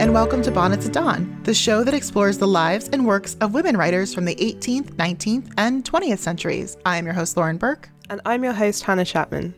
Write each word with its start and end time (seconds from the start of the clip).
and 0.00 0.14
welcome 0.14 0.40
to 0.40 0.50
Bonnets 0.50 0.86
at 0.86 0.92
Dawn, 0.92 1.40
the 1.42 1.52
show 1.52 1.82
that 1.82 1.92
explores 1.92 2.38
the 2.38 2.46
lives 2.46 2.88
and 2.90 3.04
works 3.04 3.36
of 3.40 3.52
women 3.52 3.76
writers 3.76 4.14
from 4.14 4.24
the 4.24 4.34
18th, 4.36 4.92
19th, 4.94 5.52
and 5.58 5.84
20th 5.84 6.18
centuries. 6.18 6.76
I 6.86 6.98
am 6.98 7.04
your 7.04 7.14
host, 7.14 7.36
Lauren 7.36 7.58
Burke. 7.58 7.90
And 8.08 8.20
I'm 8.24 8.44
your 8.44 8.52
host, 8.52 8.84
Hannah 8.84 9.04
Chapman. 9.04 9.54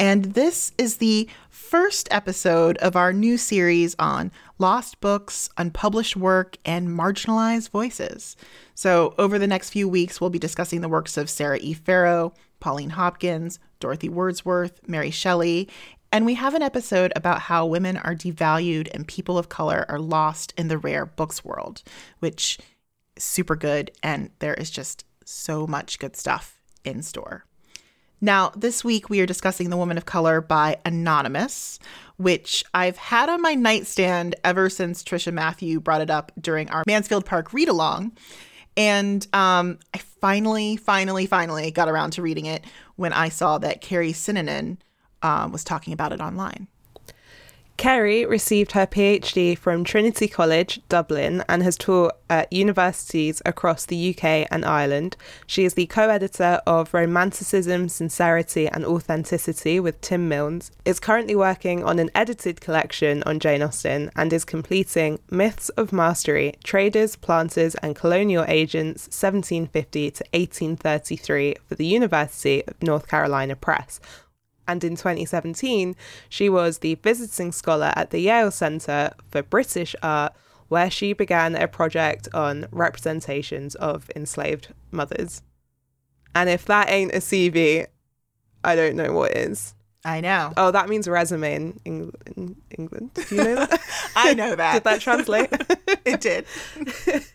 And 0.00 0.32
this 0.32 0.72
is 0.78 0.96
the 0.96 1.28
first 1.50 2.08
episode 2.10 2.78
of 2.78 2.96
our 2.96 3.12
new 3.12 3.36
series 3.36 3.94
on 3.98 4.32
lost 4.58 4.98
books, 5.02 5.50
unpublished 5.58 6.16
work, 6.16 6.56
and 6.64 6.88
marginalized 6.88 7.68
voices. 7.68 8.34
So, 8.74 9.14
over 9.18 9.38
the 9.38 9.46
next 9.46 9.68
few 9.68 9.90
weeks, 9.90 10.18
we'll 10.18 10.30
be 10.30 10.38
discussing 10.38 10.80
the 10.80 10.88
works 10.88 11.18
of 11.18 11.28
Sarah 11.28 11.58
E. 11.60 11.74
Farro, 11.74 12.34
Pauline 12.60 12.90
Hopkins, 12.90 13.58
Dorothy 13.78 14.08
Wordsworth, 14.08 14.80
Mary 14.88 15.10
Shelley, 15.10 15.68
and 16.10 16.24
we 16.24 16.32
have 16.32 16.54
an 16.54 16.62
episode 16.62 17.12
about 17.14 17.42
how 17.42 17.66
women 17.66 17.98
are 17.98 18.14
devalued 18.14 18.88
and 18.94 19.06
people 19.06 19.36
of 19.36 19.50
color 19.50 19.84
are 19.90 20.00
lost 20.00 20.54
in 20.56 20.68
the 20.68 20.78
rare 20.78 21.04
books 21.04 21.44
world, 21.44 21.82
which 22.20 22.58
is 23.16 23.24
super 23.24 23.54
good. 23.54 23.90
And 24.02 24.30
there 24.38 24.54
is 24.54 24.70
just 24.70 25.04
so 25.26 25.66
much 25.66 25.98
good 25.98 26.16
stuff 26.16 26.62
in 26.84 27.02
store. 27.02 27.44
Now, 28.20 28.52
this 28.54 28.84
week 28.84 29.08
we 29.08 29.20
are 29.20 29.26
discussing 29.26 29.70
The 29.70 29.78
Woman 29.78 29.96
of 29.96 30.04
Color 30.04 30.42
by 30.42 30.76
Anonymous, 30.84 31.78
which 32.18 32.62
I've 32.74 32.98
had 32.98 33.30
on 33.30 33.40
my 33.40 33.54
nightstand 33.54 34.34
ever 34.44 34.68
since 34.68 35.02
Tricia 35.02 35.32
Matthew 35.32 35.80
brought 35.80 36.02
it 36.02 36.10
up 36.10 36.30
during 36.38 36.68
our 36.68 36.84
Mansfield 36.86 37.24
Park 37.24 37.54
read 37.54 37.68
along. 37.68 38.12
And 38.76 39.26
um, 39.32 39.78
I 39.94 39.98
finally, 39.98 40.76
finally, 40.76 41.24
finally 41.26 41.70
got 41.70 41.88
around 41.88 42.10
to 42.12 42.22
reading 42.22 42.44
it 42.44 42.64
when 42.96 43.14
I 43.14 43.30
saw 43.30 43.56
that 43.58 43.80
Kerry 43.80 44.12
Sinanan 44.12 44.76
um, 45.22 45.50
was 45.50 45.64
talking 45.64 45.94
about 45.94 46.12
it 46.12 46.20
online. 46.20 46.68
Kerry 47.80 48.26
received 48.26 48.72
her 48.72 48.86
PhD 48.86 49.56
from 49.56 49.84
Trinity 49.84 50.28
College, 50.28 50.82
Dublin, 50.90 51.42
and 51.48 51.62
has 51.62 51.78
taught 51.78 52.12
at 52.28 52.52
universities 52.52 53.40
across 53.46 53.86
the 53.86 54.10
UK 54.10 54.46
and 54.50 54.66
Ireland. 54.66 55.16
She 55.46 55.64
is 55.64 55.72
the 55.72 55.86
co 55.86 56.10
editor 56.10 56.60
of 56.66 56.92
Romanticism, 56.92 57.88
Sincerity 57.88 58.68
and 58.68 58.84
Authenticity 58.84 59.80
with 59.80 59.98
Tim 60.02 60.28
Milnes, 60.28 60.70
is 60.84 61.00
currently 61.00 61.34
working 61.34 61.82
on 61.82 61.98
an 61.98 62.10
edited 62.14 62.60
collection 62.60 63.22
on 63.22 63.40
Jane 63.40 63.62
Austen, 63.62 64.10
and 64.14 64.30
is 64.30 64.44
completing 64.44 65.18
Myths 65.30 65.70
of 65.70 65.90
Mastery 65.90 66.52
Traders, 66.62 67.16
Planters, 67.16 67.76
and 67.76 67.96
Colonial 67.96 68.44
Agents 68.46 69.04
1750 69.04 70.10
to 70.10 70.24
1833 70.34 71.54
for 71.66 71.76
the 71.76 71.86
University 71.86 72.62
of 72.66 72.82
North 72.82 73.08
Carolina 73.08 73.56
Press 73.56 74.00
and 74.70 74.84
in 74.84 74.94
2017, 74.94 75.96
she 76.28 76.48
was 76.48 76.78
the 76.78 76.94
visiting 76.94 77.50
scholar 77.50 77.92
at 77.96 78.10
the 78.10 78.20
Yale 78.20 78.52
Center 78.52 79.10
for 79.30 79.42
British 79.42 79.96
Art, 80.00 80.32
where 80.68 80.88
she 80.88 81.12
began 81.12 81.56
a 81.56 81.66
project 81.66 82.28
on 82.32 82.66
representations 82.70 83.74
of 83.74 84.08
enslaved 84.14 84.68
mothers. 84.92 85.42
And 86.36 86.48
if 86.48 86.64
that 86.66 86.88
ain't 86.88 87.12
a 87.12 87.18
CV, 87.18 87.86
I 88.62 88.76
don't 88.76 88.94
know 88.94 89.12
what 89.12 89.36
is. 89.36 89.74
I 90.04 90.20
know. 90.20 90.52
Oh, 90.56 90.70
that 90.70 90.88
means 90.88 91.08
resume 91.08 91.52
in, 91.52 91.80
Eng- 91.84 92.14
in 92.36 92.56
England. 92.78 93.10
Do 93.14 93.24
you 93.34 93.44
know 93.44 93.54
that? 93.56 93.80
I 94.14 94.34
know 94.34 94.54
that. 94.54 94.74
did 94.74 94.84
that 94.84 95.00
translate? 95.00 95.50
it 96.04 96.20
did. 96.20 96.46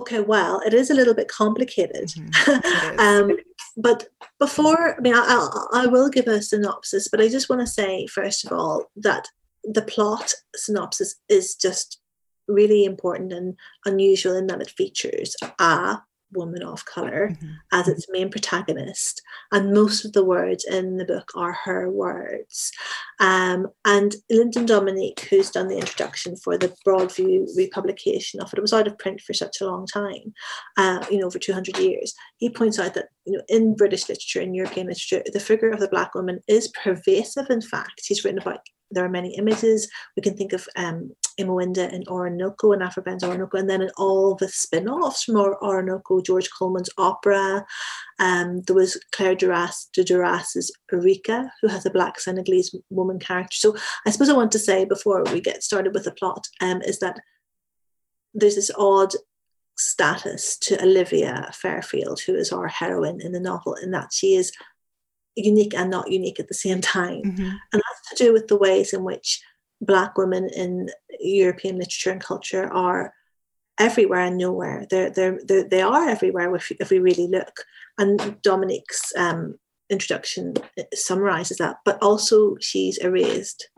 Okay, 0.00 0.20
well, 0.20 0.62
it 0.64 0.72
is 0.72 0.88
a 0.88 0.94
little 0.94 1.12
bit 1.12 1.28
complicated. 1.28 2.08
Mm-hmm. 2.08 2.98
um, 2.98 3.36
but 3.76 4.08
before, 4.38 4.96
I 4.96 5.00
mean, 5.00 5.14
I, 5.14 5.66
I, 5.72 5.86
will 5.86 6.08
give 6.08 6.26
a 6.26 6.42
synopsis, 6.42 7.08
but 7.08 7.20
I 7.20 7.28
just 7.28 7.48
want 7.48 7.60
to 7.60 7.66
say, 7.66 8.06
first 8.06 8.44
of 8.44 8.52
all, 8.52 8.90
that 8.96 9.28
the 9.64 9.82
plot 9.82 10.32
synopsis 10.54 11.16
is 11.28 11.54
just 11.54 12.00
really 12.48 12.84
important 12.84 13.32
and 13.32 13.56
unusual 13.86 14.36
in 14.36 14.46
that 14.48 14.60
it 14.60 14.70
features 14.70 15.36
a 15.58 15.98
woman 16.32 16.62
of 16.62 16.84
color 16.84 17.30
mm-hmm. 17.30 17.52
as 17.72 17.88
its 17.88 18.06
main 18.10 18.30
protagonist 18.30 19.22
and 19.52 19.72
most 19.72 20.04
of 20.04 20.12
the 20.12 20.24
words 20.24 20.64
in 20.64 20.96
the 20.96 21.04
book 21.04 21.30
are 21.34 21.52
her 21.52 21.90
words. 21.90 22.72
Um, 23.18 23.68
and 23.84 24.14
lyndon 24.30 24.66
dominique 24.66 25.20
who's 25.30 25.50
done 25.50 25.68
the 25.68 25.78
introduction 25.78 26.36
for 26.36 26.56
the 26.56 26.74
broadview 26.86 27.46
republication 27.56 28.40
of 28.40 28.52
it 28.52 28.58
it 28.58 28.62
was 28.62 28.72
out 28.72 28.86
of 28.86 28.98
print 28.98 29.20
for 29.20 29.34
such 29.34 29.60
a 29.60 29.66
long 29.66 29.86
time 29.86 30.32
uh, 30.76 31.04
you 31.10 31.18
know 31.18 31.26
over 31.26 31.38
200 31.38 31.78
years 31.78 32.14
he 32.38 32.48
points 32.48 32.78
out 32.78 32.94
that 32.94 33.08
you 33.26 33.34
know 33.34 33.42
in 33.48 33.76
british 33.76 34.08
literature 34.08 34.40
in 34.40 34.54
european 34.54 34.86
literature 34.86 35.22
the 35.32 35.40
figure 35.40 35.70
of 35.70 35.80
the 35.80 35.88
black 35.88 36.14
woman 36.14 36.40
is 36.48 36.68
pervasive 36.68 37.50
in 37.50 37.60
fact. 37.60 38.02
He's 38.06 38.24
written 38.24 38.40
about 38.40 38.60
there 38.90 39.04
are 39.04 39.08
many 39.10 39.36
images. 39.36 39.88
We 40.16 40.22
can 40.22 40.36
think 40.36 40.52
of 40.52 40.66
um, 40.76 41.12
Imoinda 41.38 41.92
in 41.92 42.04
Oroonoko 42.04 42.72
and 42.72 42.82
Aphra 42.82 43.02
Behn's 43.02 43.22
Oroonoko, 43.22 43.58
and 43.58 43.70
then 43.70 43.82
in 43.82 43.90
all 43.96 44.34
the 44.34 44.48
spin 44.48 44.88
offs 44.88 45.24
from 45.24 45.36
Oroonoko, 45.36 46.24
George 46.24 46.48
Colman's 46.50 46.90
opera. 46.98 47.64
Um, 48.18 48.62
there 48.62 48.76
was 48.76 48.98
Claire 49.12 49.34
Duras 49.34 49.88
de 49.92 50.04
Duras's 50.04 50.72
Ourika, 50.92 51.50
who 51.60 51.68
has 51.68 51.86
a 51.86 51.90
black 51.90 52.20
Senegalese 52.20 52.74
woman 52.90 53.18
character. 53.18 53.56
So 53.56 53.76
I 54.06 54.10
suppose 54.10 54.28
I 54.28 54.34
want 54.34 54.52
to 54.52 54.58
say 54.58 54.84
before 54.84 55.24
we 55.32 55.40
get 55.40 55.62
started 55.62 55.94
with 55.94 56.04
the 56.04 56.12
plot 56.12 56.46
um, 56.60 56.82
is 56.82 56.98
that 56.98 57.18
there's 58.34 58.56
this 58.56 58.70
odd 58.76 59.12
status 59.76 60.58
to 60.58 60.82
Olivia 60.82 61.50
Fairfield, 61.54 62.20
who 62.20 62.34
is 62.34 62.52
our 62.52 62.68
heroine 62.68 63.20
in 63.20 63.32
the 63.32 63.40
novel, 63.40 63.74
in 63.74 63.90
that 63.92 64.12
she 64.12 64.34
is 64.34 64.52
unique 65.36 65.74
and 65.74 65.90
not 65.90 66.10
unique 66.10 66.38
at 66.40 66.48
the 66.48 66.54
same 66.54 66.80
time. 66.80 67.22
Mm-hmm. 67.22 67.50
And 67.72 67.82
to 68.10 68.24
do 68.24 68.32
with 68.32 68.48
the 68.48 68.56
ways 68.56 68.92
in 68.92 69.04
which 69.04 69.42
Black 69.80 70.18
women 70.18 70.48
in 70.54 70.90
European 71.18 71.78
literature 71.78 72.10
and 72.10 72.22
culture 72.22 72.70
are 72.72 73.14
everywhere 73.78 74.20
and 74.20 74.36
nowhere. 74.36 74.86
They're, 74.90 75.10
they're, 75.10 75.40
they're 75.44 75.64
they 75.64 75.80
are 75.80 76.08
everywhere 76.08 76.54
if, 76.54 76.70
if 76.72 76.90
we 76.90 76.98
really 76.98 77.26
look. 77.26 77.64
And 77.98 78.40
Dominique's 78.42 79.12
um, 79.16 79.58
introduction 79.88 80.54
summarizes 80.94 81.58
that, 81.58 81.76
but 81.84 81.98
also 82.02 82.56
she's 82.60 82.98
erased. 82.98 83.70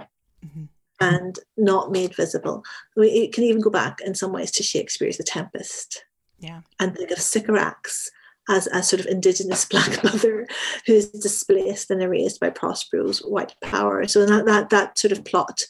Mm-hmm. 0.44 0.64
And 1.00 1.36
not 1.56 1.90
made 1.90 2.14
visible. 2.14 2.62
I 2.96 3.00
mean, 3.00 3.24
it 3.24 3.32
can 3.32 3.42
even 3.42 3.60
go 3.60 3.70
back 3.70 3.98
in 4.06 4.14
some 4.14 4.32
ways 4.32 4.52
to 4.52 4.62
Shakespeare's 4.62 5.16
The 5.16 5.24
Tempest. 5.24 6.04
Yeah. 6.38 6.60
And 6.78 6.94
think 6.94 7.10
of 7.10 7.18
Sycorax 7.18 8.08
as 8.48 8.66
a 8.68 8.82
sort 8.82 9.00
of 9.00 9.06
indigenous 9.06 9.64
black 9.70 10.02
mother 10.04 10.46
who's 10.86 11.08
displaced 11.10 11.90
and 11.90 12.02
erased 12.02 12.40
by 12.40 12.50
Prospero's 12.50 13.20
white 13.20 13.54
power. 13.62 14.06
So 14.06 14.26
that 14.26 14.46
that 14.46 14.70
that 14.70 14.98
sort 14.98 15.12
of 15.12 15.24
plot 15.24 15.62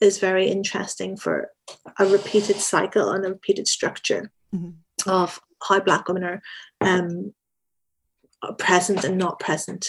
is 0.00 0.18
very 0.18 0.48
interesting 0.48 1.16
for 1.16 1.50
a 1.98 2.06
repeated 2.06 2.56
cycle 2.56 3.10
and 3.10 3.24
a 3.24 3.30
repeated 3.30 3.66
structure 3.66 4.30
mm-hmm. 4.54 4.70
of 5.10 5.40
how 5.66 5.80
black 5.80 6.06
women 6.06 6.24
are 6.24 6.42
um, 6.80 7.34
present 8.58 9.04
and 9.04 9.18
not 9.18 9.40
present 9.40 9.88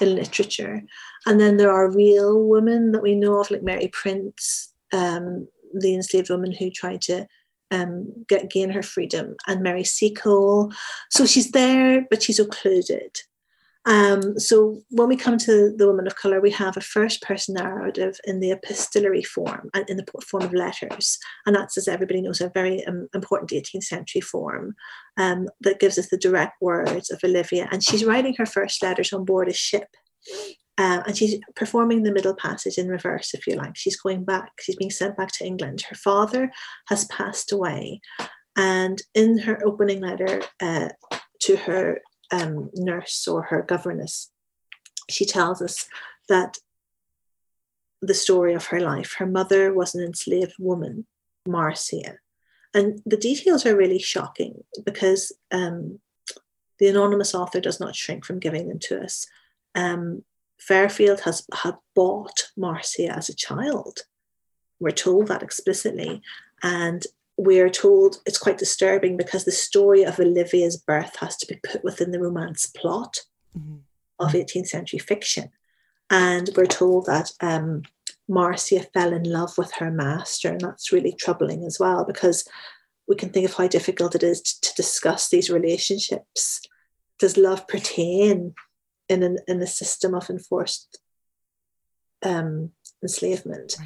in 0.00 0.14
literature. 0.14 0.82
And 1.26 1.38
then 1.38 1.56
there 1.56 1.70
are 1.70 1.94
real 1.94 2.42
women 2.42 2.92
that 2.92 3.02
we 3.02 3.14
know 3.14 3.40
of, 3.40 3.50
like 3.50 3.62
Mary 3.62 3.88
Prince, 3.92 4.72
um, 4.92 5.46
the 5.74 5.94
enslaved 5.94 6.30
woman 6.30 6.52
who 6.52 6.70
tried 6.70 7.02
to 7.02 7.26
um, 7.70 8.12
get, 8.28 8.50
gain 8.50 8.70
her 8.70 8.82
freedom, 8.82 9.36
and 9.46 9.62
Mary 9.62 9.84
Seacole. 9.84 10.72
So 11.10 11.26
she's 11.26 11.50
there, 11.50 12.06
but 12.10 12.22
she's 12.22 12.38
occluded. 12.38 13.16
Um, 13.86 14.38
so 14.38 14.82
when 14.90 15.08
we 15.08 15.16
come 15.16 15.38
to 15.38 15.74
the 15.74 15.86
woman 15.86 16.06
of 16.06 16.16
color, 16.16 16.40
we 16.40 16.50
have 16.50 16.76
a 16.76 16.82
first 16.82 17.22
person 17.22 17.54
narrative 17.54 18.18
in 18.24 18.40
the 18.40 18.50
epistolary 18.52 19.22
form 19.22 19.70
and 19.72 19.88
in 19.88 19.96
the 19.96 20.04
form 20.28 20.44
of 20.44 20.52
letters. 20.52 21.18
And 21.46 21.56
that's, 21.56 21.78
as 21.78 21.88
everybody 21.88 22.20
knows, 22.20 22.40
a 22.40 22.50
very 22.50 22.84
um, 22.84 23.08
important 23.14 23.50
18th 23.50 23.84
century 23.84 24.20
form 24.20 24.74
um, 25.16 25.48
that 25.62 25.80
gives 25.80 25.98
us 25.98 26.08
the 26.08 26.18
direct 26.18 26.60
words 26.60 27.10
of 27.10 27.20
Olivia. 27.24 27.68
And 27.72 27.82
she's 27.82 28.04
writing 28.04 28.34
her 28.36 28.46
first 28.46 28.82
letters 28.82 29.12
on 29.12 29.24
board 29.24 29.48
a 29.48 29.54
ship. 29.54 29.88
Uh, 30.78 31.02
and 31.06 31.16
she's 31.16 31.38
performing 31.56 32.02
the 32.02 32.12
middle 32.12 32.34
passage 32.34 32.78
in 32.78 32.88
reverse, 32.88 33.34
if 33.34 33.46
you 33.46 33.54
like. 33.54 33.76
She's 33.76 34.00
going 34.00 34.24
back, 34.24 34.52
she's 34.60 34.76
being 34.76 34.90
sent 34.90 35.16
back 35.16 35.30
to 35.32 35.44
England. 35.44 35.82
Her 35.82 35.96
father 35.96 36.50
has 36.88 37.04
passed 37.06 37.52
away. 37.52 38.00
And 38.56 39.00
in 39.14 39.38
her 39.38 39.60
opening 39.64 40.00
letter 40.00 40.42
uh, 40.60 40.88
to 41.40 41.56
her 41.56 42.00
um, 42.30 42.70
nurse 42.74 43.28
or 43.28 43.42
her 43.42 43.62
governess, 43.62 44.30
she 45.10 45.24
tells 45.26 45.60
us 45.60 45.86
that 46.28 46.58
the 48.02 48.14
story 48.14 48.54
of 48.54 48.66
her 48.66 48.80
life. 48.80 49.14
Her 49.18 49.26
mother 49.26 49.72
was 49.74 49.94
an 49.94 50.02
enslaved 50.02 50.54
woman, 50.58 51.06
Marcia. 51.46 52.16
And 52.72 53.00
the 53.04 53.16
details 53.16 53.66
are 53.66 53.76
really 53.76 53.98
shocking 53.98 54.62
because 54.84 55.32
um, 55.50 55.98
the 56.78 56.88
anonymous 56.88 57.34
author 57.34 57.60
does 57.60 57.80
not 57.80 57.96
shrink 57.96 58.24
from 58.24 58.38
giving 58.38 58.68
them 58.68 58.78
to 58.80 59.02
us. 59.02 59.26
Um, 59.74 60.22
Fairfield 60.60 61.20
has 61.20 61.46
had 61.62 61.76
bought 61.94 62.50
Marcia 62.56 63.08
as 63.10 63.28
a 63.28 63.34
child. 63.34 64.00
we're 64.78 64.90
told 64.90 65.28
that 65.28 65.42
explicitly. 65.42 66.22
And 66.62 67.06
we're 67.36 67.70
told 67.70 68.18
it's 68.26 68.38
quite 68.38 68.58
disturbing 68.58 69.16
because 69.16 69.44
the 69.44 69.52
story 69.52 70.04
of 70.04 70.18
Olivia's 70.18 70.76
birth 70.76 71.16
has 71.16 71.36
to 71.38 71.46
be 71.46 71.58
put 71.66 71.82
within 71.82 72.10
the 72.10 72.20
romance 72.20 72.66
plot 72.66 73.18
mm-hmm. 73.56 73.76
of 74.18 74.32
18th 74.32 74.68
century 74.68 74.98
fiction. 74.98 75.50
And 76.10 76.50
we're 76.56 76.66
told 76.66 77.06
that 77.06 77.30
um, 77.40 77.82
Marcia 78.28 78.82
fell 78.94 79.12
in 79.12 79.24
love 79.24 79.56
with 79.56 79.72
her 79.74 79.90
master, 79.90 80.48
and 80.50 80.60
that's 80.60 80.92
really 80.92 81.12
troubling 81.12 81.64
as 81.64 81.78
well 81.78 82.04
because 82.04 82.46
we 83.08 83.16
can 83.16 83.30
think 83.30 83.48
of 83.48 83.54
how 83.54 83.68
difficult 83.68 84.14
it 84.14 84.22
is 84.22 84.40
to, 84.40 84.60
to 84.60 84.74
discuss 84.74 85.28
these 85.28 85.50
relationships. 85.50 86.60
Does 87.18 87.36
love 87.36 87.66
pertain 87.68 88.54
in 89.10 89.22
an, 89.22 89.38
in 89.46 89.60
a 89.60 89.66
system 89.66 90.14
of 90.14 90.30
enforced 90.30 91.00
um, 92.22 92.70
enslavement? 93.02 93.76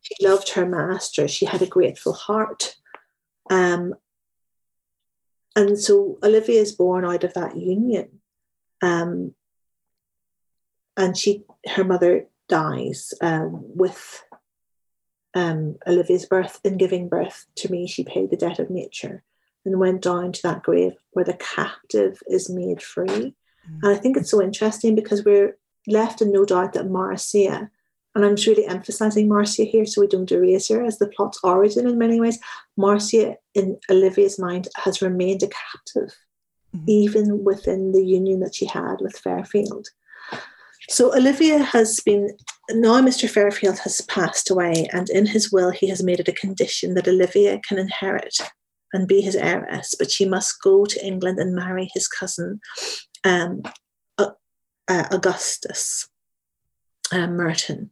She 0.00 0.26
loved 0.26 0.50
her 0.50 0.64
master. 0.64 1.28
She 1.28 1.44
had 1.44 1.60
a 1.60 1.66
grateful 1.66 2.14
heart. 2.14 2.76
Um, 3.50 3.94
and 5.56 5.78
so 5.78 6.18
Olivia 6.22 6.60
is 6.60 6.72
born 6.72 7.04
out 7.04 7.24
of 7.24 7.34
that 7.34 7.56
union. 7.56 8.20
Um, 8.80 9.34
and 10.96 11.16
she, 11.16 11.44
her 11.66 11.84
mother 11.84 12.26
dies 12.48 13.12
um, 13.20 13.62
with 13.76 14.22
um, 15.34 15.76
Olivia's 15.86 16.26
birth. 16.26 16.60
In 16.64 16.76
giving 16.76 17.08
birth 17.08 17.46
to 17.56 17.70
me, 17.70 17.86
she 17.86 18.04
paid 18.04 18.30
the 18.30 18.36
debt 18.36 18.58
of 18.58 18.70
nature 18.70 19.22
and 19.64 19.78
went 19.78 20.02
down 20.02 20.32
to 20.32 20.42
that 20.42 20.62
grave 20.62 20.92
where 21.10 21.24
the 21.24 21.34
captive 21.34 22.22
is 22.28 22.48
made 22.48 22.82
free. 22.82 23.34
Mm-hmm. 23.68 23.86
And 23.86 23.96
I 23.96 23.98
think 23.98 24.16
it's 24.16 24.30
so 24.30 24.42
interesting 24.42 24.94
because 24.94 25.24
we're 25.24 25.56
left 25.86 26.20
in 26.20 26.32
no 26.32 26.44
doubt 26.44 26.74
that 26.74 26.90
Marcia 26.90 27.70
and 28.14 28.24
I'm 28.24 28.34
really 28.46 28.66
emphasizing 28.66 29.28
Marcia 29.28 29.64
here 29.64 29.86
so 29.86 30.00
we 30.00 30.08
don't 30.08 30.30
erase 30.30 30.68
her 30.68 30.84
as 30.84 30.98
the 30.98 31.08
plot's 31.08 31.38
origin 31.44 31.86
in 31.86 31.96
many 31.98 32.20
ways. 32.20 32.38
Marcia, 32.76 33.36
in 33.54 33.78
Olivia's 33.88 34.38
mind, 34.38 34.68
has 34.76 35.00
remained 35.00 35.42
a 35.42 35.48
captive, 35.48 36.14
mm-hmm. 36.74 36.84
even 36.88 37.44
within 37.44 37.92
the 37.92 38.04
union 38.04 38.40
that 38.40 38.54
she 38.54 38.66
had 38.66 38.96
with 39.00 39.16
Fairfield. 39.16 39.86
So 40.88 41.14
Olivia 41.14 41.62
has 41.62 42.00
been, 42.00 42.36
now 42.70 43.00
Mr. 43.00 43.30
Fairfield 43.30 43.78
has 43.80 44.00
passed 44.02 44.50
away, 44.50 44.88
and 44.92 45.08
in 45.10 45.26
his 45.26 45.52
will, 45.52 45.70
he 45.70 45.88
has 45.88 46.02
made 46.02 46.18
it 46.18 46.28
a 46.28 46.32
condition 46.32 46.94
that 46.94 47.06
Olivia 47.06 47.60
can 47.68 47.78
inherit 47.78 48.38
and 48.92 49.06
be 49.06 49.20
his 49.20 49.36
heiress, 49.36 49.94
but 49.96 50.10
she 50.10 50.24
must 50.24 50.60
go 50.64 50.84
to 50.84 51.06
England 51.06 51.38
and 51.38 51.54
marry 51.54 51.88
his 51.94 52.08
cousin, 52.08 52.60
um, 53.24 53.62
uh, 54.18 54.30
Augustus 54.88 56.08
uh, 57.12 57.26
Merton 57.26 57.90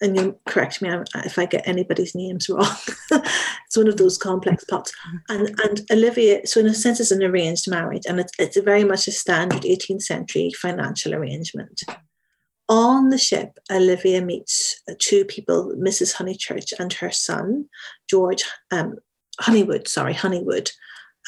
and 0.00 0.16
you 0.16 0.38
correct 0.46 0.80
me 0.80 0.90
if 1.16 1.38
I 1.38 1.46
get 1.46 1.66
anybody's 1.66 2.14
names 2.14 2.48
wrong. 2.48 2.66
it's 3.10 3.76
one 3.76 3.88
of 3.88 3.96
those 3.96 4.16
complex 4.16 4.64
plots. 4.64 4.92
And 5.28 5.58
and 5.60 5.80
Olivia, 5.90 6.46
so 6.46 6.60
in 6.60 6.66
a 6.66 6.74
sense, 6.74 7.00
it's 7.00 7.10
an 7.10 7.22
arranged 7.22 7.68
marriage, 7.68 8.04
and 8.08 8.20
it's, 8.20 8.32
it's 8.38 8.60
very 8.60 8.84
much 8.84 9.08
a 9.08 9.12
standard 9.12 9.62
18th 9.62 10.02
century 10.02 10.52
financial 10.52 11.14
arrangement. 11.14 11.82
On 12.68 13.08
the 13.08 13.18
ship, 13.18 13.58
Olivia 13.70 14.20
meets 14.20 14.80
two 14.98 15.24
people, 15.24 15.72
Mrs. 15.76 16.14
Honeychurch 16.16 16.72
and 16.78 16.92
her 16.94 17.10
son, 17.10 17.66
George 18.08 18.44
um, 18.70 18.96
Honeywood, 19.40 19.88
sorry, 19.88 20.12
Honeywood. 20.12 20.70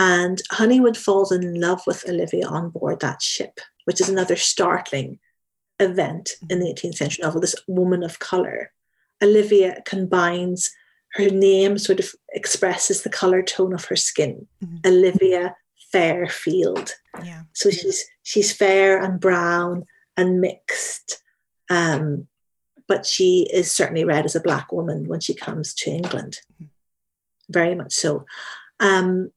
And 0.01 0.41
Honeywood 0.51 0.97
falls 0.97 1.31
in 1.31 1.61
love 1.61 1.83
with 1.87 2.09
Olivia 2.09 2.49
on 2.49 2.71
board 2.71 3.01
that 3.01 3.21
ship, 3.21 3.61
which 3.85 4.01
is 4.01 4.09
another 4.09 4.35
startling 4.35 5.19
event 5.79 6.31
in 6.49 6.59
the 6.59 6.73
18th 6.73 6.95
century 6.95 7.23
novel, 7.23 7.43
this 7.43 7.55
woman 7.69 8.03
of 8.03 8.19
color. 8.19 8.73
Olivia 9.23 9.83
combines 9.85 10.71
her 11.13 11.29
name 11.29 11.77
sort 11.77 12.01
of 12.01 12.15
expresses 12.33 13.03
the 13.03 13.11
color 13.11 13.43
tone 13.43 13.75
of 13.75 13.85
her 13.87 13.97
skin. 13.97 14.47
Mm-hmm. 14.65 14.77
Olivia 14.87 15.57
Fairfield. 15.93 16.95
Yeah. 17.23 17.43
So 17.53 17.71
she's 17.71 18.05
she's 18.23 18.53
fair 18.53 19.03
and 19.03 19.21
brown 19.21 19.85
and 20.17 20.41
mixed. 20.41 21.23
Um, 21.69 22.27
but 22.89 23.05
she 23.05 23.49
is 23.53 23.71
certainly 23.71 24.05
read 24.05 24.25
as 24.25 24.35
a 24.35 24.41
black 24.41 24.73
woman 24.73 25.09
when 25.09 25.21
she 25.21 25.35
comes 25.35 25.75
to 25.75 25.91
England. 25.91 26.39
Mm-hmm. 26.55 26.65
Very 27.51 27.75
much 27.75 27.93
so. 27.93 28.25
Um, 28.79 29.31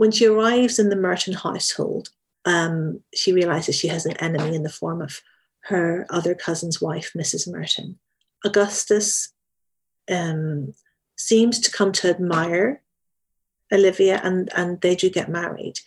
when 0.00 0.10
she 0.10 0.24
arrives 0.24 0.78
in 0.78 0.88
the 0.88 0.96
Merton 0.96 1.34
household, 1.34 2.08
um, 2.46 3.00
she 3.14 3.34
realizes 3.34 3.74
she 3.74 3.88
has 3.88 4.06
an 4.06 4.16
enemy 4.16 4.56
in 4.56 4.62
the 4.62 4.70
form 4.70 5.02
of 5.02 5.20
her 5.64 6.06
other 6.08 6.34
cousin's 6.34 6.80
wife, 6.80 7.12
Mrs. 7.14 7.46
Merton. 7.46 7.98
Augustus 8.42 9.34
um, 10.10 10.72
seems 11.18 11.60
to 11.60 11.70
come 11.70 11.92
to 11.92 12.08
admire 12.08 12.80
Olivia 13.70 14.22
and, 14.24 14.48
and 14.56 14.80
they 14.80 14.96
do 14.96 15.10
get 15.10 15.28
married. 15.28 15.80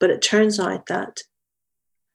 But 0.00 0.08
it 0.08 0.22
turns 0.22 0.58
out 0.58 0.86
that 0.86 1.20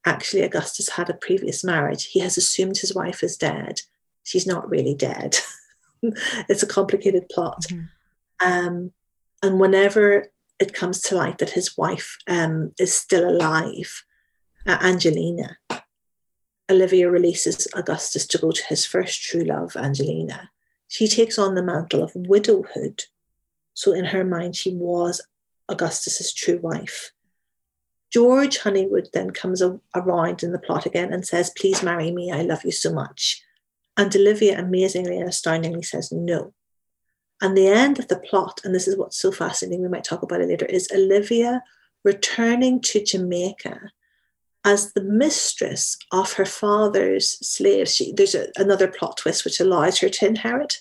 actually 0.08 0.42
Augustus 0.42 0.90
had 0.90 1.12
a 1.12 1.14
previous 1.14 1.64
marriage. 1.64 2.06
He 2.06 2.20
has 2.22 2.36
assumed 2.36 2.80
his 2.80 2.96
wife 2.96 3.22
is 3.22 3.38
dead. 3.38 3.82
She's 4.24 4.48
not 4.48 4.72
really 4.72 4.96
dead. 4.96 5.36
it's 6.02 6.64
a 6.64 6.68
complicated 6.68 7.30
plot. 7.30 7.64
Mm-hmm. 7.70 7.86
Um, 8.42 8.92
and 9.44 9.60
whenever 9.60 10.33
it 10.60 10.74
comes 10.74 11.02
to 11.02 11.16
light 11.16 11.40
that 11.40 11.52
his 11.52 11.78
wife 11.78 12.18
um, 12.28 12.72
is 12.80 12.94
still 12.94 13.30
alive, 13.30 14.04
uh, 14.66 14.78
Angelina, 14.82 15.58
Olivia 16.72 17.10
releases 17.10 17.68
Augustus 17.74 18.26
to 18.28 18.38
go 18.38 18.52
to 18.52 18.64
his 18.68 18.86
first 18.86 19.22
true 19.22 19.44
love, 19.44 19.76
Angelina. 19.76 20.50
She 20.88 21.08
takes 21.08 21.38
on 21.38 21.56
the 21.56 21.64
mantle 21.64 22.04
of 22.04 22.12
widowhood. 22.16 23.04
So, 23.74 23.92
in 23.94 24.06
her 24.06 24.24
mind, 24.24 24.56
she 24.56 24.74
was 24.74 25.22
Augustus's 25.68 26.34
true 26.34 26.60
wife. 26.60 27.12
George 28.12 28.60
Honeywood 28.60 29.10
then 29.12 29.32
comes 29.32 29.62
a- 29.62 29.80
around 29.96 30.44
in 30.44 30.52
the 30.52 30.60
plot 30.60 30.86
again 30.86 31.12
and 31.12 31.26
says, 31.26 31.52
Please 31.58 31.84
marry 31.84 32.12
me, 32.12 32.32
I 32.32 32.44
love 32.44 32.64
you 32.64 32.72
so 32.72 32.94
much. 32.94 33.42
And 33.98 34.16
Olivia 34.16 34.60
amazingly 34.60 35.18
and 35.20 35.28
astoundingly 35.28 35.84
says 35.84 36.12
no. 36.12 36.54
And 37.44 37.58
the 37.58 37.68
end 37.68 38.00
of 38.00 38.08
the 38.08 38.20
plot, 38.20 38.62
and 38.64 38.74
this 38.74 38.88
is 38.88 38.98
what's 38.98 39.18
so 39.18 39.30
fascinating, 39.30 39.82
we 39.82 39.90
might 39.90 40.06
talk 40.06 40.24
about 40.24 40.40
it 40.40 40.48
later, 40.48 40.66
is 40.66 40.90
Olivia 40.96 41.62
returning 42.06 42.80
to 42.80 43.04
Jamaica 43.04 43.92
as 44.64 44.94
the 44.94 45.04
mistress 45.04 45.98
of 46.14 46.32
her 46.34 46.46
father's 46.46 47.32
slaves. 47.46 47.94
She, 47.94 48.14
there's 48.14 48.34
a, 48.34 48.48
another 48.56 48.88
plot 48.88 49.18
twist 49.18 49.44
which 49.44 49.60
allows 49.60 50.00
her 50.00 50.08
to 50.08 50.26
inherit. 50.26 50.80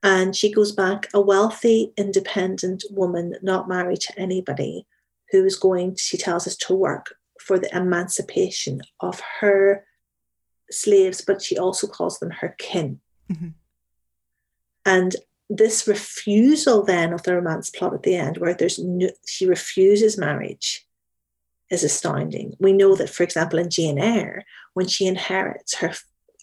And 0.00 0.36
she 0.36 0.52
goes 0.52 0.70
back 0.70 1.08
a 1.12 1.20
wealthy, 1.20 1.92
independent 1.96 2.84
woman, 2.90 3.34
not 3.42 3.68
married 3.68 4.00
to 4.02 4.18
anybody, 4.18 4.86
who 5.32 5.44
is 5.44 5.56
going, 5.56 5.96
she 5.96 6.16
tells 6.16 6.46
us, 6.46 6.54
to 6.58 6.74
work 6.74 7.16
for 7.40 7.58
the 7.58 7.74
emancipation 7.76 8.80
of 9.00 9.20
her 9.40 9.84
slaves, 10.70 11.20
but 11.20 11.42
she 11.42 11.58
also 11.58 11.88
calls 11.88 12.20
them 12.20 12.30
her 12.30 12.54
kin. 12.58 13.00
Mm-hmm. 13.32 13.48
And 14.84 15.16
this 15.56 15.86
refusal 15.86 16.82
then 16.82 17.12
of 17.12 17.22
the 17.22 17.34
romance 17.34 17.70
plot 17.70 17.94
at 17.94 18.02
the 18.02 18.14
end, 18.14 18.38
where 18.38 18.54
there's 18.54 18.78
no, 18.78 19.08
she 19.26 19.46
refuses 19.46 20.18
marriage, 20.18 20.86
is 21.70 21.84
astounding. 21.84 22.54
We 22.58 22.72
know 22.72 22.94
that, 22.96 23.10
for 23.10 23.22
example, 23.22 23.58
in 23.58 23.70
Jane 23.70 23.98
Eyre, 23.98 24.44
when 24.74 24.88
she 24.88 25.06
inherits 25.06 25.76
her 25.76 25.92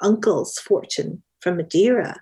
uncle's 0.02 0.58
fortune 0.60 1.24
from 1.40 1.58
Madeira, 1.58 2.22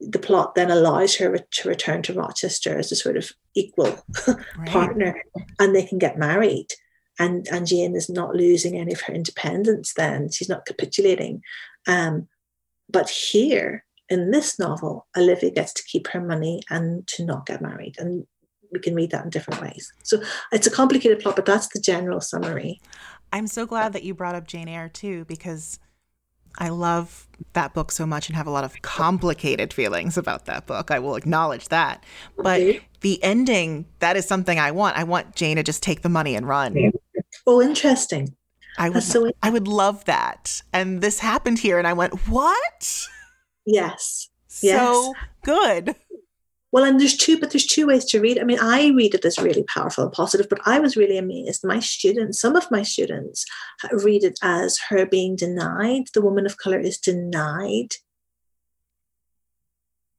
the 0.00 0.18
plot 0.18 0.54
then 0.54 0.70
allows 0.70 1.16
her 1.16 1.36
to 1.38 1.68
return 1.68 2.02
to 2.02 2.14
Rochester 2.14 2.78
as 2.78 2.92
a 2.92 2.96
sort 2.96 3.16
of 3.16 3.32
equal 3.54 3.98
right. 4.28 4.38
partner, 4.66 5.22
and 5.58 5.74
they 5.74 5.84
can 5.84 5.98
get 5.98 6.18
married. 6.18 6.68
And, 7.18 7.48
and 7.48 7.66
Jane 7.66 7.96
is 7.96 8.08
not 8.08 8.36
losing 8.36 8.76
any 8.76 8.92
of 8.92 9.00
her 9.02 9.12
independence 9.12 9.92
then. 9.94 10.30
She's 10.30 10.48
not 10.48 10.66
capitulating. 10.66 11.42
Um, 11.88 12.28
but 12.88 13.10
here 13.10 13.84
in 14.08 14.30
this 14.30 14.58
novel, 14.58 15.06
Olivia 15.16 15.50
gets 15.50 15.72
to 15.74 15.82
keep 15.84 16.08
her 16.08 16.20
money 16.20 16.62
and 16.70 17.06
to 17.08 17.24
not 17.24 17.46
get 17.46 17.60
married. 17.60 17.96
And 17.98 18.26
we 18.72 18.80
can 18.80 18.94
read 18.94 19.10
that 19.10 19.24
in 19.24 19.30
different 19.30 19.60
ways. 19.60 19.92
So 20.02 20.22
it's 20.52 20.66
a 20.66 20.70
complicated 20.70 21.20
plot, 21.20 21.36
but 21.36 21.46
that's 21.46 21.68
the 21.68 21.80
general 21.80 22.20
summary. 22.20 22.80
I'm 23.32 23.46
so 23.46 23.66
glad 23.66 23.92
that 23.92 24.04
you 24.04 24.14
brought 24.14 24.34
up 24.34 24.46
Jane 24.46 24.68
Eyre 24.68 24.88
too, 24.88 25.24
because 25.26 25.78
I 26.58 26.70
love 26.70 27.28
that 27.52 27.72
book 27.72 27.92
so 27.92 28.04
much 28.04 28.28
and 28.28 28.36
have 28.36 28.46
a 28.46 28.50
lot 28.50 28.64
of 28.64 28.80
complicated 28.82 29.72
feelings 29.72 30.16
about 30.16 30.46
that 30.46 30.66
book. 30.66 30.90
I 30.90 30.98
will 30.98 31.14
acknowledge 31.14 31.68
that. 31.68 32.04
But 32.36 32.60
okay. 32.60 32.80
the 33.00 33.22
ending, 33.22 33.86
that 34.00 34.16
is 34.16 34.26
something 34.26 34.58
I 34.58 34.70
want. 34.70 34.96
I 34.96 35.04
want 35.04 35.36
Jane 35.36 35.56
to 35.56 35.62
just 35.62 35.82
take 35.82 36.02
the 36.02 36.08
money 36.08 36.34
and 36.34 36.48
run. 36.48 36.92
Oh, 37.46 37.62
interesting. 37.62 38.34
I 38.76 38.90
would, 38.90 39.02
so 39.02 39.30
I 39.42 39.50
would 39.50 39.68
love 39.68 40.04
that. 40.06 40.62
And 40.72 41.00
this 41.00 41.18
happened 41.18 41.58
here, 41.58 41.78
and 41.78 41.86
I 41.86 41.92
went, 41.92 42.28
what? 42.28 43.08
Yes. 43.68 44.30
So 44.46 44.66
yes. 44.66 45.14
good. 45.44 45.94
Well, 46.72 46.84
and 46.84 46.98
there's 46.98 47.16
two, 47.16 47.38
but 47.38 47.50
there's 47.50 47.66
two 47.66 47.86
ways 47.86 48.04
to 48.06 48.20
read. 48.20 48.38
I 48.38 48.44
mean, 48.44 48.58
I 48.60 48.88
read 48.88 49.14
it 49.14 49.24
as 49.24 49.38
really 49.38 49.62
powerful 49.64 50.04
and 50.04 50.12
positive, 50.12 50.48
but 50.48 50.60
I 50.64 50.80
was 50.80 50.96
really 50.96 51.18
amazed. 51.18 51.64
My 51.64 51.80
students, 51.80 52.40
some 52.40 52.56
of 52.56 52.70
my 52.70 52.82
students, 52.82 53.44
read 53.92 54.24
it 54.24 54.38
as 54.42 54.78
her 54.88 55.06
being 55.06 55.36
denied. 55.36 56.04
The 56.14 56.22
woman 56.22 56.46
of 56.46 56.56
color 56.56 56.78
is 56.78 56.98
denied 56.98 57.94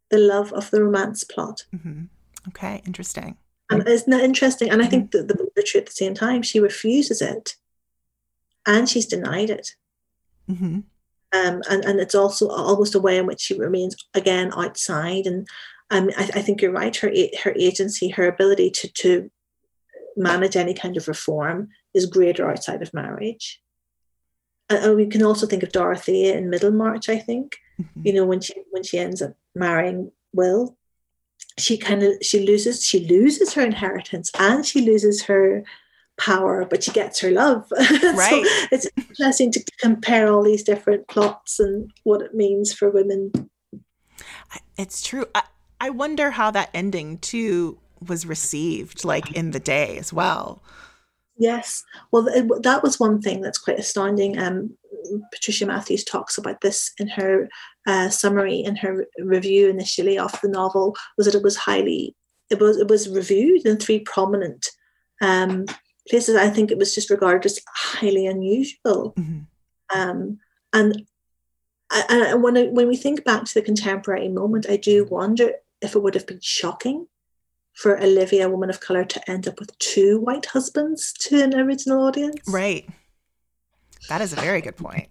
the 0.10 0.20
love 0.20 0.54
of 0.54 0.70
the 0.72 0.84
romance 0.84 1.24
plot. 1.24 1.66
Mm-hmm. 1.76 2.06
Okay, 2.50 2.82
interesting. 2.86 3.38
And 3.72 3.88
isn't 3.88 4.10
that 4.10 4.24
interesting? 4.24 4.70
And 4.70 4.82
I 4.82 4.88
think 4.88 5.12
mm-hmm. 5.12 5.28
that 5.28 5.38
the, 5.38 5.50
the 5.56 5.64
truth 5.64 5.84
at 5.84 5.86
the 5.88 5.92
same 5.92 6.14
time, 6.14 6.42
she 6.42 6.60
refuses 6.60 7.22
it 7.22 7.56
and 8.66 8.90
she's 8.90 9.06
denied 9.06 9.50
it. 9.50 9.76
Mm-hmm. 10.50 10.80
Um, 11.32 11.62
and, 11.70 11.86
and 11.86 12.00
it's 12.00 12.16
also 12.16 12.50
almost 12.50 12.96
a 12.96 13.00
way 13.00 13.18
in 13.18 13.28
which 13.28 13.42
she 13.42 13.58
remains 13.58 13.96
again 14.14 14.52
outside. 14.56 15.28
And 15.28 15.48
um, 15.92 16.10
I, 16.18 16.24
I 16.36 16.42
think 16.42 16.62
you're 16.62 16.72
right. 16.72 16.96
Her 16.96 17.12
her 17.44 17.54
agency, 17.58 18.10
her 18.10 18.28
ability 18.28 18.72
to 18.72 18.92
to 18.94 19.32
manage 20.18 20.56
any 20.56 20.74
kind 20.74 20.98
of 20.98 21.08
reform 21.08 21.70
is 21.94 22.06
greater 22.06 22.50
outside 22.50 22.82
of 22.82 22.94
marriage. 22.94 23.62
And 24.70 24.96
we 24.96 25.08
can 25.08 25.24
also 25.24 25.48
think 25.48 25.64
of 25.64 25.72
Dorothea 25.72 26.38
in 26.38 26.50
Middlemarch. 26.50 27.10
I 27.10 27.18
think, 27.18 27.58
mm-hmm. 27.80 28.02
you 28.06 28.14
know, 28.14 28.26
when 28.26 28.42
she 28.42 28.54
when 28.72 28.84
she 28.84 29.00
ends 29.00 29.22
up 29.22 29.34
marrying 29.56 30.12
Will, 30.34 30.78
she 31.58 31.78
kind 31.78 32.04
of 32.04 32.14
she 32.22 32.46
loses 32.46 32.84
she 32.84 33.08
loses 33.08 33.54
her 33.54 33.64
inheritance 33.64 34.32
and 34.38 34.66
she 34.66 34.82
loses 34.82 35.24
her 35.24 35.64
power, 36.20 36.66
but 36.70 36.84
she 36.84 36.92
gets 36.92 37.20
her 37.22 37.32
love. 37.32 37.72
Right. 37.80 38.46
so 38.46 38.68
it's 38.72 38.88
interesting 38.98 39.52
to 39.52 39.64
compare 39.80 40.32
all 40.32 40.44
these 40.44 40.64
different 40.64 41.08
plots 41.08 41.60
and 41.60 41.92
what 42.04 42.22
it 42.22 42.36
means 42.36 42.74
for 42.74 42.90
women. 42.90 43.32
It's 44.78 45.02
true. 45.02 45.26
I, 45.34 45.44
I 45.80 45.90
wonder 45.90 46.32
how 46.32 46.52
that 46.52 46.70
ending 46.74 47.18
too 47.20 47.80
was 48.06 48.26
received, 48.26 49.04
like 49.04 49.32
in 49.32 49.52
the 49.52 49.60
day 49.60 49.98
as 49.98 50.12
well. 50.14 50.62
Yes. 51.38 51.84
Well, 52.12 52.24
that 52.62 52.84
was 52.84 53.00
one 53.00 53.22
thing 53.22 53.42
that's 53.42 53.58
quite 53.58 53.80
astounding. 53.80 54.38
Um, 54.38 54.78
Patricia 55.32 55.66
Matthews 55.66 56.04
talks 56.04 56.38
about 56.38 56.62
this 56.62 56.92
in 57.00 57.08
her 57.08 57.48
uh, 57.88 58.10
summary 58.10 58.60
in 58.60 58.76
her 58.76 59.06
review 59.20 59.70
initially 59.70 60.20
of 60.20 60.40
the 60.42 60.50
novel 60.50 60.96
was 61.18 61.26
that 61.26 61.36
it 61.36 61.44
was 61.44 61.56
highly 61.56 62.16
it 62.50 62.60
was 62.60 62.78
it 62.78 62.88
was 62.88 63.10
reviewed 63.10 63.66
in 63.66 63.78
three 63.78 64.00
prominent 64.00 64.70
um, 65.22 65.66
places. 66.10 66.36
I 66.36 66.50
think 66.50 66.72
it 66.72 66.78
was 66.78 66.96
just 66.96 67.10
regarded 67.10 67.46
as 67.46 67.60
highly 67.74 68.26
unusual. 68.26 69.14
Mm-hmm. 69.18 69.40
Um, 69.98 70.40
and 70.74 71.06
I, 71.92 72.32
I, 72.32 72.34
when 72.36 72.58
I, 72.58 72.64
when 72.68 72.88
we 72.88 72.98
think 72.98 73.24
back 73.24 73.46
to 73.46 73.54
the 73.54 73.62
contemporary 73.62 74.30
moment, 74.30 74.66
I 74.70 74.78
do 74.78 75.06
wonder 75.06 75.54
if 75.82 75.96
it 75.96 76.00
would 76.00 76.16
have 76.16 76.28
been 76.28 76.42
shocking 76.42 77.08
for 77.74 78.00
Olivia, 78.00 78.48
a 78.48 78.50
woman 78.50 78.70
of 78.70 78.80
color, 78.80 79.06
to 79.06 79.30
end 79.30 79.48
up 79.48 79.60
with 79.60 79.78
two 79.80 80.20
white 80.20 80.48
husbands 80.48 81.14
to 81.14 81.42
an 81.42 81.56
original 81.56 82.06
audience. 82.06 82.42
Right. 82.48 82.88
That 84.10 84.22
is 84.22 84.34
a 84.34 84.38
very 84.38 84.62
good 84.62 84.76
point. 84.76 85.08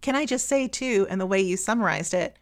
Can 0.00 0.14
I 0.14 0.26
just 0.26 0.46
say 0.46 0.68
too, 0.68 1.06
and 1.10 1.20
the 1.20 1.26
way 1.26 1.40
you 1.40 1.56
summarized 1.56 2.14
it, 2.14 2.38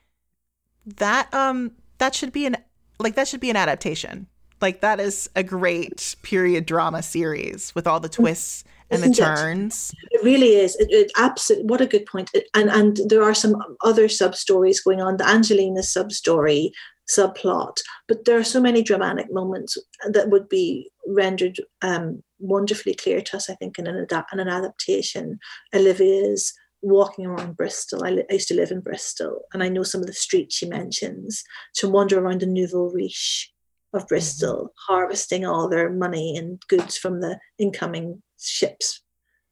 that 0.99 1.33
um 1.35 1.73
that 1.99 2.15
should 2.15 2.33
be 2.33 2.47
an 2.47 2.57
like 2.99 3.15
that 3.15 3.29
should 3.29 3.41
be 3.41 3.51
an 3.51 3.57
adaptation. 3.57 4.27
Like 4.61 4.81
that 4.81 5.01
is 5.01 5.29
a 5.37 5.43
great 5.43 6.17
period 6.23 6.67
drama 6.67 7.03
series 7.03 7.75
with 7.75 7.87
all 7.87 8.01
the 8.01 8.09
twists 8.09 8.65
and 8.91 9.01
Isn't 9.01 9.17
the 9.17 9.23
turns. 9.23 9.93
It? 10.11 10.21
it? 10.21 10.25
really 10.25 10.55
is. 10.57 10.77
It, 10.77 10.89
it 10.91 11.13
absolutely. 11.17 11.67
What 11.67 11.81
a 11.81 11.87
good 11.87 12.07
point. 12.07 12.31
And 12.55 12.71
and 12.71 13.01
there 13.09 13.23
are 13.23 13.35
some 13.35 13.57
other 13.85 14.09
sub 14.09 14.35
stories 14.35 14.81
going 14.81 15.01
on. 15.01 15.17
The 15.17 15.29
Angelina 15.29 15.83
sub 15.83 16.13
story, 16.13 16.73
subplot. 17.09 17.79
But 18.09 18.25
there 18.25 18.39
are 18.39 18.45
so 18.45 18.61
many 18.61 18.83
dramatic 18.83 19.33
moments 19.33 19.77
that 20.09 20.31
would 20.31 20.49
be 20.49 20.91
rendered 21.07 21.59
um, 21.83 22.23
wonderfully 22.39 22.95
clear 22.95 23.21
to 23.21 23.37
us, 23.37 23.51
I 23.51 23.55
think, 23.55 23.79
in 23.79 23.87
an, 23.87 23.97
adapt- 23.97 24.33
in 24.33 24.41
an 24.41 24.49
adaptation. 24.49 25.39
Olivia's 25.75 26.53
walking 26.83 27.27
around 27.27 27.57
Bristol. 27.57 28.05
I, 28.05 28.11
li- 28.11 28.25
I, 28.31 28.35
used 28.35 28.49
to 28.49 28.55
live 28.55 28.71
in 28.71 28.81
Bristol, 28.81 29.43
and 29.53 29.63
I 29.63 29.69
know 29.69 29.83
some 29.83 30.01
of 30.01 30.07
the 30.07 30.13
streets 30.13 30.57
she 30.57 30.67
mentions. 30.67 31.43
To 31.77 31.89
wander 31.89 32.19
around 32.19 32.41
the 32.41 32.47
nouveau 32.47 32.91
riche 32.91 33.53
of 33.97 34.03
mm-hmm. 34.03 34.09
Bristol, 34.09 34.57
mm-hmm. 34.57 34.93
harvesting 34.93 35.45
all 35.45 35.69
their 35.69 35.91
money 35.91 36.37
and 36.37 36.61
goods 36.69 36.97
from 36.97 37.21
the 37.21 37.39
incoming 37.59 38.23
ships 38.39 39.03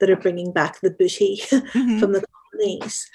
that 0.01 0.11
are 0.11 0.17
bringing 0.17 0.53
back 0.53 0.81
the 0.81 0.91
booty 0.91 1.41
mm-hmm. 1.45 1.99
from 1.99 2.13
the 2.13 2.25
colonies. 2.53 3.09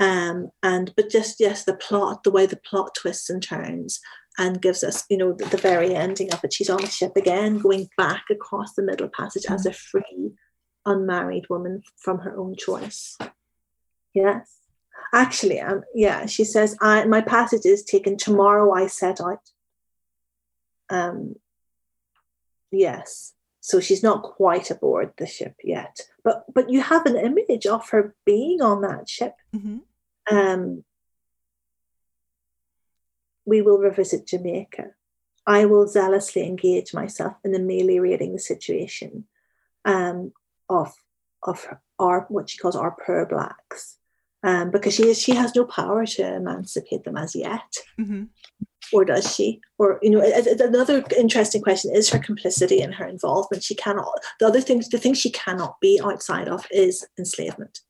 Um, 0.00 0.50
and 0.62 0.92
but 0.96 1.10
just 1.10 1.38
yes, 1.38 1.64
the 1.64 1.76
plot, 1.76 2.24
the 2.24 2.30
way 2.30 2.46
the 2.46 2.56
plot 2.56 2.94
twists 2.96 3.30
and 3.30 3.42
turns, 3.42 4.00
and 4.38 4.62
gives 4.62 4.82
us, 4.82 5.04
you 5.08 5.16
know, 5.16 5.32
the, 5.32 5.44
the 5.44 5.56
very 5.56 5.94
ending 5.94 6.32
of 6.32 6.42
it. 6.42 6.52
She's 6.52 6.70
on 6.70 6.80
the 6.80 6.88
ship 6.88 7.12
again, 7.16 7.58
going 7.58 7.88
back 7.96 8.24
across 8.30 8.74
the 8.74 8.82
Middle 8.82 9.08
Passage 9.08 9.44
mm-hmm. 9.44 9.54
as 9.54 9.66
a 9.66 9.72
free, 9.72 10.32
unmarried 10.86 11.48
woman 11.48 11.82
from 11.98 12.18
her 12.18 12.36
own 12.36 12.56
choice. 12.56 13.16
Yes, 14.14 14.58
actually, 15.14 15.60
um, 15.60 15.82
yeah, 15.94 16.26
she 16.26 16.44
says, 16.44 16.76
"I 16.80 17.04
my 17.04 17.20
passage 17.20 17.64
is 17.64 17.84
taken 17.84 18.16
tomorrow. 18.16 18.72
I 18.72 18.88
set 18.88 19.20
out." 19.20 19.40
Um, 20.92 21.36
yes, 22.70 23.34
so 23.60 23.80
she's 23.80 24.02
not 24.02 24.22
quite 24.22 24.70
aboard 24.70 25.12
the 25.16 25.26
ship 25.26 25.56
yet, 25.64 26.00
but 26.24 26.44
but 26.52 26.70
you 26.70 26.80
have 26.82 27.06
an 27.06 27.16
image 27.16 27.66
of 27.66 27.88
her 27.90 28.14
being 28.24 28.60
on 28.60 28.82
that 28.82 29.08
ship. 29.08 29.34
Mm-hmm 29.54 29.78
um, 30.30 30.84
we 33.44 33.62
will 33.62 33.78
revisit 33.78 34.26
Jamaica. 34.26 34.90
I 35.46 35.64
will 35.64 35.88
zealously 35.88 36.46
engage 36.46 36.94
myself 36.94 37.34
in 37.44 37.54
ameliorating 37.54 38.32
the 38.32 38.38
situation 38.38 39.24
um, 39.84 40.32
of 40.68 40.94
of 41.42 41.66
our 41.98 42.26
what 42.28 42.48
she 42.48 42.58
calls 42.58 42.76
our 42.76 42.96
poor 43.04 43.26
blacks, 43.26 43.98
um, 44.44 44.70
because 44.70 44.94
she 44.94 45.08
is, 45.08 45.20
she 45.20 45.34
has 45.34 45.56
no 45.56 45.64
power 45.64 46.06
to 46.06 46.34
emancipate 46.36 47.02
them 47.02 47.16
as 47.16 47.34
yet, 47.34 47.74
mm-hmm. 47.98 48.24
Or 48.92 49.04
does 49.04 49.34
she? 49.34 49.60
Or 49.78 49.98
you 50.02 50.10
know, 50.10 50.22
another 50.60 51.04
interesting 51.16 51.62
question 51.62 51.94
is 51.94 52.10
her 52.10 52.18
complicity 52.18 52.80
and 52.80 52.94
her 52.94 53.06
involvement. 53.06 53.62
She 53.62 53.74
cannot. 53.74 54.18
The 54.40 54.46
other 54.46 54.60
things, 54.60 54.88
the 54.88 54.98
thing 54.98 55.14
she 55.14 55.30
cannot 55.30 55.80
be 55.80 56.00
outside 56.02 56.48
of 56.48 56.66
is 56.70 57.06
enslavement. 57.18 57.80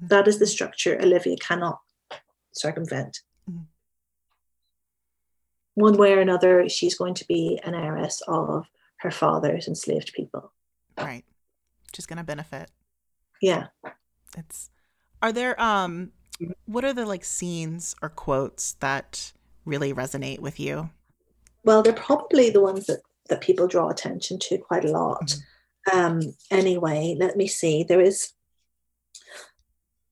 That 0.00 0.28
is 0.28 0.38
the 0.38 0.46
structure 0.46 1.00
Olivia 1.00 1.36
cannot 1.36 1.80
circumvent. 2.52 3.20
Mm. 3.50 3.64
One 5.74 5.96
way 5.96 6.12
or 6.12 6.20
another, 6.20 6.68
she's 6.68 6.96
going 6.96 7.14
to 7.14 7.26
be 7.26 7.60
an 7.64 7.74
heiress 7.74 8.20
of 8.28 8.66
her 8.98 9.10
father's 9.10 9.66
enslaved 9.66 10.12
people. 10.14 10.52
Right. 10.96 11.24
She's 11.94 12.06
going 12.06 12.18
to 12.18 12.24
benefit. 12.24 12.70
Yeah. 13.40 13.68
It's 14.36 14.70
Are 15.22 15.32
there 15.32 15.60
um 15.60 16.12
what 16.66 16.84
are 16.84 16.92
the 16.92 17.06
like 17.06 17.24
scenes 17.24 17.94
or 18.02 18.08
quotes 18.08 18.72
that 18.74 19.32
really 19.64 19.92
resonate 19.92 20.40
with 20.40 20.60
you? 20.60 20.90
Well, 21.64 21.82
they're 21.82 21.92
probably 21.92 22.50
the 22.50 22.60
ones 22.60 22.86
that 22.86 23.00
that 23.30 23.40
people 23.40 23.66
draw 23.66 23.88
attention 23.88 24.38
to 24.38 24.58
quite 24.58 24.84
a 24.84 24.90
lot. 24.90 25.26
Mm-hmm. 25.26 25.98
Um 25.98 26.20
anyway, 26.50 27.16
let 27.18 27.36
me 27.36 27.46
see. 27.46 27.84
There 27.84 28.00
is 28.00 28.32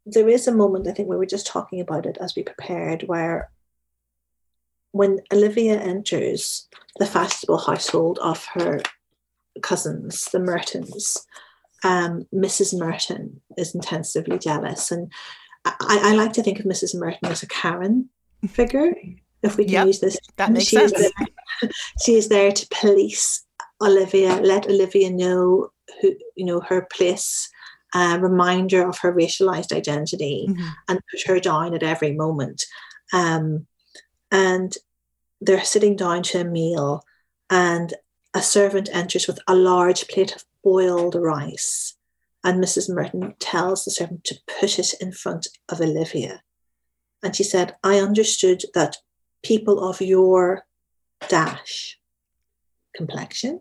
there 0.05 0.29
is 0.29 0.49
a 0.49 0.53
moment, 0.53 0.89
I 0.89 0.93
think 0.93 1.09
we 1.09 1.17
were 1.17 1.27
just 1.27 1.47
talking 1.47 1.81
about 1.81 2.07
it 2.07 2.19
as 2.21 2.35
we 2.35 2.43
prepared, 2.43 3.05
where 3.05 3.51
when 4.91 5.21
Olivia 5.33 5.81
enters 5.81 6.69
the 6.99 7.07
fashionable 7.07 7.59
household 7.59 8.19
of 8.21 8.45
her 8.55 8.81
cousins, 9.63 10.27
the 10.33 10.39
Mertons, 10.39 11.19
um, 11.85 12.27
Mrs. 12.35 12.79
Merton 12.79 13.41
is 13.57 13.75
intensively 13.75 14.39
jealous. 14.39 14.91
And 14.91 15.11
I, 15.65 15.75
I, 15.81 16.15
like 16.15 16.33
to 16.35 16.43
think 16.43 16.61
of 16.61 16.67
Mrs. 16.67 16.95
Merton 16.95 17.31
as 17.31 17.43
a 17.43 17.49
Karen 17.49 18.09
figure, 18.49 18.93
if 19.43 19.57
we 19.57 19.65
can 19.65 19.73
yep, 19.73 19.87
use 19.87 20.01
this. 20.01 20.19
That 20.37 20.53
makes 20.53 20.67
she 20.67 20.77
sense. 20.77 20.93
Is 20.93 21.13
there, 21.13 21.71
she 22.05 22.15
is 22.15 22.29
there 22.29 22.53
to 22.53 22.67
police 22.71 23.45
Olivia, 23.81 24.37
let 24.37 24.67
Olivia 24.67 25.11
know 25.11 25.71
who, 26.01 26.15
you 26.37 26.45
know, 26.45 26.61
her 26.61 26.87
place 26.93 27.51
a 27.95 28.19
reminder 28.19 28.87
of 28.89 28.99
her 28.99 29.13
racialized 29.13 29.73
identity 29.73 30.47
mm-hmm. 30.49 30.69
and 30.89 31.01
put 31.11 31.23
her 31.27 31.39
down 31.39 31.75
at 31.75 31.83
every 31.83 32.13
moment. 32.13 32.65
Um, 33.13 33.67
and 34.31 34.75
they're 35.41 35.65
sitting 35.65 35.97
down 35.97 36.23
to 36.25 36.41
a 36.41 36.45
meal, 36.45 37.05
and 37.51 37.93
a 38.33 38.41
servant 38.41 38.89
enters 38.93 39.27
with 39.27 39.39
a 39.47 39.55
large 39.55 40.09
plate 40.09 40.35
of 40.35 40.45
boiled 40.65 41.17
rice. 41.17 41.95
And 42.45 42.63
Mrs. 42.63 42.89
Merton 42.93 43.35
tells 43.39 43.85
the 43.85 43.91
servant 43.91 44.25
to 44.25 44.41
put 44.59 44.79
it 44.79 44.95
in 45.01 45.13
front 45.13 45.49
of 45.69 45.81
Olivia. 45.81 46.43
And 47.23 47.37
she 47.37 47.45
said, 47.45 47.77
I 47.85 47.99
understood 47.99 48.63
that 48.75 48.97
people 49.43 49.89
of 49.89 50.01
your 50.01 50.63
dash 51.29 51.99
complexion 52.95 53.61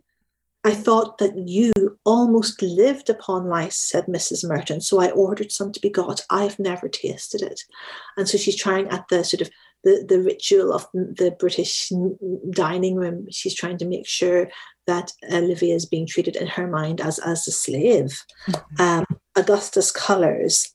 I 0.63 0.73
thought 0.73 1.17
that 1.17 1.35
you 1.35 1.71
almost 2.05 2.61
lived 2.61 3.09
upon 3.09 3.45
rice, 3.45 3.77
said 3.77 4.05
Mrs. 4.05 4.47
Merton. 4.47 4.79
So 4.81 5.01
I 5.01 5.09
ordered 5.09 5.51
some 5.51 5.71
to 5.71 5.79
be 5.79 5.89
got. 5.89 6.23
I've 6.29 6.59
never 6.59 6.87
tasted 6.87 7.41
it. 7.41 7.61
And 8.15 8.29
so 8.29 8.37
she's 8.37 8.55
trying 8.55 8.87
at 8.89 9.05
the 9.09 9.23
sort 9.23 9.41
of 9.41 9.49
the, 9.83 10.05
the 10.07 10.21
ritual 10.21 10.71
of 10.71 10.85
the 10.93 11.35
British 11.39 11.91
dining 12.51 12.95
room. 12.95 13.25
She's 13.31 13.55
trying 13.55 13.79
to 13.79 13.85
make 13.85 14.07
sure 14.07 14.49
that 14.85 15.11
Olivia 15.31 15.73
is 15.73 15.87
being 15.87 16.05
treated 16.05 16.35
in 16.35 16.45
her 16.47 16.67
mind 16.67 17.01
as, 17.01 17.17
as 17.17 17.47
a 17.47 17.51
slave. 17.51 18.23
Mm-hmm. 18.47 18.81
Um, 18.81 19.05
Augustus 19.35 19.91
Colours 19.91 20.71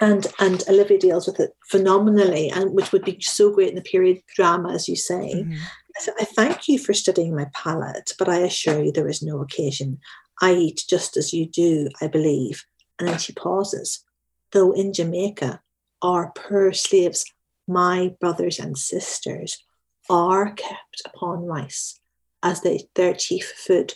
and 0.00 0.26
and 0.38 0.62
Olivia 0.68 0.98
deals 0.98 1.26
with 1.26 1.40
it 1.40 1.52
phenomenally, 1.70 2.50
and 2.50 2.72
which 2.72 2.92
would 2.92 3.04
be 3.04 3.18
so 3.20 3.50
great 3.50 3.70
in 3.70 3.76
the 3.76 3.82
period 3.82 4.22
drama, 4.34 4.72
as 4.72 4.88
you 4.88 4.96
say. 4.96 5.34
Mm-hmm. 5.34 5.52
I 5.52 6.00
said, 6.00 6.14
I 6.20 6.24
thank 6.24 6.68
you 6.68 6.78
for 6.78 6.92
studying 6.92 7.34
my 7.34 7.46
palate, 7.54 8.12
but 8.18 8.28
I 8.28 8.38
assure 8.38 8.82
you 8.82 8.92
there 8.92 9.08
is 9.08 9.22
no 9.22 9.40
occasion. 9.40 9.98
I 10.42 10.52
eat 10.52 10.84
just 10.88 11.16
as 11.16 11.32
you 11.32 11.46
do, 11.46 11.88
I 12.02 12.08
believe. 12.08 12.64
And 12.98 13.08
then 13.08 13.18
she 13.18 13.32
pauses. 13.32 14.04
Though 14.52 14.72
in 14.72 14.92
Jamaica, 14.92 15.62
our 16.02 16.32
poor 16.36 16.72
slaves, 16.74 17.24
my 17.66 18.14
brothers 18.20 18.58
and 18.58 18.76
sisters, 18.76 19.64
are 20.10 20.52
kept 20.52 21.02
upon 21.06 21.46
rice 21.46 21.98
as 22.42 22.60
they, 22.60 22.88
their 22.94 23.14
chief 23.14 23.50
food, 23.56 23.94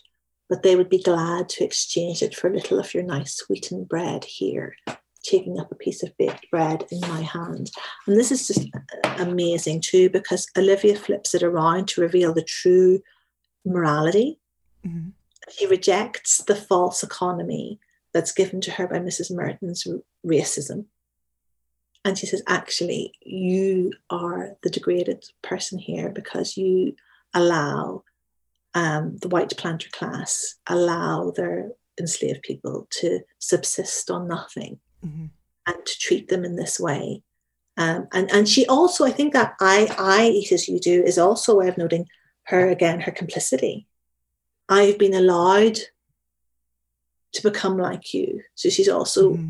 but 0.49 0.62
they 0.62 0.76
would 0.76 0.88
be 0.88 1.02
glad 1.02 1.50
to 1.50 1.64
exchange 1.64 2.23
it 2.23 2.35
for 2.35 2.49
a 2.49 2.54
little 2.54 2.80
of 2.80 2.95
your 2.95 3.02
nice 3.02 3.37
sweetened 3.37 3.88
bread 3.88 4.25
here 4.25 4.75
taking 5.23 5.59
up 5.59 5.71
a 5.71 5.77
piece 5.77 6.03
of 6.03 6.17
baked 6.19 6.50
bread 6.50 6.85
in 6.91 7.00
my 7.00 7.23
hand. 7.23 7.71
And 8.07 8.19
this 8.19 8.33
is 8.33 8.47
just 8.47 8.67
amazing 9.19 9.83
too, 9.83 10.11
because 10.11 10.47
Olivia 10.57 10.97
flips 10.97 11.35
it 11.35 11.43
around 11.43 11.89
to 11.89 12.00
reveal 12.00 12.33
the 12.33 12.43
true 12.43 13.00
morality. 13.65 14.39
Mm-hmm. 14.87 15.11
She 15.50 15.67
rejects 15.67 16.39
the 16.45 16.55
false 16.55 17.03
economy 17.03 17.81
that's 18.12 18.33
given 18.33 18.61
to 18.62 18.71
her 18.73 18.87
by 18.87 18.99
Mrs. 18.99 19.35
Merton's 19.35 19.87
racism. 20.27 20.87
And 22.05 22.17
she 22.17 22.27
says, 22.27 22.43
actually, 22.49 23.12
you 23.21 23.93
are 24.09 24.57
the 24.62 24.71
degraded 24.71 25.25
person 25.43 25.79
here 25.79 26.09
because 26.09 26.57
you 26.57 26.95
allow 27.35 28.05
um, 28.75 29.19
the 29.19 29.29
white 29.29 29.55
planter 29.57 29.91
class, 29.91 30.55
allow 30.67 31.31
their 31.31 31.73
enslaved 31.99 32.43
people 32.43 32.87
to 32.91 33.21
subsist 33.39 34.11
on 34.11 34.27
nothing 34.27 34.81
mm-hmm. 35.04 35.26
and 35.66 35.87
to 35.87 35.99
treat 35.99 36.28
them 36.28 36.45
in 36.45 36.57
this 36.57 36.78
way. 36.78 37.23
Um, 37.76 38.09
and 38.12 38.30
and 38.30 38.49
she 38.49 38.66
also, 38.66 39.04
I 39.04 39.11
think 39.11 39.33
that 39.33 39.54
I 39.61 39.95
I 39.99 40.28
eat 40.28 40.52
as 40.52 40.69
you 40.69 40.78
do 40.78 41.02
is 41.02 41.19
also 41.19 41.52
a 41.52 41.57
way 41.57 41.69
of 41.69 41.78
noting 41.78 42.07
her 42.45 42.69
again 42.69 43.00
her 43.00 43.12
complicity. 43.12 43.87
I've 44.69 44.99
been 44.99 45.14
allowed 45.14 45.78
to 47.33 47.42
become 47.42 47.78
like 47.78 48.12
you, 48.12 48.42
so 48.54 48.69
she's 48.69 48.88
also 48.88 49.35
mm-hmm. 49.35 49.49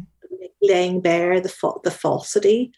laying 0.62 1.00
bare 1.00 1.40
the 1.40 1.48
fa- 1.48 1.80
the 1.82 1.90
falsity 1.90 2.72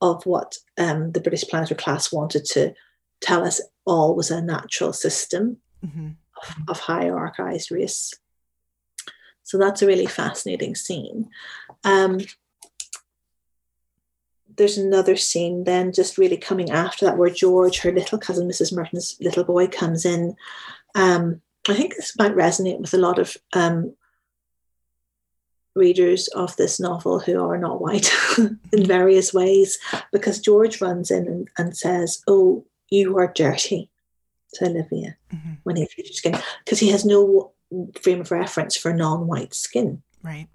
of 0.00 0.24
what 0.26 0.56
um, 0.78 1.12
the 1.12 1.20
British 1.20 1.44
planter 1.44 1.74
class 1.74 2.12
wanted 2.12 2.44
to 2.44 2.74
tell 3.20 3.44
us 3.44 3.60
all 3.84 4.14
was 4.14 4.30
a 4.30 4.40
natural 4.40 4.92
system 4.92 5.58
mm-hmm. 5.84 6.10
of, 6.68 6.76
of 6.76 6.80
hierarchized 6.80 7.70
race. 7.70 8.12
So 9.44 9.58
that's 9.58 9.82
a 9.82 9.86
really 9.86 10.06
fascinating 10.06 10.74
scene. 10.74 11.28
Um, 11.84 12.20
there's 14.56 14.78
another 14.78 15.16
scene 15.16 15.64
then 15.64 15.92
just 15.92 16.18
really 16.18 16.36
coming 16.36 16.70
after 16.70 17.04
that 17.04 17.18
where 17.18 17.30
George, 17.30 17.80
her 17.80 17.92
little 17.92 18.18
cousin, 18.18 18.48
Mrs. 18.48 18.74
Merton's 18.74 19.16
little 19.20 19.44
boy, 19.44 19.66
comes 19.66 20.04
in. 20.04 20.36
Um, 20.94 21.40
I 21.68 21.74
think 21.74 21.96
this 21.96 22.16
might 22.18 22.34
resonate 22.34 22.80
with 22.80 22.94
a 22.94 22.98
lot 22.98 23.18
of 23.18 23.36
um, 23.52 23.94
readers 25.74 26.28
of 26.28 26.56
this 26.56 26.78
novel 26.78 27.20
who 27.20 27.42
are 27.44 27.58
not 27.58 27.80
white 27.80 28.10
in 28.38 28.86
various 28.86 29.34
ways 29.34 29.78
because 30.12 30.38
George 30.40 30.80
runs 30.80 31.10
in 31.10 31.26
and, 31.26 31.48
and 31.58 31.76
says, 31.76 32.22
Oh, 32.28 32.64
you 32.90 33.18
are 33.18 33.32
dirty 33.34 33.90
to 34.54 34.66
Olivia 34.66 35.16
mm-hmm. 35.32 35.54
when 35.64 35.76
he 35.76 35.86
features 35.86 36.18
skin 36.18 36.38
because 36.64 36.78
he 36.78 36.90
has 36.90 37.04
no 37.04 37.53
frame 38.00 38.20
of 38.20 38.30
reference 38.30 38.76
for 38.76 38.92
non-white 38.92 39.54
skin. 39.54 40.02
Right 40.22 40.48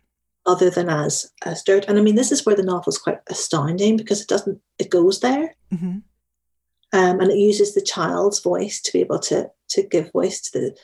other 0.49 0.69
than 0.69 0.89
as 0.89 1.31
as 1.45 1.63
dirt. 1.63 1.85
And 1.87 1.97
I 1.97 2.01
mean, 2.01 2.15
this 2.15 2.31
is 2.31 2.45
where 2.45 2.55
the 2.55 2.63
novel 2.63 2.89
is 2.89 2.97
quite 2.97 3.19
astounding 3.27 3.97
because 3.97 4.21
it 4.21 4.27
doesn't 4.27 4.59
it 4.79 4.89
goes 4.89 5.19
there, 5.19 5.55
mm-hmm. 5.71 5.99
um, 6.93 7.19
and 7.19 7.31
it 7.31 7.37
uses 7.37 7.73
the 7.73 7.81
child's 7.81 8.39
voice 8.39 8.81
to 8.81 8.91
be 8.91 8.99
able 8.99 9.19
to 9.19 9.49
to 9.69 9.83
give 9.83 10.11
voice 10.11 10.41
to 10.41 10.59
the 10.59 10.77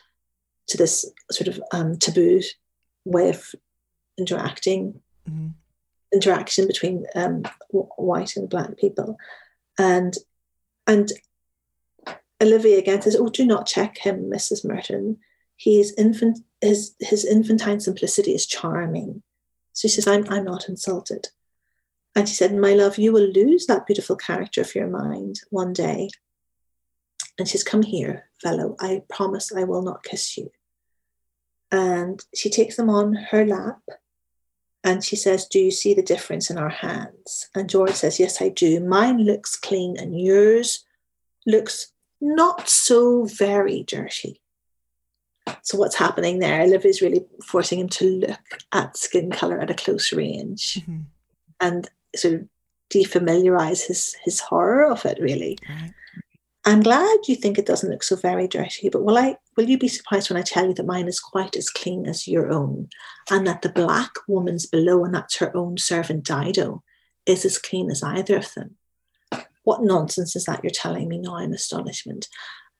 to 0.67 0.77
this 0.77 1.05
sort 1.31 1.47
of 1.47 1.59
um, 1.71 1.97
taboo 1.97 2.41
way 3.05 3.29
of 3.29 3.53
interacting 4.17 5.01
mm-hmm. 5.29 5.47
interaction 6.13 6.67
between 6.67 7.05
um, 7.15 7.43
white 7.71 8.35
and 8.35 8.49
black 8.49 8.77
people, 8.77 9.17
and 9.79 10.15
and 10.85 11.11
Olivia 12.41 12.77
again 12.77 13.01
says, 13.01 13.15
"Oh, 13.15 13.29
do 13.29 13.45
not 13.45 13.65
check 13.65 13.97
him, 13.97 14.29
Mrs. 14.29 14.63
Merton. 14.63 15.17
He 15.55 15.83
infant. 15.97 16.39
His 16.61 16.95
his 16.99 17.25
infantine 17.25 17.79
simplicity 17.79 18.33
is 18.33 18.45
charming." 18.45 19.23
So 19.75 19.89
she 19.89 19.95
says, 19.95 20.07
I'm, 20.07 20.25
I'm 20.29 20.45
not 20.45 20.69
insulted. 20.69 21.27
And 22.15 22.29
she 22.29 22.35
said, 22.35 22.55
My 22.55 22.73
love, 22.73 22.97
you 22.97 23.11
will 23.11 23.27
lose 23.27 23.65
that 23.65 23.85
beautiful 23.85 24.15
character 24.15 24.61
of 24.61 24.73
your 24.73 24.87
mind 24.87 25.41
one 25.49 25.73
day. 25.73 26.09
And 27.37 27.45
she's 27.45 27.63
come 27.63 27.81
here, 27.81 28.29
fellow. 28.41 28.77
I 28.79 29.03
promise 29.09 29.53
I 29.53 29.65
will 29.65 29.81
not 29.81 30.03
kiss 30.03 30.37
you. 30.37 30.49
And 31.73 32.23
she 32.33 32.49
takes 32.49 32.77
them 32.77 32.89
on 32.89 33.15
her 33.15 33.45
lap 33.45 33.81
and 34.85 35.03
she 35.03 35.17
says, 35.17 35.45
Do 35.45 35.59
you 35.59 35.71
see 35.71 35.93
the 35.93 36.01
difference 36.01 36.49
in 36.49 36.57
our 36.57 36.69
hands? 36.69 37.49
And 37.53 37.69
George 37.69 37.91
says, 37.91 38.17
Yes, 38.17 38.41
I 38.41 38.49
do. 38.49 38.79
Mine 38.79 39.17
looks 39.17 39.57
clean 39.57 39.97
and 39.99 40.17
yours 40.17 40.85
looks 41.45 41.91
not 42.21 42.69
so 42.69 43.25
very 43.25 43.83
dirty. 43.83 44.41
So 45.61 45.77
what's 45.77 45.95
happening 45.95 46.39
there? 46.39 46.61
Olivia 46.61 46.89
is 46.89 47.01
really 47.01 47.25
forcing 47.43 47.79
him 47.79 47.89
to 47.89 48.19
look 48.19 48.39
at 48.71 48.97
skin 48.97 49.31
color 49.31 49.59
at 49.59 49.71
a 49.71 49.75
close 49.75 50.13
range 50.13 50.75
mm-hmm. 50.81 51.01
and 51.59 51.89
sort 52.15 52.35
of 52.35 52.47
defamiliarize 52.93 53.85
his 53.85 54.15
his 54.23 54.39
horror 54.39 54.89
of 54.91 55.05
it. 55.05 55.17
Really, 55.19 55.57
right. 55.67 55.93
I'm 56.65 56.81
glad 56.81 57.17
you 57.27 57.35
think 57.35 57.57
it 57.57 57.67
doesn't 57.67 57.91
look 57.91 58.03
so 58.03 58.15
very 58.15 58.47
dirty, 58.47 58.89
but 58.89 59.03
will 59.03 59.17
I? 59.17 59.37
Will 59.55 59.69
you 59.69 59.77
be 59.77 59.87
surprised 59.87 60.29
when 60.29 60.37
I 60.37 60.43
tell 60.43 60.67
you 60.67 60.73
that 60.73 60.85
mine 60.85 61.07
is 61.07 61.19
quite 61.19 61.55
as 61.55 61.69
clean 61.69 62.07
as 62.07 62.27
your 62.27 62.51
own, 62.51 62.89
and 63.29 63.45
that 63.45 63.61
the 63.61 63.69
black 63.69 64.11
woman's 64.27 64.65
below, 64.65 65.03
and 65.03 65.13
that's 65.13 65.37
her 65.37 65.55
own 65.55 65.77
servant 65.77 66.23
Dido, 66.23 66.83
is 67.25 67.45
as 67.45 67.59
clean 67.59 67.91
as 67.91 68.01
either 68.01 68.37
of 68.37 68.51
them? 68.55 68.77
What 69.63 69.83
nonsense 69.83 70.35
is 70.35 70.45
that 70.45 70.63
you're 70.63 70.71
telling 70.71 71.07
me 71.07 71.19
now 71.19 71.37
in 71.37 71.53
astonishment? 71.53 72.27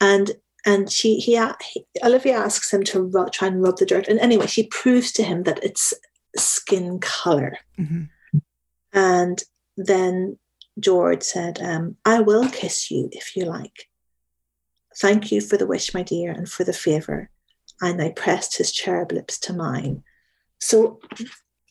And 0.01 0.31
and 0.65 0.91
she 0.91 1.17
he, 1.17 1.39
he 1.61 1.85
Olivia 2.03 2.37
asks 2.37 2.73
him 2.73 2.83
to 2.85 3.03
rub, 3.03 3.31
try 3.31 3.47
and 3.47 3.61
rub 3.61 3.77
the 3.77 3.85
dirt, 3.85 4.07
and 4.07 4.19
anyway, 4.19 4.47
she 4.47 4.67
proves 4.67 5.11
to 5.13 5.23
him 5.23 5.43
that 5.43 5.63
it's 5.63 5.93
skin 6.35 6.99
color, 6.99 7.57
mm-hmm. 7.77 8.03
and 8.91 9.43
then 9.77 10.37
George 10.79 11.23
said, 11.23 11.61
um, 11.61 11.95
"I 12.03 12.19
will 12.19 12.49
kiss 12.49 12.89
you 12.89 13.09
if 13.11 13.35
you 13.35 13.45
like. 13.45 13.89
Thank 14.97 15.31
you 15.31 15.41
for 15.41 15.57
the 15.57 15.67
wish, 15.67 15.93
my 15.93 16.03
dear, 16.03 16.31
and 16.31 16.49
for 16.49 16.63
the 16.63 16.73
favor." 16.73 17.29
And 17.81 18.01
I 18.01 18.09
pressed 18.11 18.57
his 18.57 18.71
cherub 18.71 19.11
lips 19.11 19.37
to 19.39 19.53
mine. 19.53 20.03
So 20.59 20.99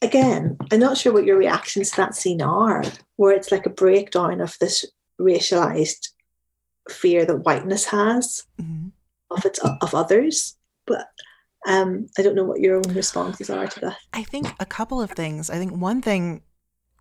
again, 0.02 0.58
I'm 0.70 0.80
not 0.80 0.98
sure 0.98 1.12
what 1.12 1.24
your 1.24 1.38
reactions 1.38 1.90
to 1.90 1.96
that 1.96 2.14
scene 2.14 2.42
are, 2.42 2.84
where 3.16 3.32
it's 3.32 3.50
like 3.50 3.66
a 3.66 3.70
breakdown 3.70 4.40
of 4.40 4.56
this 4.60 4.84
racialized 5.20 6.10
fear 6.90 7.24
that 7.24 7.38
whiteness 7.38 7.86
has 7.86 8.44
mm-hmm. 8.60 8.88
of 9.30 9.44
its 9.44 9.58
of 9.58 9.94
others. 9.94 10.56
But 10.86 11.06
um, 11.66 12.08
I 12.18 12.22
don't 12.22 12.34
know 12.34 12.44
what 12.44 12.60
your 12.60 12.76
own 12.76 12.94
responses 12.94 13.50
are 13.50 13.66
to 13.66 13.80
that. 13.80 13.96
I 14.12 14.22
think 14.22 14.46
a 14.60 14.66
couple 14.66 15.00
of 15.00 15.10
things. 15.10 15.50
I 15.50 15.56
think 15.56 15.72
one 15.72 16.02
thing 16.02 16.42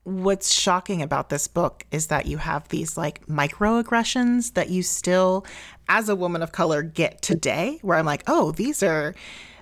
what's 0.04 0.54
shocking 0.54 1.02
about 1.02 1.30
this 1.30 1.48
book 1.48 1.86
is 1.91 2.08
that 2.08 2.26
you 2.26 2.38
have 2.38 2.67
these 2.67 2.98
like 2.98 3.26
microaggressions 3.28 4.54
that 4.54 4.69
you 4.69 4.84
still 4.84 5.46
as 5.88 6.10
a 6.10 6.15
woman 6.15 6.41
of 6.41 6.52
color 6.52 6.84
get 6.84 7.22
today 7.22 7.80
where 7.82 7.98
I'm 7.98 8.06
like, 8.06 8.24
"Oh, 8.28 8.52
these 8.52 8.84
are 8.84 9.15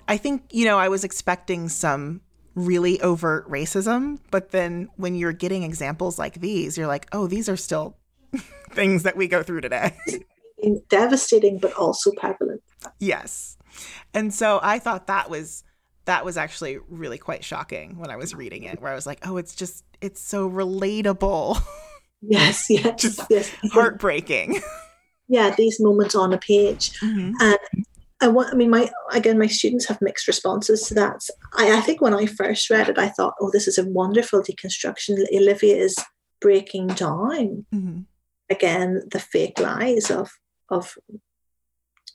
I 0.08 0.18
think, 0.18 0.44
you 0.52 0.66
know, 0.66 0.78
I 0.78 0.90
was 0.90 1.04
expecting 1.04 1.70
some 1.70 2.22
really 2.56 3.00
overt 3.02 3.50
racism, 3.50 4.20
but 4.30 4.52
then 4.52 4.90
when 4.98 5.16
you're 5.16 5.32
getting 5.32 5.64
examples 5.64 6.20
like 6.20 6.42
these, 6.42 6.78
you're 6.78 6.88
like, 6.88 7.08
"Oh, 7.14 7.28
these 7.28 7.48
are 7.48 7.56
still 7.56 7.98
things 8.72 9.04
that 9.04 9.16
we 9.16 9.28
go 9.28 9.44
through 9.44 9.62
today. 9.62 9.98
Devastating, 10.90 11.60
but 11.60 11.74
also 11.74 12.12
prevalent. 12.12 12.62
Yes. 13.00 13.58
And 14.14 14.34
so 14.34 14.60
I 14.62 14.80
thought 14.80 15.08
that 15.08 15.30
was 15.30 15.64
that 16.06 16.26
was 16.26 16.36
actually 16.36 16.80
really 16.90 17.18
quite 17.18 17.44
shocking 17.44 17.98
when 17.98 18.10
I 18.10 18.16
was 18.16 18.34
reading 18.34 18.64
it, 18.64 18.82
where 18.82 18.92
I 18.92 18.96
was 18.96 19.06
like, 19.06 19.26
oh, 19.28 19.38
it's 19.38 19.56
just 19.56 19.84
it's 20.02 20.22
so 20.22 20.50
relatable. 20.50 21.62
Yes, 22.22 22.66
yes, 22.70 23.02
just 23.02 23.22
yes. 23.30 23.52
Heartbreaking. 23.72 24.62
Yeah, 25.28 25.54
these 25.56 25.80
moments 25.80 26.16
on 26.16 26.34
a 26.34 26.38
page. 26.38 26.92
Mm-hmm. 27.00 27.34
And 27.40 27.86
I 28.20 28.28
want 28.28 28.54
I 28.54 28.56
mean 28.56 28.70
my 28.70 28.92
again 29.12 29.40
my 29.40 29.48
students 29.48 29.88
have 29.88 30.02
mixed 30.02 30.28
responses 30.28 30.84
to 30.84 30.94
that. 30.96 31.22
I, 31.56 31.78
I 31.78 31.82
think 31.82 32.02
when 32.02 32.14
I 32.14 32.26
first 32.26 32.70
read 32.70 32.90
it, 32.90 33.00
I 33.00 33.10
thought, 33.10 33.36
oh, 33.40 33.50
this 33.52 33.68
is 33.68 33.78
a 33.78 33.90
wonderful 33.90 34.42
deconstruction. 34.42 35.18
Olivia 35.34 35.76
is 35.76 35.98
breaking 36.40 36.88
down 36.88 37.66
mm-hmm 37.74 38.02
again 38.52 39.04
the 39.12 39.20
fake 39.20 39.60
lies 39.60 40.12
of 40.12 40.32
of 40.70 40.98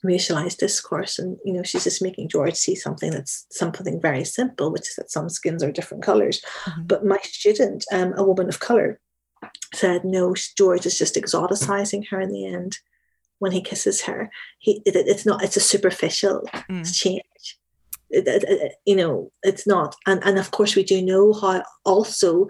racialized 0.05 0.57
discourse. 0.57 1.19
And 1.19 1.37
you 1.43 1.53
know 1.53 1.63
she's 1.63 1.83
just 1.83 2.03
making 2.03 2.29
george 2.29 2.55
see 2.55 2.75
something 2.75 3.11
that's 3.11 3.45
something 3.51 3.99
very 4.01 4.23
simple 4.23 4.71
which 4.71 4.89
is 4.89 4.95
that 4.95 5.11
some 5.11 5.29
skins 5.29 5.63
are 5.63 5.71
different 5.71 6.03
colors. 6.03 6.41
Mm-hmm. 6.65 6.83
but 6.85 7.05
my 7.05 7.19
student 7.23 7.85
um, 7.91 8.13
a 8.15 8.23
woman 8.23 8.47
of 8.49 8.59
color 8.59 8.99
said 9.73 10.05
no 10.05 10.33
george 10.57 10.85
is 10.85 10.97
just 10.97 11.15
exoticizing 11.15 12.07
her 12.09 12.21
in 12.21 12.31
the 12.31 12.45
end 12.45 12.77
when 13.39 13.51
he 13.51 13.61
kisses 13.61 14.01
her. 14.03 14.29
He 14.59 14.81
it, 14.85 14.95
it's 14.95 15.25
not 15.25 15.43
it's 15.43 15.57
a 15.57 15.61
superficial 15.61 16.47
mm. 16.69 16.95
change. 16.95 17.57
It, 18.09 18.23
it, 18.27 18.75
you 18.85 18.95
know 18.95 19.31
it's 19.43 19.67
not. 19.67 19.95
And 20.05 20.23
and 20.23 20.37
of 20.37 20.51
course 20.51 20.75
we 20.75 20.83
do 20.83 21.01
know 21.01 21.33
how 21.33 21.63
also 21.85 22.47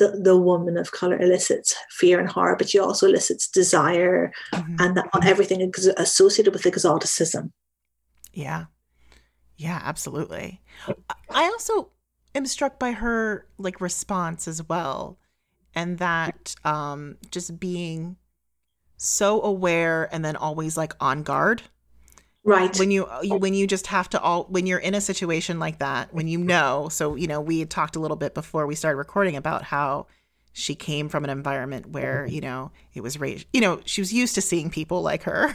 the, 0.00 0.18
the 0.20 0.36
woman 0.36 0.76
of 0.76 0.90
color 0.90 1.20
elicits 1.20 1.76
fear 1.90 2.18
and 2.18 2.28
horror, 2.28 2.56
but 2.56 2.70
she 2.70 2.78
also 2.78 3.06
elicits 3.06 3.46
desire 3.46 4.32
mm-hmm. 4.52 4.76
and 4.80 4.96
that, 4.96 5.06
everything 5.22 5.62
ex- 5.62 5.86
associated 5.86 6.52
with 6.52 6.66
exoticism. 6.66 7.52
Yeah. 8.32 8.64
Yeah, 9.56 9.80
absolutely. 9.84 10.62
I 11.30 11.44
also 11.44 11.90
am 12.34 12.46
struck 12.46 12.78
by 12.78 12.92
her 12.92 13.46
like 13.58 13.80
response 13.80 14.48
as 14.48 14.66
well. 14.68 15.18
And 15.74 15.98
that 15.98 16.56
um 16.64 17.18
just 17.30 17.60
being 17.60 18.16
so 18.96 19.42
aware 19.42 20.08
and 20.12 20.24
then 20.24 20.36
always 20.36 20.76
like 20.76 20.94
on 20.98 21.22
guard 21.22 21.62
right. 22.44 22.78
When 22.78 22.88
uh, 22.88 23.20
you 23.22 23.34
when 23.36 23.54
you 23.54 23.66
just 23.66 23.88
have 23.88 24.08
to 24.10 24.20
all 24.20 24.44
when 24.44 24.66
you're 24.66 24.78
in 24.78 24.94
a 24.94 25.00
situation 25.00 25.58
like 25.58 25.78
that 25.78 26.12
when 26.14 26.28
you 26.28 26.38
know 26.38 26.88
so 26.90 27.14
you 27.16 27.26
know 27.26 27.40
we 27.40 27.58
had 27.58 27.70
talked 27.70 27.96
a 27.96 28.00
little 28.00 28.16
bit 28.16 28.34
before 28.34 28.66
we 28.66 28.74
started 28.74 28.96
recording 28.96 29.36
about 29.36 29.62
how 29.62 30.06
she 30.52 30.74
came 30.74 31.08
from 31.08 31.24
an 31.24 31.30
environment 31.30 31.90
where 31.90 32.24
mm-hmm. 32.24 32.34
you 32.34 32.40
know 32.40 32.72
it 32.94 33.02
was 33.02 33.18
raised 33.20 33.46
you 33.52 33.60
know 33.60 33.80
she 33.84 34.00
was 34.00 34.12
used 34.12 34.34
to 34.34 34.40
seeing 34.40 34.70
people 34.70 35.02
like 35.02 35.22
her. 35.24 35.54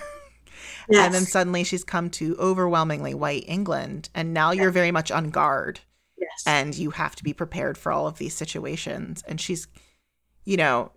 Yes. 0.89 1.05
and 1.05 1.13
then 1.13 1.25
suddenly 1.25 1.63
she's 1.63 1.83
come 1.83 2.09
to 2.11 2.35
overwhelmingly 2.37 3.13
white 3.13 3.45
england 3.47 4.09
and 4.13 4.33
now 4.33 4.51
you're 4.51 4.71
very 4.71 4.91
much 4.91 5.11
on 5.11 5.29
guard 5.31 5.79
yes. 6.17 6.43
and 6.45 6.75
you 6.75 6.91
have 6.91 7.15
to 7.15 7.23
be 7.23 7.33
prepared 7.33 7.77
for 7.77 7.91
all 7.91 8.07
of 8.07 8.17
these 8.17 8.33
situations 8.33 9.23
and 9.27 9.41
she's 9.41 9.67
you 10.43 10.57
know 10.57 10.91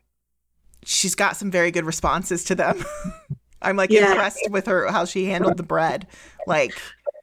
she's 0.85 1.15
got 1.15 1.37
some 1.37 1.51
very 1.51 1.71
good 1.71 1.85
responses 1.85 2.45
to 2.45 2.55
them 2.55 2.85
I'm 3.63 3.77
like 3.77 3.91
yeah. 3.91 4.11
impressed 4.11 4.51
with 4.51 4.67
her 4.67 4.91
how 4.91 5.05
she 5.05 5.27
handled 5.27 5.57
the 5.57 5.63
bread. 5.63 6.07
Like 6.47 6.81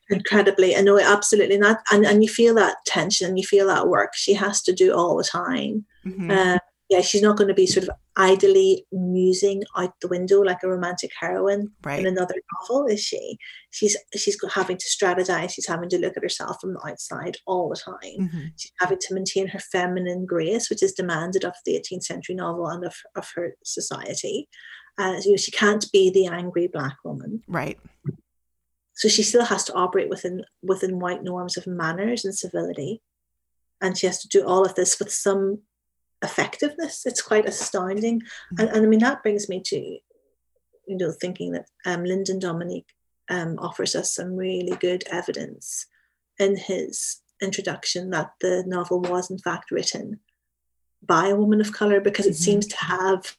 incredibly. 0.09 0.75
I 0.75 0.81
know 0.81 0.99
absolutely 0.99 1.57
not. 1.57 1.79
And 1.91 2.05
and 2.05 2.23
you 2.23 2.29
feel 2.29 2.55
that 2.55 2.77
tension, 2.85 3.37
you 3.37 3.43
feel 3.43 3.67
that 3.67 3.87
work 3.87 4.11
she 4.15 4.33
has 4.33 4.61
to 4.63 4.73
do 4.73 4.93
all 4.93 5.17
the 5.17 5.23
time. 5.23 5.85
Mm-hmm. 6.05 6.31
Uh, 6.31 6.57
yeah, 6.89 7.01
she's 7.01 7.23
not 7.23 7.35
going 7.35 7.47
to 7.47 7.53
be 7.55 7.65
sort 7.65 7.87
of 7.87 7.95
idly 8.15 8.85
musing 8.91 9.63
out 9.75 9.93
the 10.01 10.07
window 10.07 10.41
like 10.41 10.61
a 10.63 10.69
romantic 10.69 11.11
heroine 11.19 11.71
right. 11.83 11.99
in 11.99 12.05
another 12.05 12.35
novel, 12.61 12.85
is 12.85 13.01
she? 13.01 13.37
She's 13.71 13.97
she's 14.15 14.37
having 14.53 14.77
to 14.77 14.85
strategize. 14.85 15.51
She's 15.51 15.67
having 15.67 15.89
to 15.89 15.97
look 15.97 16.15
at 16.15 16.23
herself 16.23 16.57
from 16.61 16.73
the 16.73 16.87
outside 16.87 17.37
all 17.47 17.69
the 17.69 17.75
time. 17.75 18.27
Mm-hmm. 18.27 18.45
She's 18.57 18.71
having 18.79 18.99
to 18.99 19.13
maintain 19.15 19.47
her 19.47 19.59
feminine 19.59 20.27
grace, 20.27 20.69
which 20.69 20.83
is 20.83 20.93
demanded 20.93 21.43
of 21.43 21.55
the 21.65 21.73
18th 21.73 22.03
century 22.03 22.35
novel 22.35 22.67
and 22.67 22.85
of, 22.85 22.95
of 23.15 23.31
her 23.35 23.55
society 23.63 24.47
uh, 24.97 25.15
you 25.23 25.31
know, 25.31 25.37
she 25.37 25.51
can't 25.51 25.91
be 25.91 26.09
the 26.09 26.27
angry 26.27 26.67
black 26.67 26.97
woman. 27.03 27.43
Right. 27.47 27.79
So 28.93 29.09
she 29.09 29.23
still 29.23 29.43
has 29.43 29.63
to 29.65 29.73
operate 29.73 30.09
within 30.09 30.43
within 30.63 30.99
white 30.99 31.23
norms 31.23 31.57
of 31.57 31.67
manners 31.67 32.23
and 32.23 32.33
civility, 32.33 33.01
and 33.81 33.97
she 33.97 34.07
has 34.07 34.21
to 34.21 34.29
do 34.29 34.45
all 34.45 34.65
of 34.65 34.75
this 34.75 34.97
with 34.99 35.11
some 35.11 35.59
effectiveness. 36.23 37.05
It's 37.05 37.21
quite 37.21 37.45
astounding, 37.45 38.21
mm-hmm. 38.21 38.59
and, 38.59 38.69
and 38.69 38.85
I 38.85 38.87
mean 38.89 39.01
that 39.01 39.21
brings 39.21 39.49
me 39.49 39.61
to, 39.65 39.77
you 39.77 40.97
know, 40.97 41.11
thinking 41.11 41.51
that 41.51 41.65
um, 41.85 42.05
Lyndon 42.05 42.39
Dominique 42.39 42.93
um, 43.29 43.57
offers 43.59 43.95
us 43.95 44.15
some 44.15 44.37
really 44.37 44.77
good 44.77 45.03
evidence 45.11 45.87
in 46.39 46.55
his 46.55 47.21
introduction 47.41 48.11
that 48.11 48.31
the 48.39 48.63
novel 48.65 49.01
was 49.01 49.29
in 49.29 49.37
fact 49.37 49.71
written 49.71 50.19
by 51.05 51.27
a 51.27 51.35
woman 51.35 51.61
of 51.61 51.73
color 51.73 51.99
because 51.99 52.25
it 52.25 52.31
mm-hmm. 52.31 52.43
seems 52.43 52.67
to 52.67 52.77
have 52.77 53.35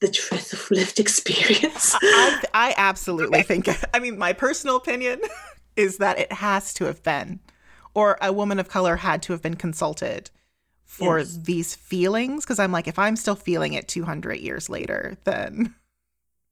the 0.00 0.08
truth 0.08 0.52
of 0.52 0.70
lived 0.70 1.00
experience. 1.00 1.94
I, 2.02 2.42
I 2.52 2.74
absolutely 2.76 3.42
think, 3.42 3.68
I 3.94 3.98
mean, 3.98 4.18
my 4.18 4.32
personal 4.32 4.76
opinion 4.76 5.20
is 5.76 5.98
that 5.98 6.18
it 6.18 6.32
has 6.32 6.74
to 6.74 6.84
have 6.84 7.02
been, 7.02 7.40
or 7.94 8.18
a 8.20 8.32
woman 8.32 8.58
of 8.58 8.68
color 8.68 8.96
had 8.96 9.22
to 9.22 9.32
have 9.32 9.42
been 9.42 9.54
consulted 9.54 10.30
for 10.84 11.18
yes. 11.18 11.38
these 11.42 11.74
feelings. 11.74 12.44
Because 12.44 12.58
I'm 12.58 12.72
like, 12.72 12.88
if 12.88 12.98
I'm 12.98 13.16
still 13.16 13.36
feeling 13.36 13.72
it 13.72 13.88
200 13.88 14.34
years 14.34 14.68
later, 14.68 15.16
then. 15.24 15.74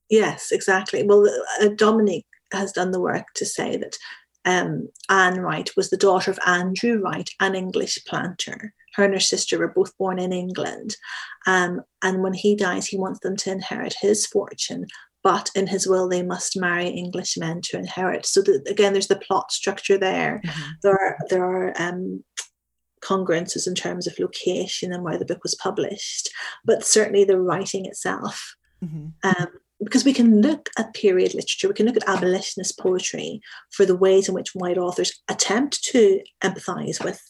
Yes, 0.08 0.50
exactly. 0.50 1.02
Well, 1.02 1.28
uh, 1.60 1.68
Dominique 1.76 2.26
has 2.52 2.72
done 2.72 2.90
the 2.90 3.00
work 3.00 3.26
to 3.34 3.46
say 3.46 3.76
that 3.76 3.96
um, 4.44 4.88
Anne 5.08 5.40
Wright 5.40 5.70
was 5.76 5.90
the 5.90 5.96
daughter 5.96 6.30
of 6.30 6.38
Andrew 6.46 7.00
Wright, 7.00 7.28
an 7.40 7.54
English 7.54 8.04
planter 8.06 8.74
her 8.94 9.04
and 9.04 9.14
her 9.14 9.20
sister 9.20 9.58
were 9.58 9.68
both 9.68 9.96
born 9.98 10.18
in 10.18 10.32
England. 10.32 10.96
Um, 11.46 11.82
and 12.02 12.22
when 12.22 12.34
he 12.34 12.54
dies, 12.54 12.86
he 12.86 12.98
wants 12.98 13.20
them 13.20 13.36
to 13.38 13.50
inherit 13.50 13.94
his 14.00 14.26
fortune. 14.26 14.86
But 15.22 15.50
in 15.54 15.68
his 15.68 15.86
will, 15.86 16.08
they 16.08 16.22
must 16.22 16.58
marry 16.58 16.88
English 16.88 17.36
men 17.36 17.60
to 17.64 17.78
inherit. 17.78 18.26
So 18.26 18.42
again, 18.66 18.92
there's 18.92 19.06
the 19.06 19.16
plot 19.16 19.52
structure 19.52 19.96
there. 19.96 20.40
Mm-hmm. 20.44 20.70
There 20.82 20.92
are 20.92 21.16
there 21.30 21.44
are 21.44 21.72
um, 21.80 22.24
congruences 23.02 23.68
in 23.68 23.76
terms 23.76 24.06
of 24.06 24.18
location 24.18 24.92
and 24.92 25.04
where 25.04 25.18
the 25.18 25.24
book 25.24 25.44
was 25.44 25.54
published, 25.54 26.28
but 26.64 26.84
certainly 26.84 27.22
the 27.22 27.40
writing 27.40 27.86
itself. 27.86 28.56
Mm-hmm. 28.84 29.08
Um, 29.22 29.48
because 29.82 30.04
we 30.04 30.12
can 30.12 30.40
look 30.40 30.68
at 30.78 30.94
period 30.94 31.34
literature, 31.34 31.68
we 31.68 31.74
can 31.74 31.86
look 31.86 31.96
at 31.96 32.08
abolitionist 32.08 32.78
poetry 32.78 33.40
for 33.70 33.84
the 33.84 33.96
ways 33.96 34.28
in 34.28 34.34
which 34.34 34.54
white 34.54 34.78
authors 34.78 35.22
attempt 35.28 35.82
to 35.84 36.20
empathize 36.42 37.02
with 37.02 37.20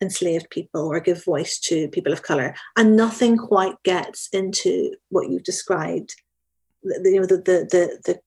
enslaved 0.00 0.48
people 0.50 0.86
or 0.86 1.00
give 1.00 1.24
voice 1.24 1.58
to 1.58 1.88
people 1.88 2.12
of 2.12 2.22
color. 2.22 2.54
And 2.76 2.96
nothing 2.96 3.36
quite 3.36 3.82
gets 3.82 4.28
into 4.32 4.94
what 5.08 5.28
you've 5.28 5.44
described 5.44 6.14
the, 6.82 7.10
you 7.10 7.20
know 7.20 7.26
the, 7.26 7.36
the 7.36 7.68
the 7.70 7.98
the 8.04 8.20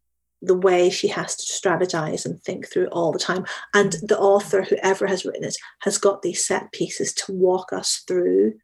the 0.44 0.58
way 0.58 0.90
she 0.90 1.08
has 1.08 1.36
to 1.36 1.44
strategize 1.54 2.26
and 2.26 2.42
think 2.42 2.68
through 2.68 2.88
all 2.88 3.12
the 3.12 3.20
time. 3.20 3.46
And 3.74 3.94
the 4.02 4.20
author 4.20 4.64
whoever 4.64 5.06
has 5.06 5.24
written 5.24 5.44
it 5.44 5.56
has 5.82 5.98
got 5.98 6.22
these 6.22 6.44
set 6.44 6.72
pieces 6.72 7.14
to 7.14 7.32
walk 7.32 7.72
us 7.72 8.04
through 8.08 8.56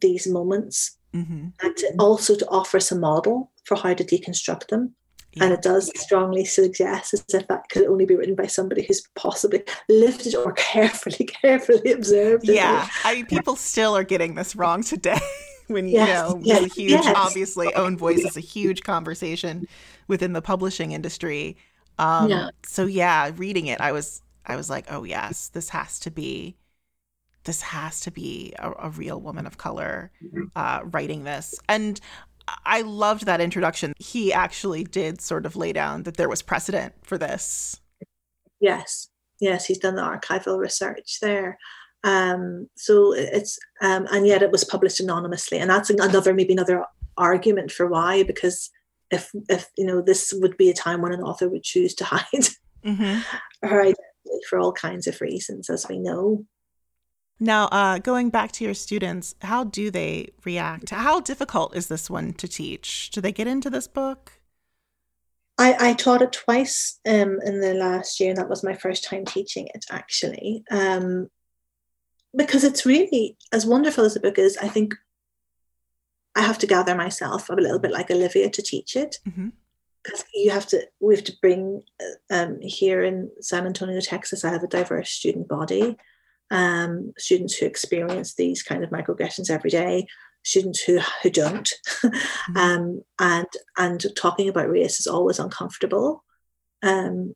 these 0.00 0.26
moments 0.26 0.97
mm-hmm. 1.14 1.48
and 1.62 1.76
to 1.76 1.94
also 1.98 2.36
to 2.36 2.48
offer 2.48 2.76
us 2.76 2.92
a 2.92 2.98
model 2.98 3.50
for 3.64 3.76
how 3.76 3.94
to 3.94 4.04
deconstruct 4.04 4.68
them 4.68 4.94
yeah. 5.34 5.44
And 5.44 5.52
it 5.52 5.62
does 5.62 5.92
strongly 5.94 6.44
suggest 6.44 7.14
as 7.14 7.24
if 7.32 7.46
that 7.48 7.68
could 7.70 7.86
only 7.86 8.06
be 8.06 8.16
written 8.16 8.34
by 8.34 8.46
somebody 8.46 8.82
who's 8.82 9.02
possibly 9.14 9.62
lived 9.88 10.26
it 10.26 10.34
or 10.34 10.52
carefully, 10.56 11.26
carefully 11.26 11.92
observed 11.92 12.48
it. 12.48 12.54
Yeah. 12.54 12.88
I 13.04 13.14
mean, 13.14 13.26
people 13.26 13.54
still 13.54 13.96
are 13.96 14.04
getting 14.04 14.34
this 14.34 14.56
wrong 14.56 14.82
today. 14.82 15.18
when 15.66 15.86
you 15.86 15.96
yes, 15.96 16.30
know, 16.30 16.40
yes, 16.42 16.74
huge, 16.74 16.90
yes. 16.92 17.12
obviously, 17.14 17.72
own 17.74 17.98
voice 17.98 18.20
is 18.20 18.38
a 18.38 18.40
huge 18.40 18.82
conversation 18.82 19.68
within 20.06 20.32
the 20.32 20.40
publishing 20.40 20.92
industry. 20.92 21.58
Um, 21.98 22.30
yeah. 22.30 22.48
So 22.64 22.86
yeah, 22.86 23.30
reading 23.36 23.66
it, 23.66 23.78
I 23.80 23.92
was, 23.92 24.22
I 24.46 24.56
was 24.56 24.70
like, 24.70 24.86
oh 24.90 25.04
yes, 25.04 25.48
this 25.48 25.68
has 25.68 25.98
to 26.00 26.10
be, 26.10 26.56
this 27.48 27.62
has 27.62 28.00
to 28.00 28.10
be 28.10 28.52
a, 28.58 28.70
a 28.72 28.90
real 28.90 29.18
woman 29.18 29.46
of 29.46 29.56
color 29.56 30.10
mm-hmm. 30.22 30.42
uh, 30.54 30.80
writing 30.84 31.24
this. 31.24 31.54
And 31.66 31.98
I 32.66 32.82
loved 32.82 33.24
that 33.24 33.40
introduction. 33.40 33.94
He 33.98 34.34
actually 34.34 34.84
did 34.84 35.22
sort 35.22 35.46
of 35.46 35.56
lay 35.56 35.72
down 35.72 36.02
that 36.02 36.18
there 36.18 36.28
was 36.28 36.42
precedent 36.42 36.92
for 37.02 37.16
this. 37.16 37.80
Yes, 38.60 39.08
yes, 39.40 39.64
he's 39.64 39.78
done 39.78 39.96
the 39.96 40.02
archival 40.02 40.58
research 40.58 41.20
there. 41.22 41.56
Um, 42.04 42.68
so 42.76 43.14
it's 43.14 43.58
um, 43.80 44.06
and 44.12 44.26
yet 44.26 44.42
it 44.42 44.50
was 44.50 44.64
published 44.64 45.00
anonymously, 45.00 45.58
and 45.58 45.70
that's 45.70 45.88
another 45.88 46.34
maybe 46.34 46.52
another 46.52 46.84
argument 47.16 47.72
for 47.72 47.86
why 47.86 48.22
because 48.22 48.70
if 49.10 49.30
if 49.48 49.66
you 49.76 49.86
know 49.86 50.02
this 50.02 50.32
would 50.36 50.56
be 50.58 50.68
a 50.70 50.74
time 50.74 51.00
when 51.00 51.12
an 51.12 51.22
author 51.22 51.48
would 51.48 51.64
choose 51.64 51.94
to 51.94 52.04
hide 52.12 52.48
mm-hmm. 52.84 53.20
her 53.66 53.80
identity 53.80 54.44
for 54.48 54.58
all 54.58 54.72
kinds 54.72 55.06
of 55.06 55.20
reasons, 55.20 55.70
as 55.70 55.86
we 55.88 55.98
know. 55.98 56.44
Now, 57.40 57.66
uh, 57.66 57.98
going 57.98 58.30
back 58.30 58.52
to 58.52 58.64
your 58.64 58.74
students, 58.74 59.34
how 59.42 59.64
do 59.64 59.90
they 59.90 60.32
react? 60.44 60.90
How 60.90 61.20
difficult 61.20 61.76
is 61.76 61.86
this 61.86 62.10
one 62.10 62.32
to 62.34 62.48
teach? 62.48 63.10
Do 63.10 63.20
they 63.20 63.32
get 63.32 63.46
into 63.46 63.70
this 63.70 63.86
book? 63.86 64.32
I, 65.56 65.90
I 65.90 65.92
taught 65.94 66.22
it 66.22 66.32
twice 66.32 67.00
um, 67.06 67.38
in 67.44 67.60
the 67.60 67.74
last 67.74 68.18
year, 68.20 68.30
and 68.30 68.38
that 68.38 68.48
was 68.48 68.64
my 68.64 68.74
first 68.74 69.04
time 69.04 69.24
teaching 69.24 69.68
it 69.74 69.84
actually. 69.90 70.64
Um, 70.70 71.28
because 72.36 72.64
it's 72.64 72.86
really, 72.86 73.36
as 73.52 73.66
wonderful 73.66 74.04
as 74.04 74.14
the 74.14 74.20
book 74.20 74.38
is, 74.38 74.56
I 74.58 74.68
think 74.68 74.94
I 76.34 76.42
have 76.42 76.58
to 76.58 76.66
gather 76.66 76.94
myself 76.94 77.50
I'm 77.50 77.58
a 77.58 77.62
little 77.62 77.80
bit 77.80 77.90
like 77.90 78.10
Olivia 78.10 78.50
to 78.50 78.62
teach 78.62 78.96
it. 78.96 79.18
Mm-hmm 79.28 79.48
because 80.08 80.24
you 80.34 80.50
have 80.50 80.66
to 80.66 80.86
we 81.00 81.14
have 81.14 81.24
to 81.24 81.36
bring 81.40 81.82
uh, 82.00 82.34
um, 82.34 82.58
here 82.60 83.02
in 83.02 83.30
san 83.40 83.66
antonio 83.66 84.00
texas 84.00 84.44
i 84.44 84.50
have 84.50 84.62
a 84.62 84.68
diverse 84.68 85.10
student 85.10 85.48
body 85.48 85.96
um, 86.50 87.12
students 87.18 87.56
who 87.56 87.66
experience 87.66 88.34
these 88.34 88.62
kind 88.62 88.82
of 88.84 88.90
microaggressions 88.90 89.50
every 89.50 89.70
day, 89.70 90.06
students 90.44 90.80
who 90.82 91.00
who 91.22 91.30
don't, 91.30 91.70
mm-hmm. 92.04 92.56
um, 92.56 93.02
and 93.18 93.46
and 93.76 94.04
talking 94.16 94.48
about 94.48 94.70
race 94.70 95.00
is 95.00 95.06
always 95.06 95.38
uncomfortable. 95.38 96.24
um, 96.82 97.34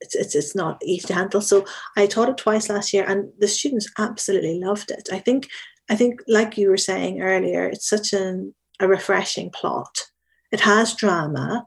it's, 0.00 0.14
it's 0.14 0.34
it's 0.34 0.54
not 0.54 0.80
easy 0.84 1.08
to 1.08 1.14
handle. 1.14 1.40
So 1.40 1.64
I 1.96 2.06
taught 2.06 2.28
it 2.28 2.36
twice 2.36 2.68
last 2.68 2.92
year, 2.92 3.04
and 3.06 3.32
the 3.38 3.48
students 3.48 3.90
absolutely 3.98 4.60
loved 4.60 4.90
it. 4.90 5.08
I 5.12 5.18
think 5.18 5.48
I 5.90 5.96
think 5.96 6.22
like 6.28 6.56
you 6.58 6.68
were 6.68 6.76
saying 6.76 7.20
earlier, 7.20 7.66
it's 7.66 7.88
such 7.88 8.12
an, 8.12 8.54
a 8.80 8.86
refreshing 8.86 9.50
plot. 9.50 10.06
It 10.52 10.60
has 10.60 10.94
drama. 10.94 11.66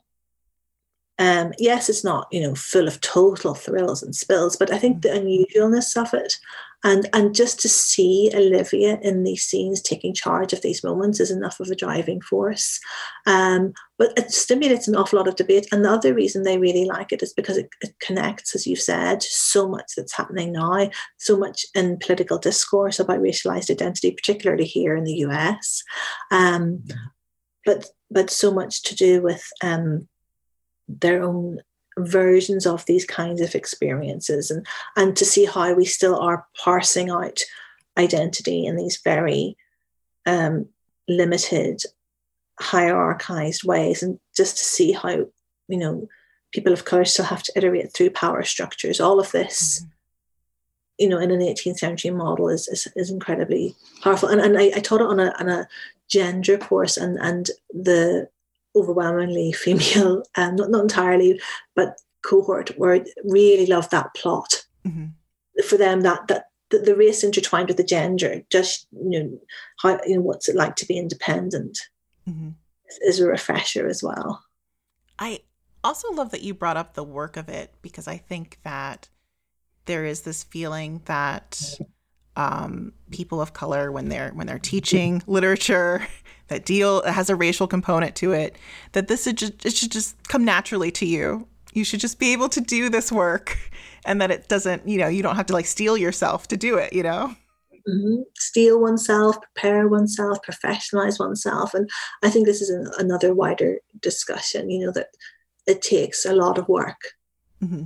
Um, 1.19 1.53
yes, 1.59 1.89
it's 1.89 2.03
not 2.03 2.27
you 2.31 2.41
know 2.41 2.55
full 2.55 2.87
of 2.87 3.01
total 3.01 3.53
thrills 3.53 4.01
and 4.01 4.15
spills, 4.15 4.55
but 4.55 4.71
I 4.71 4.77
think 4.77 5.01
the 5.01 5.09
unusualness 5.09 5.95
of 6.01 6.13
it 6.13 6.33
and 6.83 7.07
and 7.13 7.35
just 7.35 7.59
to 7.59 7.69
see 7.69 8.31
Olivia 8.33 8.97
in 9.01 9.23
these 9.23 9.43
scenes 9.43 9.81
taking 9.81 10.13
charge 10.13 10.51
of 10.51 10.61
these 10.61 10.83
moments 10.83 11.19
is 11.19 11.29
enough 11.29 11.59
of 11.59 11.69
a 11.69 11.75
driving 11.75 12.21
force. 12.21 12.79
Um, 13.27 13.73
but 13.99 14.17
it 14.17 14.31
stimulates 14.31 14.87
an 14.87 14.95
awful 14.95 15.19
lot 15.19 15.27
of 15.27 15.35
debate. 15.35 15.67
And 15.71 15.85
the 15.85 15.91
other 15.91 16.13
reason 16.13 16.41
they 16.41 16.57
really 16.57 16.85
like 16.85 17.11
it 17.11 17.21
is 17.21 17.33
because 17.33 17.57
it, 17.57 17.69
it 17.81 17.93
connects, 17.99 18.55
as 18.55 18.65
you've 18.65 18.81
said, 18.81 19.21
so 19.21 19.67
much 19.67 19.91
that's 19.95 20.15
happening 20.15 20.53
now, 20.53 20.89
so 21.17 21.37
much 21.37 21.65
in 21.75 21.99
political 21.99 22.39
discourse 22.39 22.99
about 22.99 23.19
racialized 23.19 23.69
identity, 23.69 24.11
particularly 24.11 24.65
here 24.65 24.95
in 24.95 25.03
the 25.03 25.19
US. 25.27 25.83
Um, 26.31 26.83
but 27.63 27.89
but 28.09 28.31
so 28.31 28.51
much 28.51 28.81
to 28.83 28.95
do 28.95 29.21
with 29.21 29.47
um, 29.63 30.07
their 30.99 31.23
own 31.23 31.61
versions 31.97 32.65
of 32.65 32.85
these 32.85 33.05
kinds 33.05 33.41
of 33.41 33.53
experiences 33.53 34.49
and 34.49 34.65
and 34.95 35.15
to 35.17 35.25
see 35.25 35.45
how 35.45 35.73
we 35.73 35.85
still 35.85 36.17
are 36.17 36.47
parsing 36.63 37.09
out 37.09 37.39
identity 37.97 38.65
in 38.65 38.77
these 38.77 38.99
very 39.03 39.57
um, 40.25 40.67
limited 41.07 41.81
hierarchized 42.59 43.65
ways 43.65 44.03
and 44.03 44.19
just 44.35 44.57
to 44.57 44.63
see 44.63 44.91
how 44.91 45.25
you 45.67 45.77
know 45.77 46.07
people 46.51 46.71
of 46.71 46.85
color 46.85 47.05
still 47.05 47.25
have 47.25 47.43
to 47.43 47.53
iterate 47.55 47.91
through 47.91 48.09
power 48.09 48.43
structures 48.43 48.99
all 48.99 49.19
of 49.19 49.31
this 49.31 49.79
mm-hmm. 49.79 49.89
you 50.99 51.09
know 51.09 51.17
in 51.17 51.31
an 51.31 51.39
18th 51.39 51.79
century 51.79 52.11
model 52.11 52.49
is 52.49 52.67
is, 52.67 52.87
is 52.95 53.09
incredibly 53.09 53.75
powerful 54.01 54.29
and, 54.29 54.39
and 54.39 54.57
I, 54.57 54.71
I 54.75 54.79
taught 54.79 55.01
it 55.01 55.07
on 55.07 55.19
a 55.19 55.33
on 55.39 55.49
a 55.49 55.67
gender 56.07 56.57
course 56.57 56.97
and 56.97 57.17
and 57.19 57.49
the 57.71 58.29
overwhelmingly 58.75 59.51
female, 59.53 60.23
um, 60.35 60.55
not 60.55 60.69
not 60.69 60.81
entirely, 60.81 61.39
but 61.75 61.99
cohort 62.23 62.69
where 62.77 63.03
really 63.23 63.65
loved 63.65 63.91
that 63.91 64.13
plot. 64.15 64.65
Mm-hmm. 64.85 65.07
For 65.65 65.77
them, 65.77 66.01
that 66.01 66.27
that 66.27 66.45
the, 66.69 66.79
the, 66.79 66.95
race 66.95 67.23
intertwined 67.23 67.67
with 67.67 67.77
the 67.77 67.83
gender, 67.83 68.41
just 68.49 68.87
you 68.91 69.23
know 69.23 69.39
how 69.79 69.99
you 70.05 70.15
know 70.15 70.21
what's 70.21 70.49
it 70.49 70.55
like 70.55 70.75
to 70.77 70.85
be 70.85 70.97
independent, 70.97 71.77
mm-hmm. 72.27 72.49
is 73.01 73.19
a 73.19 73.27
refresher 73.27 73.87
as 73.87 74.01
well. 74.01 74.43
I 75.19 75.41
also 75.83 76.11
love 76.13 76.31
that 76.31 76.41
you 76.41 76.53
brought 76.53 76.77
up 76.77 76.93
the 76.93 77.03
work 77.03 77.37
of 77.37 77.49
it 77.49 77.73
because 77.81 78.07
I 78.07 78.17
think 78.17 78.59
that 78.63 79.09
there 79.85 80.05
is 80.05 80.21
this 80.21 80.43
feeling 80.43 81.01
that 81.05 81.77
um, 82.35 82.93
people 83.11 83.41
of 83.41 83.53
color 83.53 83.91
when 83.91 84.09
they're 84.09 84.29
when 84.29 84.47
they're 84.47 84.59
teaching 84.59 85.21
literature 85.27 86.07
that 86.51 86.65
deal 86.65 87.01
has 87.03 87.29
a 87.29 87.35
racial 87.35 87.65
component 87.65 88.13
to 88.17 88.33
it 88.33 88.57
that 88.91 89.07
this 89.07 89.23
should 89.23 89.37
just, 89.37 89.65
it 89.65 89.73
should 89.73 89.91
just 89.91 90.21
come 90.27 90.43
naturally 90.43 90.91
to 90.91 91.05
you. 91.05 91.47
You 91.73 91.85
should 91.85 92.01
just 92.01 92.19
be 92.19 92.33
able 92.33 92.49
to 92.49 92.59
do 92.59 92.89
this 92.89 93.09
work 93.11 93.57
and 94.05 94.21
that 94.21 94.31
it 94.31 94.49
doesn't 94.49 94.87
you 94.87 94.97
know 94.97 95.07
you 95.07 95.23
don't 95.23 95.37
have 95.37 95.45
to 95.47 95.53
like 95.53 95.65
steel 95.65 95.97
yourself 95.97 96.47
to 96.49 96.57
do 96.57 96.75
it 96.77 96.93
you 96.93 97.03
know? 97.03 97.35
Mm-hmm. 97.89 98.21
steel 98.35 98.79
oneself 98.79 99.37
prepare 99.41 99.87
oneself 99.87 100.39
professionalize 100.47 101.19
oneself. 101.19 101.73
And 101.73 101.89
i 102.21 102.29
think 102.29 102.45
this 102.45 102.61
is 102.61 102.69
an, 102.69 102.87
another 102.99 103.33
wider 103.33 103.79
discussion 104.01 104.69
you 104.69 104.85
know 104.85 104.91
that 104.91 105.07
it 105.65 105.81
takes 105.81 106.25
a 106.25 106.35
lot 106.35 106.57
of 106.57 106.67
work. 106.67 107.01
Mm-hmm. 107.63 107.85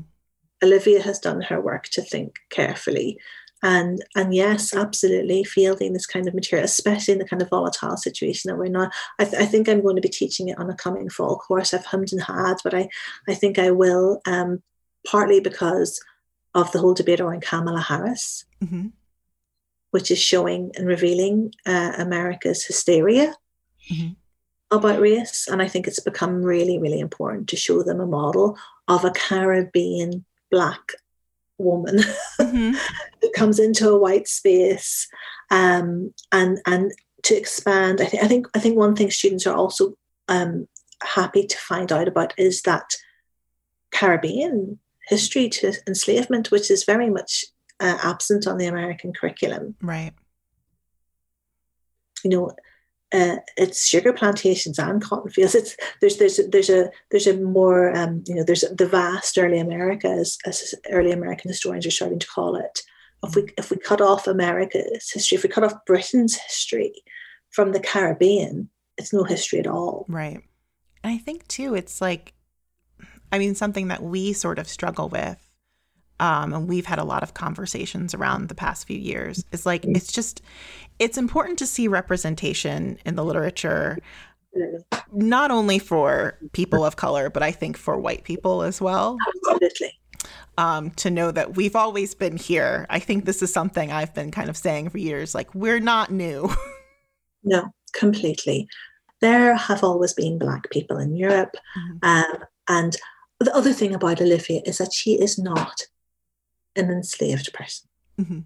olivia 0.63 1.01
has 1.01 1.19
done 1.19 1.41
her 1.41 1.61
work 1.61 1.83
to 1.89 2.01
think 2.01 2.35
carefully 2.49 3.19
and 3.63 4.03
and 4.15 4.33
yes 4.33 4.75
absolutely 4.75 5.43
fielding 5.43 5.93
this 5.93 6.05
kind 6.05 6.27
of 6.27 6.33
material 6.33 6.65
especially 6.65 7.13
in 7.13 7.19
the 7.19 7.27
kind 7.27 7.41
of 7.41 7.49
volatile 7.49 7.97
situation 7.97 8.49
that 8.49 8.57
we're 8.57 8.67
not 8.67 8.93
I, 9.19 9.25
th- 9.25 9.41
I, 9.41 9.45
think 9.45 9.67
i'm 9.67 9.81
going 9.81 9.95
to 9.95 10.01
be 10.01 10.09
teaching 10.09 10.49
it 10.49 10.59
on 10.59 10.69
a 10.69 10.75
coming 10.75 11.09
fall 11.09 11.37
course 11.37 11.73
i've 11.73 11.85
hummed 11.85 12.11
and 12.11 12.21
had 12.21 12.55
but 12.63 12.73
i 12.73 12.87
i 13.27 13.33
think 13.33 13.57
i 13.57 13.71
will 13.71 14.21
um, 14.25 14.61
partly 15.07 15.39
because 15.39 16.03
of 16.53 16.71
the 16.71 16.79
whole 16.79 16.93
debate 16.93 17.19
around 17.21 17.41
kamala 17.41 17.81
harris 17.81 18.45
mm-hmm. 18.63 18.87
which 19.91 20.11
is 20.11 20.19
showing 20.19 20.71
and 20.75 20.87
revealing 20.87 21.53
uh, 21.65 21.93
america's 21.97 22.65
hysteria 22.65 23.33
mm-hmm. 23.89 24.13
about 24.69 24.99
race 24.99 25.47
and 25.47 25.61
i 25.61 25.67
think 25.67 25.87
it's 25.87 25.99
become 25.99 26.43
really 26.43 26.77
really 26.77 26.99
important 26.99 27.47
to 27.49 27.55
show 27.55 27.81
them 27.83 27.99
a 27.99 28.05
model 28.05 28.57
of 28.87 29.05
a 29.05 29.11
caribbean 29.11 30.25
black 30.51 30.91
woman 31.57 31.97
mm-hmm. 32.39 32.71
that 33.21 33.33
comes 33.33 33.59
into 33.59 33.89
a 33.89 33.97
white 33.97 34.27
space 34.27 35.07
um, 35.51 36.13
and 36.31 36.59
and 36.65 36.91
to 37.23 37.35
expand. 37.35 38.01
I 38.01 38.05
think 38.05 38.23
I 38.23 38.27
think 38.27 38.47
I 38.55 38.59
think 38.59 38.77
one 38.77 38.95
thing 38.95 39.11
students 39.11 39.47
are 39.47 39.55
also 39.55 39.93
um, 40.27 40.67
happy 41.03 41.45
to 41.45 41.57
find 41.57 41.91
out 41.91 42.07
about 42.07 42.33
is 42.37 42.61
that 42.63 42.89
Caribbean 43.91 44.79
history 45.07 45.49
to 45.49 45.73
enslavement, 45.87 46.51
which 46.51 46.71
is 46.71 46.83
very 46.83 47.09
much 47.09 47.45
uh, 47.79 47.97
absent 48.03 48.47
on 48.47 48.57
the 48.57 48.67
American 48.67 49.13
curriculum. 49.13 49.75
Right. 49.81 50.13
You 52.23 52.29
know, 52.31 52.51
uh, 53.15 53.37
it's 53.57 53.87
sugar 53.87 54.13
plantations 54.13 54.77
and 54.77 55.01
cotton 55.01 55.31
fields. 55.31 55.55
It's 55.55 55.75
there's 56.01 56.17
there's 56.17 56.39
there's 56.51 56.69
a 56.69 56.89
there's 57.11 57.27
a 57.27 57.37
more 57.37 57.95
um, 57.95 58.23
you 58.27 58.35
know 58.35 58.43
there's 58.43 58.65
the 58.77 58.87
vast 58.87 59.37
early 59.37 59.59
America 59.59 60.07
as, 60.07 60.37
as 60.45 60.73
early 60.91 61.11
American 61.11 61.49
historians 61.49 61.85
are 61.85 61.91
starting 61.91 62.19
to 62.19 62.27
call 62.27 62.55
it. 62.55 62.81
If 63.23 63.35
we 63.35 63.47
if 63.57 63.71
we 63.71 63.77
cut 63.77 64.01
off 64.01 64.27
America's 64.27 65.09
history, 65.11 65.37
if 65.37 65.43
we 65.43 65.49
cut 65.49 65.63
off 65.63 65.85
Britain's 65.85 66.35
history 66.35 66.93
from 67.51 67.71
the 67.71 67.79
Caribbean, 67.79 68.69
it's 68.97 69.13
no 69.13 69.23
history 69.23 69.59
at 69.59 69.67
all. 69.67 70.05
Right. 70.09 70.41
And 71.03 71.13
I 71.13 71.17
think 71.17 71.47
too, 71.47 71.75
it's 71.75 72.01
like, 72.01 72.33
I 73.31 73.39
mean, 73.39 73.55
something 73.55 73.89
that 73.89 74.01
we 74.01 74.33
sort 74.33 74.59
of 74.59 74.67
struggle 74.67 75.07
with 75.07 75.44
um, 76.19 76.53
and 76.53 76.67
we've 76.67 76.85
had 76.85 76.99
a 76.99 77.03
lot 77.03 77.23
of 77.23 77.33
conversations 77.33 78.13
around 78.13 78.49
the 78.49 78.55
past 78.55 78.87
few 78.87 78.97
years 78.97 79.43
is 79.51 79.65
like 79.65 79.85
it's 79.85 80.11
just 80.11 80.41
it's 80.99 81.17
important 81.17 81.59
to 81.59 81.65
see 81.65 81.87
representation 81.87 82.97
in 83.05 83.15
the 83.15 83.25
literature 83.25 83.97
not 85.11 85.51
only 85.51 85.79
for 85.79 86.37
people 86.53 86.85
of 86.85 86.95
color 86.95 87.29
but 87.29 87.43
i 87.43 87.51
think 87.51 87.77
for 87.77 87.97
white 87.97 88.23
people 88.23 88.61
as 88.61 88.81
well. 88.81 89.17
Absolutely. 89.27 89.91
Um, 90.57 90.91
to 90.91 91.11
know 91.11 91.31
that 91.31 91.57
we've 91.57 91.75
always 91.75 92.15
been 92.15 92.37
here. 92.37 92.87
I 92.89 92.99
think 92.99 93.25
this 93.25 93.41
is 93.41 93.51
something 93.51 93.91
i've 93.91 94.13
been 94.13 94.31
kind 94.31 94.49
of 94.49 94.57
saying 94.57 94.89
for 94.89 94.97
years 94.97 95.35
like 95.35 95.53
we're 95.53 95.79
not 95.79 96.11
new. 96.11 96.49
No 97.47 97.71
completely. 97.93 98.67
There 99.21 99.55
have 99.55 99.83
always 99.83 100.13
been 100.13 100.39
black 100.39 100.69
people 100.71 100.97
in 100.97 101.15
europe 101.15 101.55
mm-hmm. 101.77 101.97
um, 102.01 102.43
and 102.67 102.97
the 103.39 103.55
other 103.55 103.71
thing 103.71 103.93
about 103.93 104.19
olivia 104.19 104.61
is 104.65 104.79
that 104.79 104.93
she 104.93 105.13
is 105.13 105.37
not 105.37 105.81
an 106.75 106.89
enslaved 106.89 107.53
person. 107.53 107.89
Mm-hmm. 108.19 108.39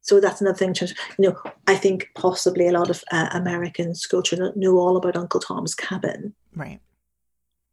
So 0.00 0.20
that's 0.20 0.40
another 0.40 0.58
thing. 0.58 0.74
To, 0.74 0.86
you 1.18 1.30
know, 1.30 1.52
I 1.66 1.76
think 1.76 2.08
possibly 2.14 2.68
a 2.68 2.72
lot 2.72 2.90
of 2.90 3.02
uh, 3.10 3.28
American 3.32 3.94
school 3.94 4.22
children 4.22 4.52
know 4.54 4.76
all 4.76 4.96
about 4.96 5.16
Uncle 5.16 5.40
Tom's 5.40 5.74
Cabin, 5.74 6.34
right? 6.54 6.80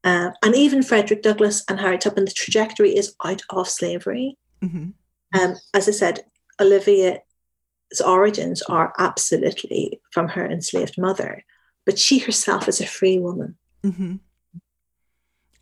Uh, 0.04 0.32
and 0.42 0.56
even 0.56 0.82
Frederick 0.82 1.22
Douglass 1.22 1.64
and 1.70 1.80
Harriet 1.80 2.02
Tubman, 2.02 2.26
the 2.26 2.32
trajectory 2.32 2.96
is 2.96 3.16
out 3.26 3.42
of 3.50 3.68
slavery. 3.68 4.38
Mm-hmm. 4.64 4.90
Um, 5.40 5.56
as 5.74 5.88
I 5.88 5.92
said, 5.92 6.22
Olivia's 6.60 7.20
origins 8.04 8.62
are 8.64 8.94
absolutely 8.98 10.00
from 10.12 10.30
her 10.30 10.50
enslaved 10.50 10.98
mother, 10.98 11.44
but 11.86 12.00
she 12.00 12.20
herself 12.20 12.68
is 12.68 12.80
a 12.80 12.88
free 12.88 13.20
woman. 13.20 13.58
Mm-hmm. 13.84 14.16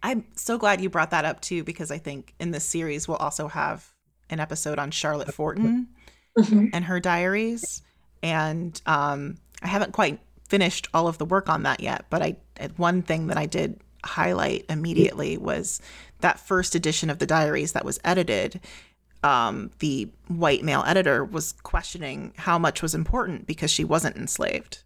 I'm 0.04 0.26
so 0.36 0.58
glad 0.58 0.82
you 0.82 0.90
brought 0.90 1.12
that 1.12 1.26
up 1.26 1.42
too, 1.42 1.64
because 1.64 1.92
I 1.92 1.98
think 1.98 2.34
in 2.40 2.52
this 2.52 2.64
series 2.64 3.08
we'll 3.08 3.18
also 3.18 3.48
have 3.48 3.89
an 4.30 4.40
episode 4.40 4.80
on 4.80 4.92
Charlotte 4.92 5.34
Forten 5.34 5.88
mm-hmm. 6.38 6.68
and 6.74 6.86
her 6.86 7.00
diaries. 7.00 7.82
And 8.22 8.80
um, 8.86 9.38
I 9.62 9.68
haven't 9.68 9.94
quite 9.94 10.20
finished 10.48 10.88
all 10.94 11.08
of 11.08 11.18
the 11.18 11.26
work 11.26 11.48
on 11.50 11.64
that 11.64 11.80
yet, 11.80 12.06
but 12.10 12.22
I 12.22 12.36
one 12.76 13.02
thing 13.02 13.28
that 13.28 13.38
I 13.38 13.46
did 13.46 13.80
highlight 14.04 14.66
immediately 14.70 15.38
was 15.38 15.82
that 16.20 16.40
first 16.40 16.76
edition 16.76 17.10
of 17.10 17.20
the 17.20 17.26
diaries 17.26 17.74
that 17.74 17.86
was 17.86 18.00
edited. 18.04 18.60
Um, 19.22 19.72
the 19.80 20.10
white 20.28 20.64
male 20.64 20.84
editor 20.88 21.26
was 21.26 21.52
questioning 21.52 22.34
how 22.38 22.58
much 22.58 22.82
was 22.82 22.96
important 22.96 23.48
because 23.48 23.70
she 23.70 23.84
wasn't 23.84 24.16
enslaved. 24.16 24.84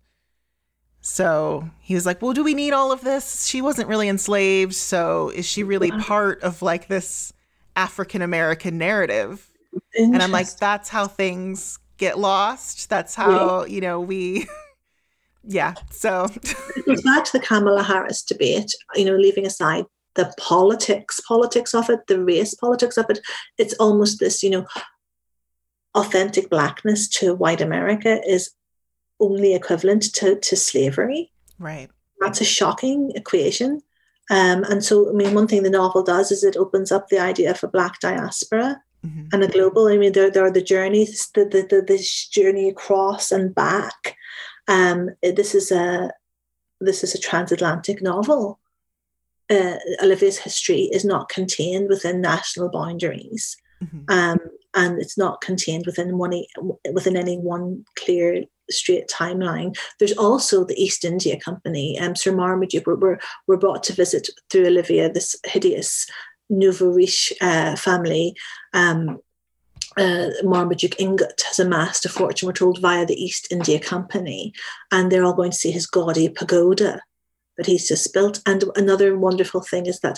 So 1.01 1.69
he 1.81 1.95
was 1.95 2.05
like, 2.05 2.21
Well, 2.21 2.33
do 2.33 2.43
we 2.43 2.53
need 2.53 2.73
all 2.73 2.91
of 2.91 3.01
this? 3.01 3.45
She 3.45 3.61
wasn't 3.61 3.89
really 3.89 4.07
enslaved. 4.07 4.73
So 4.73 5.29
is 5.29 5.45
she 5.45 5.63
really 5.63 5.91
part 5.91 6.41
of 6.41 6.61
like 6.61 6.87
this 6.87 7.33
African 7.75 8.21
American 8.21 8.77
narrative. 8.77 9.49
And 9.97 10.21
I'm 10.21 10.31
like, 10.31 10.49
that's 10.57 10.89
how 10.89 11.07
things 11.07 11.79
get 11.97 12.19
lost. 12.19 12.89
That's 12.89 13.15
how, 13.15 13.63
yeah. 13.63 13.73
you 13.73 13.81
know, 13.81 13.99
we 13.99 14.47
yeah. 15.43 15.73
So 15.89 16.25
it 16.43 16.85
goes 16.85 17.01
back 17.01 17.25
to 17.25 17.37
the 17.37 17.45
Kamala 17.45 17.83
Harris 17.83 18.23
debate, 18.23 18.73
you 18.95 19.05
know, 19.05 19.15
leaving 19.15 19.45
aside 19.45 19.85
the 20.15 20.31
politics 20.37 21.19
politics 21.21 21.73
of 21.73 21.89
it, 21.89 22.05
the 22.07 22.23
race 22.23 22.53
politics 22.53 22.97
of 22.97 23.05
it. 23.09 23.19
It's 23.57 23.73
almost 23.75 24.19
this, 24.19 24.43
you 24.43 24.49
know, 24.49 24.67
authentic 25.95 26.49
blackness 26.49 27.07
to 27.07 27.35
white 27.35 27.61
America 27.61 28.21
is 28.27 28.51
only 29.19 29.55
equivalent 29.55 30.13
to, 30.13 30.39
to 30.39 30.55
slavery. 30.55 31.31
Right. 31.59 31.89
That's 32.19 32.41
a 32.41 32.45
shocking 32.45 33.11
equation. 33.15 33.81
Um, 34.29 34.63
and 34.63 34.83
so, 34.83 35.09
I 35.09 35.13
mean, 35.13 35.33
one 35.33 35.47
thing 35.47 35.63
the 35.63 35.69
novel 35.69 36.03
does 36.03 36.31
is 36.31 36.43
it 36.43 36.57
opens 36.57 36.91
up 36.91 37.09
the 37.09 37.19
idea 37.19 37.51
of 37.51 37.63
a 37.63 37.67
black 37.67 37.99
diaspora 37.99 38.81
mm-hmm. 39.05 39.27
and 39.31 39.43
a 39.43 39.47
global. 39.47 39.87
I 39.87 39.97
mean, 39.97 40.13
there, 40.13 40.31
there 40.31 40.45
are 40.45 40.51
the 40.51 40.61
journeys, 40.61 41.29
the, 41.35 41.45
the, 41.45 41.67
the 41.69 41.83
this 41.85 42.27
journey 42.27 42.69
across 42.69 43.31
and 43.31 43.53
back. 43.53 44.15
Um, 44.67 45.09
this 45.21 45.53
is 45.53 45.71
a 45.71 46.11
this 46.79 47.03
is 47.03 47.13
a 47.15 47.19
transatlantic 47.19 48.01
novel. 48.01 48.59
Uh, 49.49 49.75
Olivia's 50.01 50.39
history 50.39 50.89
is 50.93 51.03
not 51.03 51.29
contained 51.29 51.89
within 51.89 52.21
national 52.21 52.69
boundaries. 52.69 53.57
Mm-hmm. 53.83 53.99
Um, 54.09 54.39
and 54.75 54.99
it's 55.01 55.17
not 55.17 55.41
contained 55.41 55.85
within 55.85 56.17
one 56.17 56.43
within 56.91 57.17
any 57.17 57.37
one 57.37 57.85
clear 57.97 58.43
straight 58.69 59.07
timeline. 59.07 59.75
There's 59.99 60.17
also 60.17 60.63
the 60.63 60.81
East 60.81 61.03
India 61.03 61.39
Company. 61.39 61.99
Um, 61.99 62.15
Sir 62.15 62.31
Marmaduke 62.31 62.87
were, 62.87 62.95
were, 62.95 63.19
were 63.47 63.57
brought 63.57 63.83
to 63.83 63.93
visit 63.93 64.29
through 64.49 64.67
Olivia 64.67 65.11
this 65.11 65.35
hideous 65.45 66.07
nouveau 66.49 66.87
riche 66.87 67.33
uh, 67.41 67.75
family. 67.75 68.35
Um, 68.73 69.19
uh, 69.97 70.29
Marmaduke 70.43 70.99
Ingot 70.99 71.43
has 71.45 71.59
amassed 71.59 72.05
a 72.05 72.09
fortune, 72.09 72.47
we're 72.47 72.53
told, 72.53 72.79
via 72.81 73.05
the 73.05 73.21
East 73.21 73.47
India 73.51 73.79
Company, 73.79 74.53
and 74.91 75.11
they're 75.11 75.23
all 75.23 75.33
going 75.33 75.51
to 75.51 75.57
see 75.57 75.71
his 75.71 75.85
gaudy 75.85 76.29
pagoda 76.29 77.01
that 77.57 77.67
he's 77.67 77.87
just 77.87 78.11
built. 78.13 78.41
And 78.45 78.63
another 78.75 79.15
wonderful 79.17 79.61
thing 79.61 79.85
is 79.85 79.99
that 79.99 80.17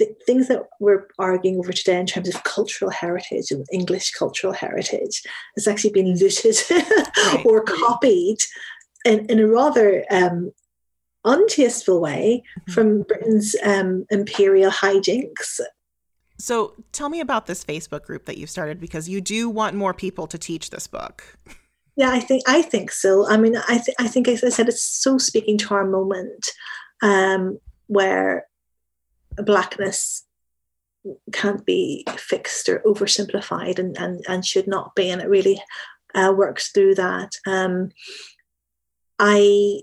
th- 0.00 0.16
things 0.26 0.48
that 0.48 0.62
we're 0.80 1.06
arguing 1.18 1.58
over 1.58 1.72
today 1.72 2.00
in 2.00 2.06
terms 2.06 2.34
of 2.34 2.42
cultural 2.44 2.90
heritage 2.90 3.50
and 3.50 3.66
English 3.72 4.12
cultural 4.12 4.52
heritage 4.52 5.22
has 5.56 5.68
actually 5.68 5.92
been 5.92 6.16
looted 6.16 6.56
right. 6.70 7.42
or 7.44 7.62
copied 7.62 8.38
in, 9.04 9.26
in 9.26 9.38
a 9.38 9.46
rather 9.46 10.04
um, 10.10 10.52
untasteful 11.26 12.00
way 12.00 12.42
mm-hmm. 12.58 12.72
from 12.72 13.02
Britain's 13.02 13.54
um, 13.62 14.06
imperial 14.10 14.70
hijinks. 14.70 15.60
So 16.38 16.74
tell 16.92 17.10
me 17.10 17.20
about 17.20 17.46
this 17.46 17.62
Facebook 17.62 18.04
group 18.04 18.24
that 18.24 18.38
you've 18.38 18.50
started 18.50 18.80
because 18.80 19.08
you 19.08 19.20
do 19.20 19.50
want 19.50 19.76
more 19.76 19.92
people 19.92 20.26
to 20.28 20.38
teach 20.38 20.70
this 20.70 20.86
book. 20.86 21.36
Yeah, 21.96 22.12
I 22.12 22.20
think 22.20 22.42
I 22.48 22.62
think 22.62 22.90
so. 22.90 23.28
I 23.28 23.36
mean, 23.36 23.56
I 23.68 23.78
th- 23.84 23.96
I 23.98 24.08
think 24.08 24.26
as 24.26 24.42
I 24.42 24.48
said, 24.48 24.68
it's 24.68 24.82
so 24.82 25.18
speaking 25.18 25.58
to 25.58 25.74
our 25.74 25.84
moment 25.84 26.46
um, 27.02 27.58
where 27.88 28.46
blackness 29.36 30.24
can't 31.32 31.64
be 31.64 32.04
fixed 32.16 32.68
or 32.68 32.80
oversimplified 32.80 33.78
and, 33.78 33.96
and, 33.98 34.24
and 34.28 34.44
should 34.44 34.66
not 34.66 34.94
be. 34.94 35.10
And 35.10 35.20
it 35.22 35.28
really 35.28 35.60
uh, 36.14 36.32
works 36.36 36.70
through 36.72 36.96
that. 36.96 37.32
Um, 37.46 37.90
I, 39.18 39.80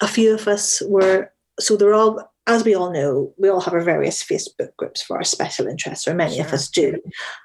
a 0.00 0.08
few 0.08 0.34
of 0.34 0.48
us 0.48 0.82
were, 0.86 1.32
so 1.60 1.76
they're 1.76 1.94
all, 1.94 2.32
as 2.46 2.64
we 2.64 2.74
all 2.74 2.92
know, 2.92 3.32
we 3.38 3.48
all 3.48 3.60
have 3.60 3.74
our 3.74 3.82
various 3.82 4.22
Facebook 4.22 4.74
groups 4.76 5.00
for 5.00 5.16
our 5.16 5.24
special 5.24 5.68
interests, 5.68 6.08
or 6.08 6.14
many 6.14 6.36
sure. 6.36 6.44
of 6.44 6.52
us 6.52 6.68
do. 6.68 7.00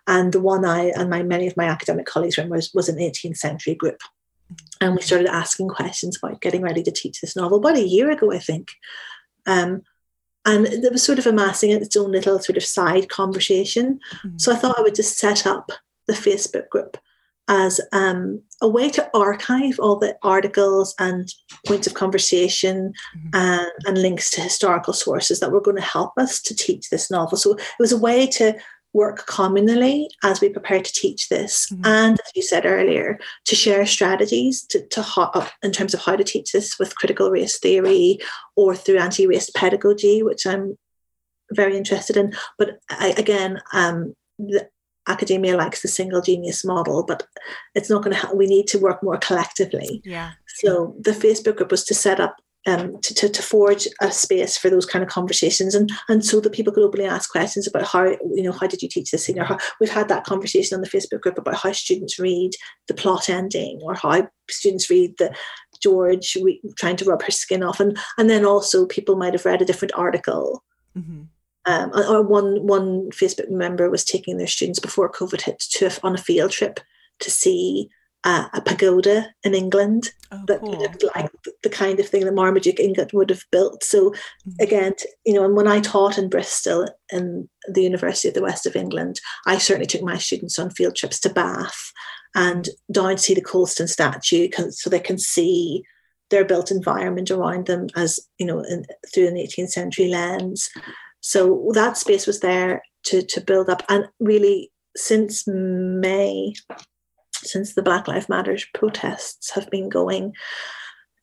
And 0.08 0.34
the 0.34 0.40
one 0.40 0.66
I 0.66 0.86
and 0.86 1.10
my 1.10 1.22
many 1.22 1.46
of 1.46 1.56
my 1.56 1.66
academic 1.66 2.08
colleagues 2.08 2.38
were 2.38 2.44
in 2.44 2.50
was, 2.50 2.74
was 2.74 2.90
an 2.90 2.98
18th 2.98 3.38
century 3.38 3.76
group. 3.76 4.00
And 4.82 4.96
we 4.96 5.02
started 5.02 5.28
asking 5.28 5.70
questions 5.70 6.18
about 6.18 6.42
getting 6.42 6.62
ready 6.62 6.82
to 6.82 6.92
teach 6.92 7.22
this 7.22 7.36
novel 7.36 7.60
about 7.60 7.76
a 7.76 7.88
year 7.88 8.10
ago, 8.10 8.32
I 8.32 8.40
think. 8.40 8.70
Um, 9.46 9.84
and 10.48 10.66
it 10.66 10.92
was 10.92 11.04
sort 11.04 11.20
of 11.20 11.28
amassing 11.28 11.72
its 11.72 11.96
own 11.96 12.12
little 12.12 12.40
sort 12.40 12.58
of 12.58 12.64
side 12.64 13.10
conversation. 13.10 14.00
Mm-hmm. 14.24 14.38
So 14.38 14.54
I 14.54 14.56
thought 14.56 14.80
I 14.80 14.82
would 14.82 14.96
just 14.96 15.20
set 15.20 15.46
up 15.46 15.72
the 16.08 16.14
Facebook 16.14 16.70
group 16.70 16.98
as 17.50 17.80
um, 17.92 18.42
a 18.62 18.68
way 18.68 18.90
to 18.90 19.10
archive 19.14 19.80
all 19.80 19.98
the 19.98 20.18
articles 20.24 20.96
and 21.00 21.34
points 21.66 21.88
of 21.88 21.94
conversation 21.94 22.94
mm-hmm. 23.16 23.30
and, 23.34 23.72
and 23.86 24.02
links 24.02 24.30
to 24.32 24.42
historical 24.42 24.94
sources 24.94 25.40
that 25.40 25.52
were 25.52 25.62
going 25.62 25.78
to 25.78 25.82
help 25.82 26.14
us 26.18 26.42
to 26.42 26.56
teach 26.56 26.90
this 26.90 27.12
novel. 27.12 27.38
So 27.38 27.54
it 27.56 27.62
was 27.80 27.92
a 27.92 27.98
way 27.98 28.28
to 28.28 28.58
work 28.94 29.28
communally 29.28 30.08
as 30.24 30.42
we 30.42 30.50
prepare 30.50 30.82
to 30.82 30.94
teach 30.94 31.30
this. 31.30 31.70
Mm-hmm. 31.70 31.86
And 31.86 32.20
as 32.20 32.32
you 32.36 32.42
said 32.42 32.66
earlier, 32.66 33.20
to 33.46 33.56
share 33.56 33.86
strategies 33.86 34.64
to, 34.68 34.86
to 34.88 35.02
how, 35.02 35.32
uh, 35.34 35.48
in 35.62 35.72
terms 35.72 35.94
of 35.94 36.02
how 36.02 36.16
to 36.16 36.24
teach 36.24 36.52
this 36.52 36.80
with 36.80 36.96
critical 36.96 37.30
race 37.30 37.60
theory 37.60 38.20
or 38.56 38.76
through 38.76 38.98
anti-race 38.98 39.52
pedagogy, 39.52 40.24
which 40.24 40.48
I'm 40.48 40.78
very 41.54 41.78
interested 41.78 42.18
in. 42.18 42.34
But 42.58 42.80
I, 42.90 43.14
again, 43.18 43.62
um, 43.74 44.16
the 44.40 44.68
academia 45.08 45.56
likes 45.56 45.82
the 45.82 45.88
single 45.88 46.22
genius 46.22 46.66
model, 46.66 47.04
but 47.04 47.26
it's 47.76 47.90
not 47.90 48.04
going 48.04 48.14
to. 48.14 48.20
help 48.20 48.36
we 48.36 48.48
need 48.48 48.68
to 48.68 48.80
work 48.80 49.02
more 49.02 49.18
collectively. 49.18 50.02
Yeah. 50.04 50.32
So 50.60 50.96
the 51.00 51.12
Facebook 51.12 51.58
group 51.58 51.72
was 51.72 51.86
to 51.86 51.94
set 51.94 52.20
up 52.20 52.36
um, 52.68 53.00
to, 53.00 53.14
to, 53.14 53.30
to, 53.30 53.42
forge 53.42 53.88
a 54.02 54.12
space 54.12 54.58
for 54.58 54.70
those 54.70 54.86
kind 54.86 55.02
of 55.02 55.10
conversations 55.10 55.74
and 55.74 55.90
and 56.10 56.24
so 56.24 56.42
that 56.42 56.52
people 56.54 56.74
could 56.74 56.84
openly 56.84 57.08
ask 57.08 57.32
questions 57.32 57.66
about 57.66 57.86
how 57.86 58.04
you 58.04 58.44
know 58.44 58.52
how 58.52 58.68
did 58.68 58.82
you 58.82 58.90
teach 58.90 59.10
this 59.10 59.26
thing 59.26 59.40
or 59.40 59.46
how 59.46 59.58
we've 59.80 59.90
had 59.90 60.10
that 60.10 60.26
conversation 60.26 60.76
on 60.76 60.82
the 60.82 60.90
facebook 60.90 61.22
group 61.22 61.38
about 61.38 61.56
how 61.56 61.72
students 61.72 62.20
read 62.20 62.52
the 62.88 62.94
plot 62.94 63.30
ending 63.30 63.80
or 63.84 63.96
how 63.96 64.28
students 64.50 64.90
read 64.90 65.18
the 65.18 65.34
george 65.82 66.36
re- 66.44 66.62
trying 66.78 66.98
to 66.98 67.06
rub 67.06 67.24
her 67.24 67.32
skin 67.32 67.64
off 67.64 67.80
and 67.80 67.98
and 68.18 68.30
then 68.30 68.46
also 68.46 68.86
people 68.86 69.16
might 69.16 69.34
have 69.34 69.46
read 69.46 69.62
a 69.62 69.66
different 69.66 69.94
article 69.96 70.64
mm-hmm. 70.98 71.22
um, 71.66 71.92
or 71.94 72.22
one 72.22 72.68
one 72.68 73.10
facebook 73.12 73.50
member 73.50 73.90
was 73.90 74.04
taking 74.04 74.38
their 74.38 74.48
students 74.48 74.80
before 74.80 75.10
covid 75.10 75.42
hit 75.42 75.60
to 75.60 75.90
on 76.04 76.16
a 76.16 76.18
field 76.18 76.52
trip 76.52 76.82
to 77.20 77.32
see 77.32 77.90
uh, 78.28 78.50
a 78.54 78.60
pagoda 78.60 79.26
in 79.46 79.56
England 79.56 80.10
oh, 80.34 80.44
that 80.48 80.60
cool. 80.60 80.78
looked 80.78 81.02
like 81.16 81.32
the 81.64 81.70
kind 81.70 81.98
of 81.98 82.10
thing 82.10 82.26
that 82.26 82.34
Marmaduke 82.34 82.78
Ingot 82.78 83.14
would 83.14 83.30
have 83.30 83.44
built. 83.54 83.86
So 83.86 84.10
mm-hmm. 84.10 84.52
again, 84.60 84.94
you 85.26 85.34
know, 85.34 85.46
and 85.46 85.56
when 85.56 85.68
I 85.68 85.80
taught 85.80 86.18
in 86.18 86.28
Bristol 86.28 86.90
in 87.10 87.48
the 87.70 87.84
University 87.84 88.28
of 88.28 88.34
the 88.34 88.42
West 88.42 88.66
of 88.66 88.76
England, 88.76 89.22
I 89.46 89.58
certainly 89.58 89.88
took 89.88 90.02
my 90.02 90.18
students 90.18 90.60
on 90.60 90.72
field 90.72 90.98
trips 90.98 91.22
to 91.22 91.30
Bath 91.30 91.94
and 92.36 92.68
down 92.92 93.16
to 93.16 93.18
see 93.18 93.34
the 93.34 93.42
Colston 93.42 93.88
statue 93.88 94.50
so 94.72 94.90
they 94.90 95.00
can 95.00 95.18
see 95.18 95.84
their 96.30 96.44
built 96.44 96.70
environment 96.70 97.32
around 97.32 97.68
them 97.68 97.88
as 97.96 98.20
you 98.40 98.46
know 98.46 98.60
in, 98.60 98.86
through 99.14 99.28
an 99.28 99.36
18th 99.36 99.70
century 99.70 100.10
lens. 100.10 100.70
So 101.22 101.72
that 101.74 101.96
space 101.96 102.28
was 102.28 102.42
there 102.42 102.82
to 103.04 103.22
to 103.22 103.40
build 103.40 103.70
up, 103.70 103.84
and 103.88 104.06
really 104.20 104.70
since 104.98 105.48
May 105.48 106.54
since 107.44 107.74
the 107.74 107.84
Black 107.84 108.08
Lives 108.08 108.30
Matter 108.30 108.58
protests 108.74 109.52
have 109.52 109.70
been 109.70 109.90
going, 109.90 110.34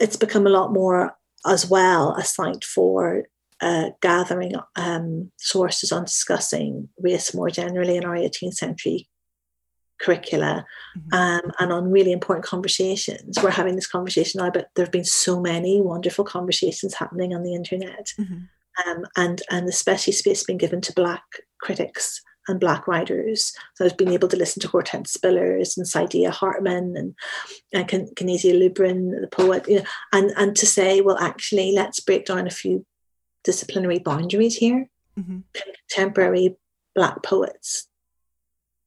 it's 0.01 0.17
become 0.17 0.47
a 0.47 0.51
lot 0.51 0.73
more 0.73 1.17
as 1.47 1.69
well 1.69 2.15
a 2.17 2.25
site 2.25 2.65
for 2.65 3.25
uh, 3.61 3.91
gathering 4.01 4.55
um, 4.77 5.31
sources 5.39 5.93
on 5.93 6.05
discussing 6.05 6.89
race 6.99 7.35
more 7.35 7.51
generally 7.51 7.97
in 7.97 8.05
our 8.05 8.17
18th 8.17 8.55
century 8.55 9.09
curricula 10.01 10.67
mm-hmm. 10.97 11.15
um, 11.15 11.53
and 11.61 11.73
on 11.73 11.91
really 11.91 12.13
important 12.13 12.45
conversations. 12.45 13.39
We're 13.43 13.51
having 13.51 13.77
this 13.77 13.87
conversation 13.87 14.41
now, 14.43 14.51
but 14.51 14.69
there 14.75 14.85
have 14.85 14.93
been 14.93 15.05
so 15.05 15.41
many 15.41 15.81
wonderful 15.81 16.25
conversations 16.25 16.95
happening 16.95 17.35
on 17.35 17.43
the 17.43 17.55
internet. 17.55 18.13
Mm-hmm. 18.19 18.91
Um, 18.91 19.07
and, 19.17 19.41
and 19.51 19.69
especially 19.69 20.15
space 20.15 20.43
being 20.43 20.59
given 20.59 20.81
to 20.81 20.93
Black 20.93 21.23
critics 21.61 22.21
and 22.49 22.61
black 22.61 22.87
writers. 22.87 23.53
So 23.75 23.85
I've 23.85 23.97
been 23.97 24.13
able 24.13 24.29
to 24.29 24.37
listen 24.37 24.61
to 24.63 24.69
Hortense 24.69 25.17
Spillers 25.17 25.77
and 25.77 25.87
Saidiya 25.87 26.31
Hartman 26.31 26.97
and, 26.97 27.15
and 27.73 27.89
Canisia 27.89 28.55
Lubrin, 28.55 29.21
the 29.21 29.29
poet, 29.29 29.69
you 29.69 29.79
know, 29.79 29.85
and, 30.13 30.31
and 30.37 30.57
to 30.57 30.67
say, 30.67 31.01
well, 31.01 31.19
actually, 31.19 31.73
let's 31.73 32.01
break 32.01 32.27
down 32.27 32.47
a 32.47 32.51
few 32.51 32.85
disciplinary 33.43 33.99
boundaries 33.99 34.57
here. 34.57 34.89
Mm-hmm. 35.19 35.39
Contemporary 35.89 36.57
black 36.95 37.23
poets 37.23 37.89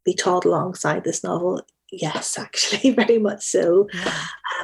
be 0.05 0.13
taught 0.13 0.45
alongside 0.45 1.03
this 1.03 1.23
novel. 1.23 1.61
Yes, 1.91 2.37
actually, 2.37 2.91
very 2.95 3.19
much 3.19 3.43
so. 3.43 3.87
Yeah. 3.93 4.13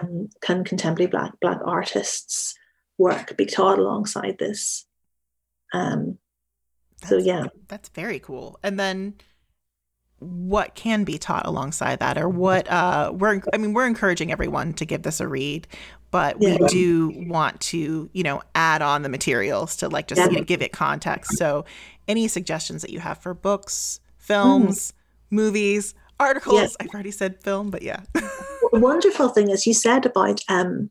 Um, 0.02 0.30
can 0.42 0.64
contemporary 0.64 1.10
black 1.10 1.40
black 1.40 1.60
artists' 1.66 2.56
work 2.98 3.36
be 3.38 3.46
taught 3.46 3.80
alongside 3.80 4.38
this? 4.40 4.86
Um, 5.74 6.18
so 7.08 7.18
yeah 7.18 7.46
that's 7.68 7.90
very 7.90 8.20
cool 8.20 8.60
and 8.64 8.80
then 8.80 9.14
what 10.20 10.74
can 10.76 11.04
be 11.04 11.18
taught 11.18 11.46
alongside 11.46 12.00
that 12.00 12.18
or 12.18 12.30
what 12.30 12.70
uh 12.70 13.12
we're 13.14 13.42
i 13.54 13.58
mean 13.58 13.74
we're 13.74 13.88
encouraging 13.88 14.32
everyone 14.32 14.74
to 14.74 14.86
give 14.86 15.04
this 15.04 15.20
a 15.20 15.28
read 15.28 15.68
but 16.12 16.38
yeah. 16.40 16.58
we 16.60 16.68
do 16.68 17.12
want 17.28 17.60
to 17.60 18.10
you 18.14 18.24
know 18.24 18.42
add 18.56 18.82
on 18.82 19.02
the 19.02 19.10
materials 19.10 19.76
to 19.76 19.90
like 19.90 20.08
just 20.08 20.20
yeah. 20.20 20.30
you 20.30 20.38
know, 20.38 20.44
give 20.44 20.62
it 20.62 20.72
context 20.72 21.38
so 21.38 21.66
any 22.08 22.28
suggestions 22.28 22.82
that 22.82 22.92
you 22.92 23.00
have 23.00 23.18
for 23.18 23.34
books 23.34 24.00
films 24.18 24.92
mm. 24.92 25.36
movies 25.36 25.94
articles 26.20 26.56
yes. 26.56 26.78
i've 26.80 26.88
already 26.90 27.12
said 27.12 27.42
film 27.44 27.70
but 27.70 27.82
yeah 27.82 28.02
the 28.14 28.80
wonderful 28.80 29.28
thing 29.28 29.50
is 29.50 29.68
you 29.68 29.74
said 29.74 30.06
about 30.06 30.40
um 30.48 30.90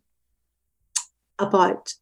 about 1.38 1.94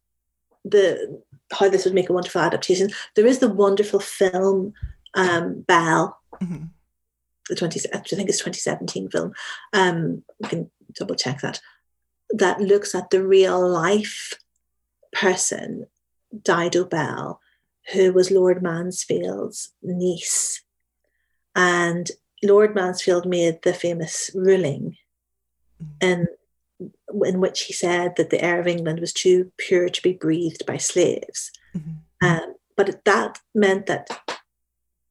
the 0.65 1.21
how 1.51 1.69
this 1.69 1.85
would 1.85 1.93
make 1.93 2.09
a 2.09 2.13
wonderful 2.13 2.41
adaptation. 2.41 2.89
There 3.15 3.25
is 3.25 3.39
the 3.39 3.49
wonderful 3.49 3.99
film 3.99 4.73
um, 5.13 5.61
Belle, 5.61 6.17
mm-hmm. 6.41 6.65
the 7.49 7.55
20, 7.55 7.79
I 7.93 7.97
think 7.99 8.29
it's 8.29 8.39
2017 8.39 9.09
film. 9.09 9.33
Um, 9.73 10.23
we 10.39 10.49
can 10.49 10.71
double 10.93 11.15
check 11.15 11.41
that. 11.41 11.59
That 12.29 12.61
looks 12.61 12.95
at 12.95 13.09
the 13.09 13.25
real 13.25 13.67
life 13.67 14.33
person, 15.11 15.87
Dido 16.41 16.85
Belle, 16.85 17.39
who 17.93 18.13
was 18.13 18.31
Lord 18.31 18.63
Mansfield's 18.63 19.73
niece. 19.81 20.63
And 21.55 22.09
Lord 22.41 22.73
Mansfield 22.73 23.25
made 23.25 23.61
the 23.63 23.73
famous 23.73 24.31
ruling 24.33 24.97
mm-hmm. 25.81 26.07
in, 26.07 26.27
in 27.25 27.39
which 27.39 27.61
he 27.61 27.73
said 27.73 28.15
that 28.15 28.29
the 28.29 28.43
air 28.43 28.59
of 28.59 28.67
England 28.67 28.99
was 28.99 29.13
too 29.13 29.51
pure 29.57 29.89
to 29.89 30.01
be 30.01 30.13
breathed 30.13 30.65
by 30.65 30.77
slaves. 30.77 31.51
Mm-hmm. 31.75 32.25
Um, 32.25 32.55
but 32.75 33.03
that 33.05 33.39
meant 33.53 33.87
that 33.87 34.07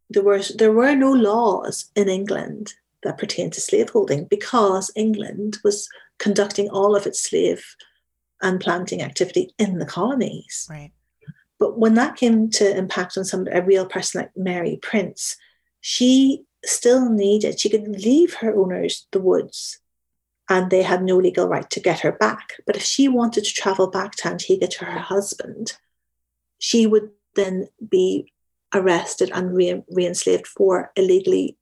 there 0.08 0.24
was 0.24 0.48
there 0.48 0.72
were 0.72 0.94
no 0.94 1.12
laws 1.12 1.90
in 1.94 2.08
England 2.08 2.74
that 3.02 3.18
pertained 3.18 3.52
to 3.54 3.60
slaveholding 3.60 4.24
because 4.24 4.90
England 4.96 5.58
was 5.64 5.88
conducting 6.18 6.68
all 6.68 6.94
of 6.96 7.06
its 7.06 7.20
slave 7.20 7.64
and 8.42 8.60
planting 8.60 9.02
activity 9.02 9.54
in 9.58 9.78
the 9.78 9.86
colonies. 9.86 10.66
Right. 10.68 10.92
But 11.58 11.78
when 11.78 11.94
that 11.94 12.16
came 12.16 12.50
to 12.50 12.76
impact 12.76 13.16
on 13.18 13.24
some 13.24 13.46
a 13.52 13.62
real 13.62 13.86
person 13.86 14.20
like 14.20 14.30
Mary 14.36 14.78
Prince, 14.82 15.36
she 15.80 16.44
still 16.64 17.10
needed, 17.10 17.60
she 17.60 17.68
could 17.68 17.86
leave 17.88 18.34
her 18.34 18.54
owners 18.54 19.06
the 19.12 19.20
woods 19.20 19.78
and 20.50 20.68
they 20.68 20.82
had 20.82 21.02
no 21.02 21.16
legal 21.16 21.46
right 21.46 21.70
to 21.70 21.80
get 21.80 22.00
her 22.00 22.12
back. 22.12 22.56
But 22.66 22.76
if 22.76 22.82
she 22.82 23.06
wanted 23.06 23.44
to 23.44 23.54
travel 23.54 23.86
back 23.86 24.16
to 24.16 24.28
Antigua 24.28 24.66
to 24.66 24.84
her 24.84 24.98
husband, 24.98 25.74
she 26.58 26.86
would 26.86 27.10
then 27.36 27.68
be 27.88 28.32
arrested 28.74 29.30
and 29.32 29.54
re- 29.54 29.82
enslaved 29.96 30.48
for 30.48 30.90
illegally 30.96 31.56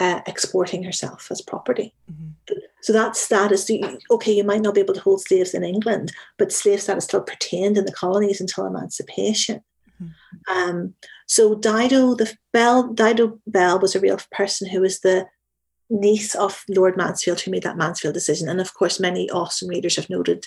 uh, 0.00 0.22
exporting 0.26 0.82
herself 0.84 1.28
as 1.30 1.42
property. 1.42 1.94
Mm-hmm. 2.10 2.54
So 2.80 2.92
that 2.94 3.14
status, 3.14 3.70
okay, 4.10 4.32
you 4.32 4.44
might 4.44 4.62
not 4.62 4.74
be 4.74 4.80
able 4.80 4.94
to 4.94 5.00
hold 5.00 5.20
slaves 5.20 5.52
in 5.52 5.62
England, 5.62 6.12
but 6.38 6.52
slave 6.52 6.80
status 6.80 7.04
still 7.04 7.20
pertained 7.20 7.76
in 7.76 7.84
the 7.84 7.92
colonies 7.92 8.40
until 8.40 8.66
emancipation. 8.66 9.62
Mm-hmm. 10.02 10.56
Um, 10.56 10.94
so 11.26 11.54
Dido, 11.56 12.14
the 12.14 12.32
Bell, 12.54 12.88
Dido 12.94 13.38
Belle 13.46 13.80
was 13.80 13.94
a 13.94 14.00
real 14.00 14.18
person 14.32 14.68
who 14.68 14.80
was 14.80 15.00
the 15.00 15.26
niece 15.90 16.34
of 16.34 16.64
Lord 16.68 16.96
Mansfield 16.96 17.40
who 17.40 17.50
made 17.50 17.62
that 17.62 17.76
Mansfield 17.76 18.14
decision. 18.14 18.48
And 18.48 18.60
of 18.60 18.74
course, 18.74 19.00
many 19.00 19.30
Austen 19.30 19.68
readers 19.68 19.96
have 19.96 20.10
noted 20.10 20.46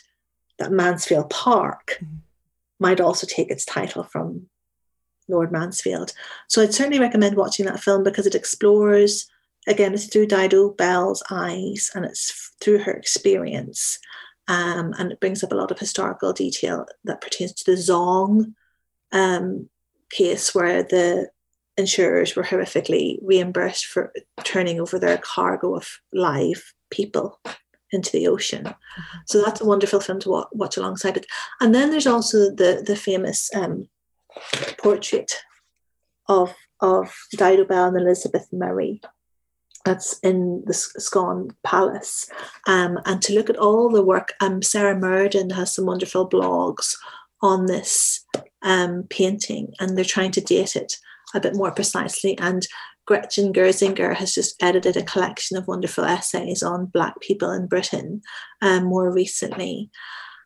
that 0.59 0.71
Mansfield 0.71 1.29
Park 1.29 1.97
mm-hmm. 2.01 2.17
might 2.79 3.01
also 3.01 3.25
take 3.27 3.49
its 3.49 3.65
title 3.65 4.03
from 4.03 4.47
Lord 5.27 5.51
Mansfield. 5.51 6.13
So 6.47 6.61
I'd 6.61 6.73
certainly 6.73 6.99
recommend 6.99 7.37
watching 7.37 7.65
that 7.65 7.79
film 7.79 8.03
because 8.03 8.27
it 8.27 8.35
explores 8.35 9.27
again, 9.67 9.93
it's 9.93 10.07
through 10.07 10.27
Dido 10.27 10.69
Belle's 10.69 11.23
eyes 11.29 11.91
and 11.93 12.05
it's 12.05 12.53
through 12.61 12.79
her 12.79 12.91
experience. 12.91 13.99
Um, 14.47 14.93
and 14.97 15.11
it 15.11 15.19
brings 15.19 15.43
up 15.43 15.51
a 15.51 15.55
lot 15.55 15.71
of 15.71 15.79
historical 15.79 16.33
detail 16.33 16.85
that 17.03 17.21
pertains 17.21 17.53
to 17.53 17.71
the 17.71 17.77
Zong 17.77 18.53
um, 19.11 19.69
case 20.09 20.53
where 20.53 20.83
the 20.83 21.29
insurers 21.81 22.35
were 22.35 22.43
horrifically 22.43 23.17
reimbursed 23.21 23.85
for 23.85 24.13
turning 24.43 24.79
over 24.79 24.97
their 24.97 25.17
cargo 25.17 25.75
of 25.75 25.87
live 26.13 26.73
people 26.89 27.39
into 27.91 28.11
the 28.11 28.27
ocean. 28.27 28.63
Mm-hmm. 28.63 29.17
So 29.25 29.41
that's 29.41 29.61
a 29.61 29.65
wonderful 29.65 29.99
film 29.99 30.19
to 30.21 30.29
watch, 30.29 30.47
watch, 30.53 30.77
alongside 30.77 31.17
it. 31.17 31.25
And 31.59 31.75
then 31.75 31.89
there's 31.89 32.07
also 32.07 32.37
the 32.61 32.83
the 32.85 32.95
famous 32.95 33.49
um, 33.53 33.89
portrait 34.77 35.31
of 36.27 36.55
of 36.79 37.13
Dido 37.31 37.65
Belle 37.65 37.89
and 37.89 37.97
Elizabeth 37.97 38.47
Murray, 38.51 39.01
that's 39.85 40.19
in 40.19 40.63
the 40.65 40.73
Scone 40.73 41.51
Palace. 41.63 42.29
Um, 42.67 42.99
and 43.05 43.21
to 43.23 43.33
look 43.33 43.49
at 43.49 43.57
all 43.57 43.89
the 43.89 44.03
work, 44.03 44.33
um, 44.41 44.61
Sarah 44.61 44.97
Murden 44.97 45.51
has 45.51 45.75
some 45.75 45.85
wonderful 45.85 46.27
blogs 46.29 46.95
on 47.41 47.65
this 47.65 48.25
um, 48.61 49.03
painting, 49.09 49.73
and 49.79 49.97
they're 49.97 50.05
trying 50.05 50.31
to 50.31 50.41
date 50.41 50.75
it 50.75 50.97
a 51.33 51.39
bit 51.39 51.55
more 51.55 51.71
precisely. 51.71 52.37
And 52.37 52.67
Gretchen 53.05 53.51
Gerzina 53.51 54.15
has 54.15 54.33
just 54.33 54.61
edited 54.61 54.95
a 54.95 55.03
collection 55.03 55.57
of 55.57 55.67
wonderful 55.67 56.05
essays 56.05 56.63
on 56.63 56.85
Black 56.85 57.19
people 57.19 57.51
in 57.51 57.67
Britain 57.67 58.21
um, 58.61 58.85
more 58.85 59.11
recently. 59.11 59.89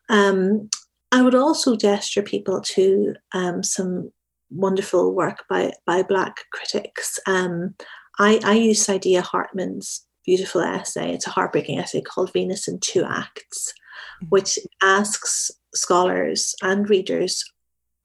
Um, 0.08 0.68
I 1.12 1.22
would 1.22 1.34
also 1.34 1.76
gesture 1.76 2.22
people 2.22 2.60
to 2.60 3.14
um, 3.32 3.62
some 3.62 4.10
wonderful 4.50 5.14
work 5.14 5.44
by, 5.48 5.72
by 5.86 6.02
Black 6.02 6.36
critics. 6.52 7.18
Um, 7.26 7.74
I, 8.18 8.40
I 8.44 8.54
use 8.54 8.86
Saidiya 8.86 9.22
Hartman's 9.22 10.06
beautiful 10.24 10.60
essay. 10.60 11.12
It's 11.12 11.26
a 11.26 11.30
heartbreaking 11.30 11.78
essay 11.78 12.00
called 12.00 12.32
Venus 12.32 12.66
in 12.68 12.80
Two 12.80 13.04
Acts, 13.04 13.72
mm-hmm. 14.22 14.26
which 14.30 14.58
asks 14.82 15.50
scholars 15.74 16.54
and 16.62 16.88
readers 16.88 17.44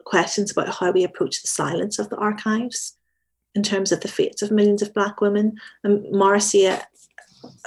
questions 0.06 0.52
about 0.52 0.76
how 0.76 0.92
we 0.92 1.04
approach 1.04 1.42
the 1.42 1.48
silence 1.48 2.00
of 2.00 2.10
the 2.10 2.18
archives 2.18 2.98
in 3.56 3.64
terms 3.64 3.92
of 3.92 4.02
the 4.02 4.08
fates 4.08 4.42
of 4.42 4.52
millions 4.52 4.82
of 4.82 4.94
Black 4.94 5.22
women. 5.22 5.58
And 5.84 6.10
Marcia, 6.12 6.86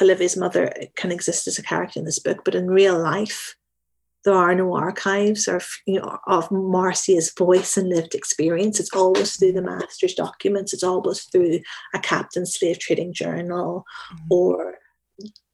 Olivia's 0.01 0.37
mother, 0.37 0.73
can 0.97 1.13
exist 1.13 1.47
as 1.47 1.59
a 1.59 1.63
character 1.63 1.99
in 1.99 2.05
this 2.05 2.19
book, 2.19 2.45
but 2.45 2.55
in 2.55 2.69
real 2.69 2.99
life, 2.99 3.57
there 4.25 4.35
are 4.35 4.55
no 4.55 4.75
archives 4.75 5.47
of 5.49 5.67
you 5.87 6.01
know 6.01 6.19
of 6.27 6.51
Marcia's 6.51 7.33
voice 7.37 7.77
and 7.77 7.91
lived 7.91 8.15
experience. 8.15 8.81
It's 8.81 8.95
always 8.95 9.37
through 9.37 9.53
the 9.53 9.63
master's 9.63 10.15
documents. 10.15 10.73
It's 10.73 10.83
always 10.83 11.25
through 11.25 11.61
a 11.95 11.99
captain's 11.99 12.55
slave 12.55 12.79
trading 12.79 13.13
journal 13.13 13.85
mm-hmm. 14.13 14.27
or 14.31 14.79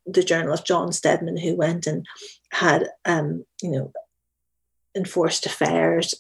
the 0.07 0.23
journal 0.23 0.55
of 0.55 0.65
John 0.65 0.93
Stedman, 0.93 1.37
who 1.37 1.57
went 1.57 1.87
and 1.87 2.07
had 2.53 2.89
um, 3.05 3.45
you 3.61 3.71
know 3.71 3.93
enforced 4.95 5.47
affairs, 5.47 6.15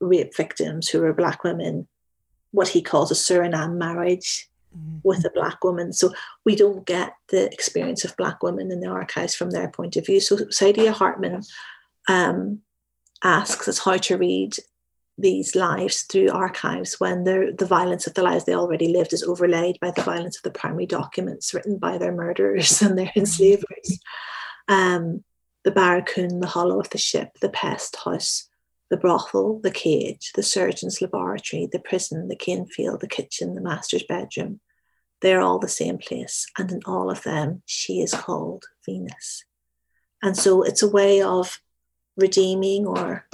rape 0.00 0.36
victims 0.36 0.88
who 0.88 1.00
were 1.00 1.12
black 1.12 1.44
women, 1.44 1.88
what 2.50 2.68
he 2.68 2.82
calls 2.82 3.10
a 3.10 3.14
Suriname 3.14 3.76
marriage 3.76 4.48
mm-hmm. 4.76 4.98
with 5.02 5.24
a 5.24 5.30
black 5.30 5.62
woman. 5.64 5.92
So 5.92 6.12
we 6.44 6.56
don't 6.56 6.86
get 6.86 7.14
the 7.28 7.46
experience 7.52 8.04
of 8.04 8.16
black 8.16 8.42
women 8.42 8.70
in 8.70 8.80
the 8.80 8.88
archives 8.88 9.34
from 9.34 9.50
their 9.50 9.68
point 9.68 9.96
of 9.96 10.06
view. 10.06 10.20
So 10.20 10.36
Saidiya 10.36 10.92
Hartman 10.92 11.42
um, 12.08 12.60
asks 13.22 13.68
us 13.68 13.78
how 13.78 13.96
to 13.96 14.16
read 14.16 14.54
these 15.20 15.56
lives 15.56 16.02
through 16.02 16.30
archives 16.30 17.00
when 17.00 17.24
the 17.24 17.66
violence 17.68 18.06
of 18.06 18.14
the 18.14 18.22
lives 18.22 18.44
they 18.44 18.54
already 18.54 18.88
lived 18.88 19.12
is 19.12 19.24
overlaid 19.24 19.76
by 19.80 19.90
the 19.90 20.02
violence 20.02 20.36
of 20.36 20.44
the 20.44 20.50
primary 20.50 20.86
documents 20.86 21.52
written 21.52 21.76
by 21.76 21.98
their 21.98 22.12
murderers 22.12 22.80
and 22.82 22.96
their 22.96 23.06
mm-hmm. 23.06 23.20
enslavers. 23.20 23.98
Um, 24.68 25.24
the 25.64 25.70
barracoon, 25.72 26.40
the 26.40 26.46
hollow 26.46 26.78
of 26.78 26.90
the 26.90 26.98
ship, 26.98 27.30
the 27.40 27.48
pest 27.48 27.96
house, 28.04 28.47
the 28.90 28.96
brothel, 28.96 29.60
the 29.62 29.70
cage, 29.70 30.32
the 30.34 30.42
surgeon's 30.42 31.00
laboratory, 31.00 31.68
the 31.70 31.78
prison, 31.78 32.28
the 32.28 32.36
cane 32.36 32.66
field, 32.66 33.00
the 33.00 33.08
kitchen, 33.08 33.54
the 33.54 33.60
master's 33.60 34.02
bedroom, 34.04 34.60
they're 35.20 35.40
all 35.40 35.58
the 35.58 35.68
same 35.68 35.98
place. 35.98 36.46
And 36.58 36.70
in 36.70 36.80
all 36.86 37.10
of 37.10 37.22
them, 37.22 37.62
she 37.66 38.00
is 38.00 38.14
called 38.14 38.64
Venus. 38.86 39.44
And 40.22 40.36
so 40.36 40.62
it's 40.62 40.82
a 40.82 40.88
way 40.88 41.22
of 41.22 41.60
redeeming 42.16 42.86
or 42.86 43.26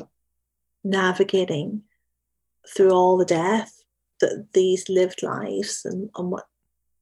navigating 0.83 1.83
through 2.75 2.91
all 2.91 3.17
the 3.17 3.25
death 3.25 3.83
that 4.21 4.49
these 4.53 4.89
lived 4.89 5.23
lives 5.23 5.83
and, 5.85 6.11
and 6.17 6.31
what 6.31 6.47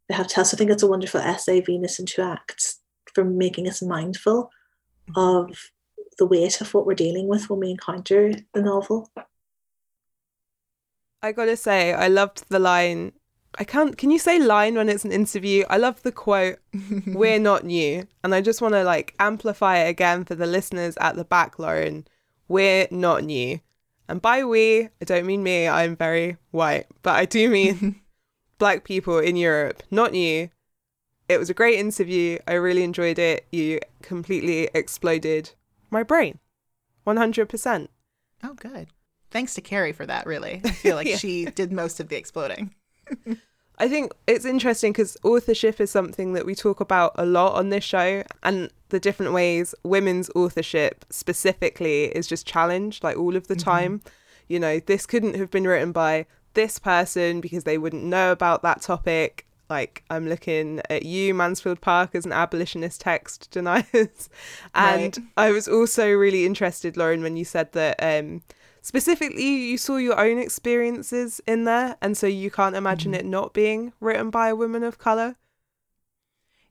they 0.08 0.14
have 0.14 0.26
to 0.28 0.34
tell. 0.34 0.44
So 0.44 0.56
I 0.56 0.58
think 0.58 0.70
it's 0.70 0.82
a 0.82 0.88
wonderful 0.88 1.20
essay, 1.20 1.60
Venus 1.60 1.98
in 1.98 2.06
Two 2.06 2.22
Acts, 2.22 2.80
for 3.14 3.24
making 3.24 3.68
us 3.68 3.82
mindful 3.82 4.50
mm-hmm. 5.10 5.18
of 5.18 5.70
the 6.18 6.26
weight 6.26 6.60
of 6.60 6.72
what 6.74 6.86
we're 6.86 6.94
dealing 6.94 7.28
with 7.28 7.48
when 7.48 7.60
we 7.60 7.70
encounter 7.70 8.32
the 8.54 8.62
novel. 8.62 9.10
I 11.22 11.32
gotta 11.32 11.56
say, 11.56 11.92
I 11.92 12.08
loved 12.08 12.48
the 12.48 12.58
line 12.58 13.12
I 13.58 13.64
can't. 13.64 13.98
Can 13.98 14.10
you 14.10 14.18
say 14.18 14.38
line 14.38 14.76
when 14.76 14.88
it's 14.88 15.04
an 15.04 15.12
interview? 15.12 15.64
I 15.68 15.76
love 15.76 16.02
the 16.02 16.12
quote, 16.12 16.58
"We're 17.06 17.38
not 17.38 17.64
new," 17.64 18.06
and 18.24 18.34
I 18.34 18.40
just 18.40 18.62
want 18.62 18.74
to 18.74 18.82
like 18.82 19.14
amplify 19.18 19.78
it 19.78 19.90
again 19.90 20.24
for 20.24 20.34
the 20.34 20.46
listeners 20.46 20.96
at 21.00 21.16
the 21.16 21.24
back, 21.24 21.58
Lauren. 21.58 22.06
We're 22.48 22.88
not 22.90 23.24
new, 23.24 23.60
and 24.08 24.22
by 24.22 24.44
we, 24.44 24.84
I 24.84 25.04
don't 25.04 25.26
mean 25.26 25.42
me. 25.42 25.68
I'm 25.68 25.96
very 25.96 26.38
white, 26.50 26.86
but 27.02 27.14
I 27.14 27.26
do 27.26 27.48
mean 27.50 28.00
black 28.58 28.84
people 28.84 29.18
in 29.18 29.36
Europe. 29.36 29.82
Not 29.90 30.12
new. 30.12 30.48
It 31.28 31.38
was 31.38 31.50
a 31.50 31.54
great 31.54 31.78
interview. 31.78 32.38
I 32.46 32.54
really 32.54 32.84
enjoyed 32.84 33.18
it. 33.18 33.46
You 33.52 33.80
completely 34.02 34.70
exploded 34.74 35.52
my 35.92 36.02
brain, 36.02 36.38
one 37.04 37.16
hundred 37.16 37.48
percent. 37.48 37.90
Oh, 38.42 38.54
good. 38.54 38.88
Thanks 39.30 39.54
to 39.54 39.60
Kerry 39.60 39.92
for 39.92 40.06
that. 40.06 40.26
Really, 40.26 40.60
I 40.64 40.70
feel 40.70 40.96
like 40.96 41.06
yeah. 41.08 41.16
she 41.16 41.44
did 41.46 41.72
most 41.72 42.00
of 42.00 42.08
the 42.08 42.16
exploding. 42.16 42.74
I 43.78 43.88
think 43.88 44.12
it's 44.26 44.44
interesting 44.44 44.92
because 44.92 45.16
authorship 45.24 45.80
is 45.80 45.90
something 45.90 46.34
that 46.34 46.46
we 46.46 46.54
talk 46.54 46.80
about 46.80 47.12
a 47.16 47.26
lot 47.26 47.54
on 47.54 47.70
this 47.70 47.84
show, 47.84 48.22
and 48.42 48.70
the 48.90 49.00
different 49.00 49.32
ways 49.32 49.74
women's 49.82 50.30
authorship 50.34 51.04
specifically 51.10 52.04
is 52.04 52.26
just 52.26 52.46
challenged 52.46 53.02
like 53.02 53.16
all 53.16 53.36
of 53.36 53.48
the 53.48 53.54
mm-hmm. 53.54 53.70
time. 53.70 54.02
you 54.48 54.60
know, 54.60 54.80
this 54.80 55.06
couldn't 55.06 55.36
have 55.36 55.50
been 55.50 55.66
written 55.66 55.92
by 55.92 56.26
this 56.54 56.78
person 56.78 57.40
because 57.40 57.64
they 57.64 57.78
wouldn't 57.78 58.04
know 58.04 58.32
about 58.32 58.62
that 58.62 58.82
topic. 58.82 59.46
Like, 59.72 60.04
I'm 60.10 60.28
looking 60.28 60.82
at 60.90 61.06
you, 61.06 61.32
Mansfield 61.32 61.80
Park, 61.80 62.14
as 62.14 62.26
an 62.26 62.32
abolitionist 62.32 63.00
text 63.00 63.50
deniers. 63.50 64.28
and 64.74 65.16
Right. 65.16 65.18
I 65.36 65.50
was 65.50 65.66
also 65.66 66.10
really 66.12 66.44
interested, 66.44 66.96
Lauren, 66.98 67.22
when 67.22 67.38
you 67.38 67.44
said 67.46 67.72
that 67.72 67.96
um, 68.02 68.42
specifically 68.82 69.42
you 69.70 69.78
saw 69.78 69.96
your 69.96 70.20
own 70.20 70.36
experiences 70.38 71.40
in 71.46 71.64
there. 71.64 71.96
And 72.02 72.18
so 72.18 72.26
you 72.26 72.50
can't 72.50 72.76
imagine 72.76 73.14
it 73.14 73.24
not 73.24 73.54
being 73.54 73.94
written 73.98 74.28
by 74.28 74.48
a 74.50 74.56
woman 74.56 74.84
of 74.84 74.98
color. 74.98 75.36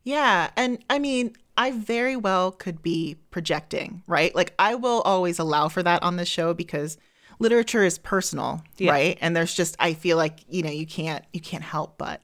Yeah. 0.04 0.52
And 0.56 0.78
I 0.90 1.00
mean, 1.00 1.36
I 1.58 1.72
very 1.72 2.16
well 2.16 2.52
could 2.52 2.82
be 2.82 3.18
projecting, 3.32 4.04
right? 4.08 4.34
Like, 4.36 4.54
I 4.60 4.76
will 4.76 5.02
always 5.02 5.40
allow 5.40 5.70
for 5.70 5.84
that 5.84 6.02
on 6.04 6.18
this 6.18 6.28
show 6.30 6.54
because 6.54 6.98
literature 7.40 7.84
is 7.84 7.98
personal, 7.98 8.62
Yeah. 8.78 8.92
right? 8.92 9.18
And 9.22 9.36
there's 9.36 9.54
just, 9.56 9.76
I 9.80 9.94
feel 9.96 10.18
like, 10.18 10.40
you 10.48 10.62
know, 10.64 10.70
you 10.72 10.86
can't, 10.86 11.24
you 11.34 11.42
can't 11.42 11.64
help 11.64 11.98
but 11.98 12.22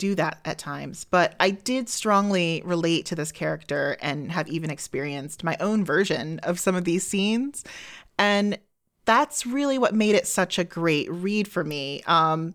do 0.00 0.14
that 0.16 0.40
at 0.44 0.58
times. 0.58 1.04
But 1.04 1.36
I 1.38 1.50
did 1.50 1.88
strongly 1.88 2.62
relate 2.64 3.06
to 3.06 3.14
this 3.14 3.30
character 3.30 3.96
and 4.00 4.32
have 4.32 4.48
even 4.48 4.70
experienced 4.70 5.44
my 5.44 5.56
own 5.60 5.84
version 5.84 6.40
of 6.40 6.58
some 6.58 6.74
of 6.74 6.84
these 6.84 7.06
scenes. 7.06 7.62
And 8.18 8.58
that's 9.04 9.46
really 9.46 9.78
what 9.78 9.94
made 9.94 10.14
it 10.14 10.26
such 10.26 10.58
a 10.58 10.64
great 10.64 11.10
read 11.10 11.46
for 11.46 11.62
me. 11.62 12.02
Um, 12.06 12.54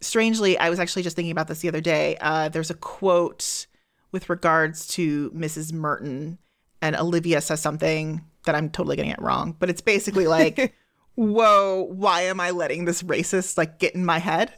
strangely, 0.00 0.58
I 0.58 0.68
was 0.68 0.80
actually 0.80 1.02
just 1.02 1.16
thinking 1.16 1.32
about 1.32 1.48
this 1.48 1.60
the 1.60 1.68
other 1.68 1.80
day. 1.80 2.16
Uh, 2.20 2.48
there's 2.48 2.70
a 2.70 2.74
quote 2.74 3.66
with 4.12 4.28
regards 4.28 4.88
to 4.88 5.30
Mrs. 5.30 5.72
Merton, 5.72 6.38
and 6.82 6.96
Olivia 6.96 7.40
says 7.40 7.60
something 7.60 8.24
that 8.44 8.54
I'm 8.56 8.68
totally 8.68 8.96
getting 8.96 9.12
it 9.12 9.22
wrong, 9.22 9.54
but 9.58 9.70
it's 9.70 9.82
basically 9.82 10.26
like, 10.26 10.74
"Whoa, 11.14 11.86
why 11.90 12.22
am 12.22 12.40
I 12.40 12.50
letting 12.50 12.86
this 12.86 13.02
racist 13.02 13.56
like 13.56 13.78
get 13.78 13.94
in 13.94 14.04
my 14.04 14.18
head?" 14.18 14.52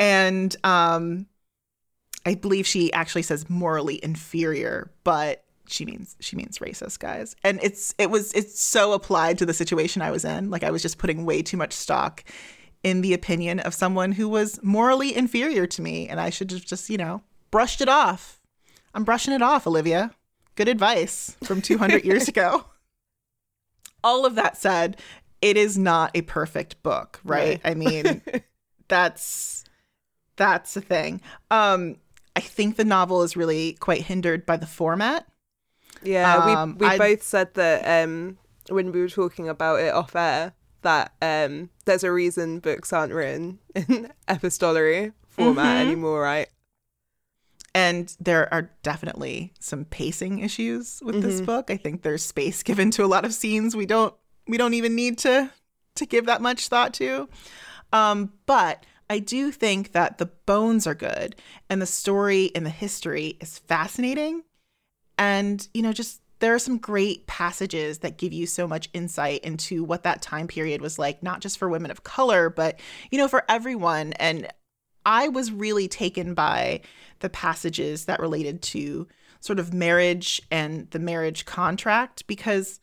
And 0.00 0.56
um, 0.64 1.26
I 2.24 2.34
believe 2.34 2.66
she 2.66 2.90
actually 2.94 3.22
says 3.22 3.50
morally 3.50 4.02
inferior, 4.02 4.90
but 5.04 5.44
she 5.68 5.84
means 5.84 6.16
she 6.20 6.36
means 6.36 6.58
racist, 6.58 6.98
guys. 6.98 7.36
And 7.44 7.60
it's 7.62 7.94
it 7.98 8.10
was 8.10 8.32
it's 8.32 8.58
so 8.58 8.94
applied 8.94 9.36
to 9.38 9.46
the 9.46 9.52
situation 9.52 10.00
I 10.00 10.10
was 10.10 10.24
in. 10.24 10.50
Like 10.50 10.64
I 10.64 10.70
was 10.70 10.80
just 10.80 10.96
putting 10.96 11.26
way 11.26 11.42
too 11.42 11.58
much 11.58 11.74
stock 11.74 12.24
in 12.82 13.02
the 13.02 13.12
opinion 13.12 13.60
of 13.60 13.74
someone 13.74 14.12
who 14.12 14.26
was 14.26 14.58
morally 14.62 15.14
inferior 15.14 15.66
to 15.66 15.82
me, 15.82 16.08
and 16.08 16.18
I 16.18 16.30
should 16.30 16.50
have 16.50 16.64
just 16.64 16.88
you 16.88 16.96
know 16.96 17.22
brushed 17.50 17.82
it 17.82 17.88
off. 17.88 18.40
I'm 18.94 19.04
brushing 19.04 19.34
it 19.34 19.42
off, 19.42 19.66
Olivia. 19.66 20.12
Good 20.56 20.68
advice 20.68 21.36
from 21.44 21.60
200 21.60 22.04
years 22.04 22.26
ago. 22.26 22.64
All 24.04 24.24
of 24.24 24.34
that 24.34 24.56
said, 24.56 24.96
it 25.42 25.58
is 25.58 25.76
not 25.76 26.10
a 26.14 26.22
perfect 26.22 26.82
book, 26.82 27.20
right? 27.22 27.60
I 27.64 27.74
mean, 27.74 28.22
that's 28.88 29.64
that's 30.40 30.72
the 30.74 30.80
thing. 30.80 31.20
Um, 31.50 31.96
I 32.34 32.40
think 32.40 32.76
the 32.76 32.84
novel 32.84 33.22
is 33.22 33.36
really 33.36 33.74
quite 33.74 34.02
hindered 34.02 34.46
by 34.46 34.56
the 34.56 34.66
format. 34.66 35.26
Yeah, 36.02 36.38
Um, 36.38 36.76
we 36.78 36.86
we 36.86 36.92
I- 36.94 36.98
both 36.98 37.22
said 37.22 37.52
that 37.54 38.04
um, 38.04 38.38
when 38.70 38.90
we 38.90 39.00
were 39.00 39.08
talking 39.08 39.48
about 39.48 39.80
it 39.80 39.92
off 39.92 40.16
air 40.16 40.54
that 40.82 41.12
um, 41.20 41.68
there's 41.84 42.04
a 42.04 42.10
reason 42.10 42.58
books 42.58 42.90
aren't 42.92 43.12
written 43.12 43.58
in 43.74 44.10
epistolary 44.28 45.12
format 45.28 45.76
Mhm. 45.76 45.80
anymore, 45.86 46.22
right? 46.22 46.48
And 47.74 48.16
there 48.18 48.52
are 48.52 48.70
definitely 48.82 49.52
some 49.60 49.84
pacing 49.84 50.38
issues 50.40 51.00
with 51.04 51.20
this 51.22 51.40
Mhm. 51.42 51.46
book. 51.46 51.70
I 51.70 51.76
think 51.76 52.02
there's 52.02 52.24
space 52.24 52.62
given 52.62 52.90
to 52.92 53.04
a 53.04 53.06
lot 53.14 53.24
of 53.26 53.34
scenes 53.34 53.76
we 53.76 53.86
don't 53.86 54.14
we 54.48 54.56
don't 54.56 54.74
even 54.74 54.94
need 54.96 55.18
to 55.18 55.50
to 55.96 56.06
give 56.06 56.26
that 56.26 56.40
much 56.40 56.68
thought 56.68 56.94
to. 56.94 57.28
Um, 57.92 58.32
but 58.46 58.84
I 59.10 59.18
do 59.18 59.50
think 59.50 59.90
that 59.90 60.18
the 60.18 60.26
bones 60.26 60.86
are 60.86 60.94
good 60.94 61.34
and 61.68 61.82
the 61.82 61.86
story 61.86 62.52
and 62.54 62.64
the 62.64 62.70
history 62.70 63.36
is 63.40 63.58
fascinating. 63.58 64.44
And, 65.18 65.66
you 65.74 65.82
know, 65.82 65.92
just 65.92 66.22
there 66.38 66.54
are 66.54 66.60
some 66.60 66.78
great 66.78 67.26
passages 67.26 67.98
that 67.98 68.18
give 68.18 68.32
you 68.32 68.46
so 68.46 68.68
much 68.68 68.88
insight 68.94 69.40
into 69.40 69.82
what 69.82 70.04
that 70.04 70.22
time 70.22 70.46
period 70.46 70.80
was 70.80 70.96
like, 70.96 71.24
not 71.24 71.40
just 71.40 71.58
for 71.58 71.68
women 71.68 71.90
of 71.90 72.04
color, 72.04 72.48
but, 72.48 72.78
you 73.10 73.18
know, 73.18 73.26
for 73.26 73.42
everyone. 73.48 74.12
And 74.14 74.48
I 75.04 75.26
was 75.26 75.50
really 75.50 75.88
taken 75.88 76.32
by 76.32 76.80
the 77.18 77.28
passages 77.28 78.04
that 78.04 78.20
related 78.20 78.62
to 78.62 79.08
sort 79.40 79.58
of 79.58 79.74
marriage 79.74 80.40
and 80.52 80.88
the 80.92 81.00
marriage 81.00 81.46
contract 81.46 82.28
because 82.28 82.78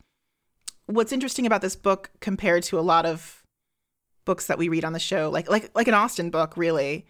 what's 0.87 1.13
interesting 1.13 1.45
about 1.45 1.61
this 1.61 1.77
book 1.77 2.11
compared 2.19 2.63
to 2.63 2.77
a 2.77 2.81
lot 2.81 3.05
of 3.05 3.43
books 4.27 4.45
that 4.45 4.59
we 4.59 4.69
read 4.69 4.85
on 4.85 4.93
the 4.93 4.99
show 4.99 5.31
like 5.31 5.49
like 5.49 5.71
like 5.73 5.87
an 5.87 5.95
Austen 5.95 6.29
book 6.29 6.55
really 6.55 7.07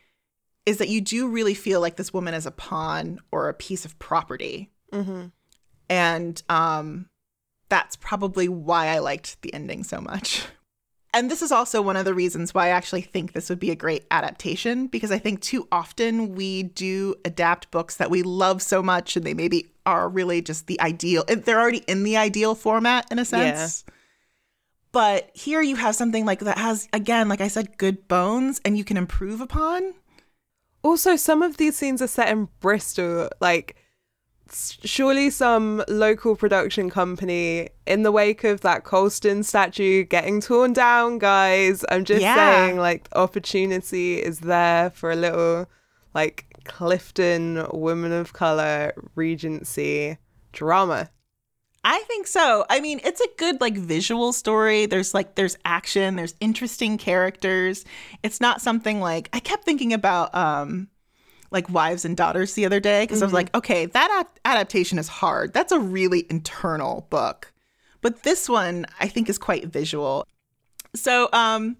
is 0.65 0.78
that 0.78 0.88
you 0.88 1.01
do 1.01 1.28
really 1.28 1.53
feel 1.53 1.82
like 1.82 1.97
this 1.97 2.13
woman 2.13 2.34
is 2.34 2.45
a 2.45 2.51
pawn 2.51 3.20
or 3.32 3.49
a 3.49 3.53
piece 3.53 3.84
of 3.84 3.99
property 3.99 4.72
Mm-hmm. 4.93 5.26
and 5.89 6.43
um 6.47 7.09
that's 7.70 7.97
probably 7.97 8.47
why 8.47 8.88
I 8.88 8.99
liked 8.99 9.41
the 9.41 9.53
ending 9.53 9.84
so 9.84 9.99
much. 9.99 10.45
And 11.13 11.32
this 11.32 11.41
is 11.41 11.51
also 11.51 11.82
one 11.82 11.95
of 11.95 12.05
the 12.05 12.13
reasons 12.13 12.53
why 12.53 12.68
I 12.68 12.70
actually 12.70 13.01
think 13.01 13.34
this 13.34 13.49
would 13.49 13.59
be 13.59 13.72
a 13.72 13.76
great 13.76 14.05
adaptation 14.11 14.88
because 14.88 15.11
I 15.11 15.18
think 15.18 15.41
too 15.41 15.68
often 15.72 16.36
we 16.36 16.63
do 16.63 17.15
adapt 17.26 17.72
books 17.72 17.97
that 17.97 18.11
we 18.11 18.24
love 18.24 18.61
so 18.61 18.84
much 18.84 19.15
and 19.18 19.26
they 19.26 19.34
maybe 19.34 19.72
are 19.86 20.07
really 20.07 20.41
just 20.41 20.68
the 20.68 20.80
ideal. 20.80 21.24
They're 21.28 21.59
already 21.59 21.84
in 21.88 22.03
the 22.03 22.18
ideal 22.18 22.55
format 22.55 23.07
in 23.11 23.20
a 23.20 23.26
sense. 23.26 23.84
But 24.97 25.29
here 25.35 25.61
you 25.61 25.75
have 25.75 25.93
something 25.95 26.25
like 26.25 26.39
that 26.39 26.57
has 26.57 26.87
again, 26.91 27.29
like 27.29 27.39
I 27.39 27.49
said, 27.49 27.77
good 27.77 28.07
bones 28.07 28.59
and 28.65 28.75
you 28.75 28.83
can 28.83 28.97
improve 28.97 29.41
upon. 29.41 29.93
Also, 30.81 31.15
some 31.15 31.43
of 31.43 31.57
these 31.57 31.75
scenes 31.75 32.01
are 32.01 32.07
set 32.07 32.29
in 32.29 32.47
Bristol. 32.59 33.29
Like, 33.39 33.75
surely 34.51 35.29
some 35.29 35.83
local 35.87 36.35
production 36.35 36.89
company, 36.89 37.69
in 37.85 38.01
the 38.01 38.11
wake 38.11 38.43
of 38.43 38.61
that 38.61 38.85
Colston 38.85 39.43
statue 39.43 40.03
getting 40.03 40.41
torn 40.41 40.73
down, 40.73 41.19
guys, 41.19 41.85
I'm 41.89 42.03
just 42.03 42.23
Yeah. 42.23 42.33
saying, 42.33 42.77
like, 42.77 43.07
opportunity 43.13 44.15
is 44.19 44.39
there 44.39 44.89
for 44.89 45.11
a 45.11 45.15
little, 45.15 45.67
like, 46.15 46.45
Clifton 46.63 47.67
Women 47.71 48.13
of 48.13 48.33
Colour 48.33 48.93
Regency 49.13 50.17
drama. 50.53 51.11
I 51.84 51.99
think 52.07 52.28
so. 52.28 52.65
I 52.69 52.80
mean, 52.82 52.99
it's 53.03 53.21
a 53.21 53.28
good 53.38 53.61
like 53.61 53.78
visual 53.78 54.34
story. 54.34 54.86
There's 54.88 55.13
like 55.13 55.36
there's 55.36 55.57
action, 55.63 56.15
there's 56.15 56.36
interesting 56.39 56.97
characters. 56.97 57.86
It's 58.23 58.41
not 58.41 58.61
something 58.61 58.99
like 58.99 59.30
I 59.34 59.39
kept 59.39 59.63
thinking 59.63 59.93
about 59.93 60.34
um 60.36 60.89
like 61.49 61.69
wives 61.69 62.03
and 62.03 62.17
daughters 62.17 62.55
the 62.55 62.65
other 62.65 62.82
day 62.82 63.03
because 63.03 63.21
I 63.21 63.25
was 63.25 63.34
like, 63.34 63.55
okay, 63.55 63.86
that 63.86 64.25
ad- 64.25 64.39
adaptation 64.53 64.99
is 64.99 65.07
hard. 65.07 65.53
That's 65.53 65.71
a 65.71 65.80
really 65.80 66.25
internal 66.30 67.07
book. 67.09 67.53
But 68.01 68.23
this 68.23 68.49
one 68.49 68.86
I 68.99 69.07
think 69.07 69.30
is 69.30 69.38
quite 69.38 69.65
visual. 69.67 70.28
So, 70.93 71.30
um 71.32 71.78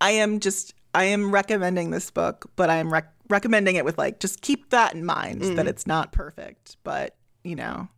I 0.00 0.10
am 0.12 0.38
just 0.38 0.74
I 0.94 1.04
am 1.04 1.32
recommending 1.32 1.90
this 1.90 2.10
book, 2.12 2.48
but 2.54 2.70
I 2.70 2.76
am 2.76 2.92
rec- 2.92 3.12
recommending 3.28 3.74
it 3.74 3.84
with 3.84 3.98
like 3.98 4.20
just 4.20 4.40
keep 4.40 4.70
that 4.70 4.94
in 4.94 5.04
mind 5.04 5.42
that 5.56 5.66
it's 5.66 5.86
not 5.86 6.12
perfect, 6.12 6.76
but 6.84 7.16
you 7.42 7.56
know, 7.56 7.88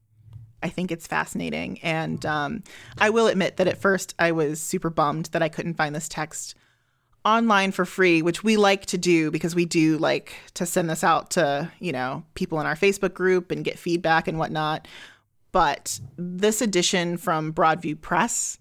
I 0.62 0.68
think 0.68 0.90
it's 0.90 1.06
fascinating. 1.06 1.78
And 1.82 2.24
um, 2.26 2.62
I 2.98 3.10
will 3.10 3.26
admit 3.26 3.56
that 3.56 3.68
at 3.68 3.80
first 3.80 4.14
I 4.18 4.32
was 4.32 4.60
super 4.60 4.90
bummed 4.90 5.26
that 5.26 5.42
I 5.42 5.48
couldn't 5.48 5.74
find 5.74 5.94
this 5.94 6.08
text 6.08 6.54
online 7.24 7.72
for 7.72 7.84
free, 7.84 8.22
which 8.22 8.44
we 8.44 8.56
like 8.56 8.86
to 8.86 8.96
do 8.96 9.30
because 9.30 9.54
we 9.54 9.64
do 9.64 9.98
like 9.98 10.34
to 10.54 10.64
send 10.64 10.88
this 10.88 11.02
out 11.02 11.30
to, 11.32 11.70
you 11.80 11.92
know, 11.92 12.22
people 12.34 12.60
in 12.60 12.66
our 12.66 12.76
Facebook 12.76 13.14
group 13.14 13.50
and 13.50 13.64
get 13.64 13.78
feedback 13.78 14.28
and 14.28 14.38
whatnot. 14.38 14.86
But 15.52 16.00
this 16.16 16.62
edition 16.62 17.16
from 17.16 17.52
Broadview 17.52 18.00
Press 18.00 18.58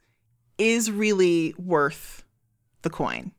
is 0.57 0.89
really 0.89 1.53
worth 1.57 2.23
the 2.81 2.89
coin, 2.89 3.33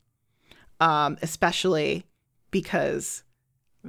um, 0.79 1.17
especially 1.21 2.05
because 2.51 3.23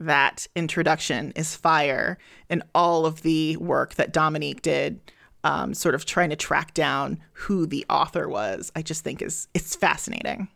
that 0.07 0.47
introduction 0.55 1.33
is 1.37 1.57
fire 1.57 2.19
and 2.49 2.63
all 2.75 3.07
of 3.07 3.23
the 3.23 3.57
work 3.57 3.95
that 3.95 4.13
Dominique 4.13 4.63
did 4.63 5.01
um, 5.45 5.75
sort 5.75 5.95
of 5.95 6.05
trying 6.05 6.31
to 6.31 6.37
track 6.37 6.75
down 6.75 7.21
who 7.33 7.67
the 7.67 7.87
author 7.89 8.29
was. 8.29 8.73
I 8.75 8.83
just 8.83 9.05
think 9.05 9.23
is 9.23 9.49
it's 9.55 9.77
fascinating. 9.77 10.49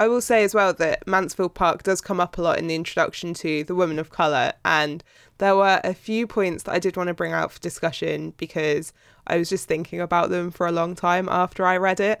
I 0.00 0.08
will 0.08 0.20
say 0.20 0.42
as 0.42 0.54
well 0.54 0.72
that 0.74 1.06
Mansfield 1.06 1.54
Park 1.54 1.84
does 1.84 2.00
come 2.00 2.18
up 2.18 2.36
a 2.36 2.42
lot 2.42 2.58
in 2.58 2.66
the 2.66 2.74
introduction 2.74 3.34
to 3.34 3.62
The 3.62 3.74
Woman 3.74 3.98
of 3.98 4.10
Colour, 4.10 4.52
and 4.64 5.04
there 5.38 5.54
were 5.54 5.80
a 5.84 5.94
few 5.94 6.26
points 6.26 6.64
that 6.64 6.72
I 6.72 6.78
did 6.78 6.96
want 6.96 7.08
to 7.08 7.14
bring 7.14 7.32
out 7.32 7.52
for 7.52 7.60
discussion 7.60 8.32
because 8.36 8.92
I 9.26 9.36
was 9.36 9.48
just 9.48 9.68
thinking 9.68 10.00
about 10.00 10.30
them 10.30 10.50
for 10.50 10.66
a 10.66 10.72
long 10.72 10.94
time 10.96 11.28
after 11.28 11.64
I 11.64 11.76
read 11.76 12.00
it. 12.00 12.20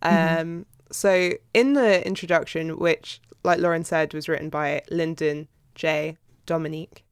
Um, 0.00 0.64
so, 0.90 1.32
in 1.52 1.74
the 1.74 2.06
introduction, 2.06 2.78
which, 2.78 3.20
like 3.44 3.58
Lauren 3.58 3.84
said, 3.84 4.14
was 4.14 4.28
written 4.28 4.48
by 4.48 4.82
Lyndon 4.90 5.48
J. 5.78 6.18
Dominique, 6.44 7.04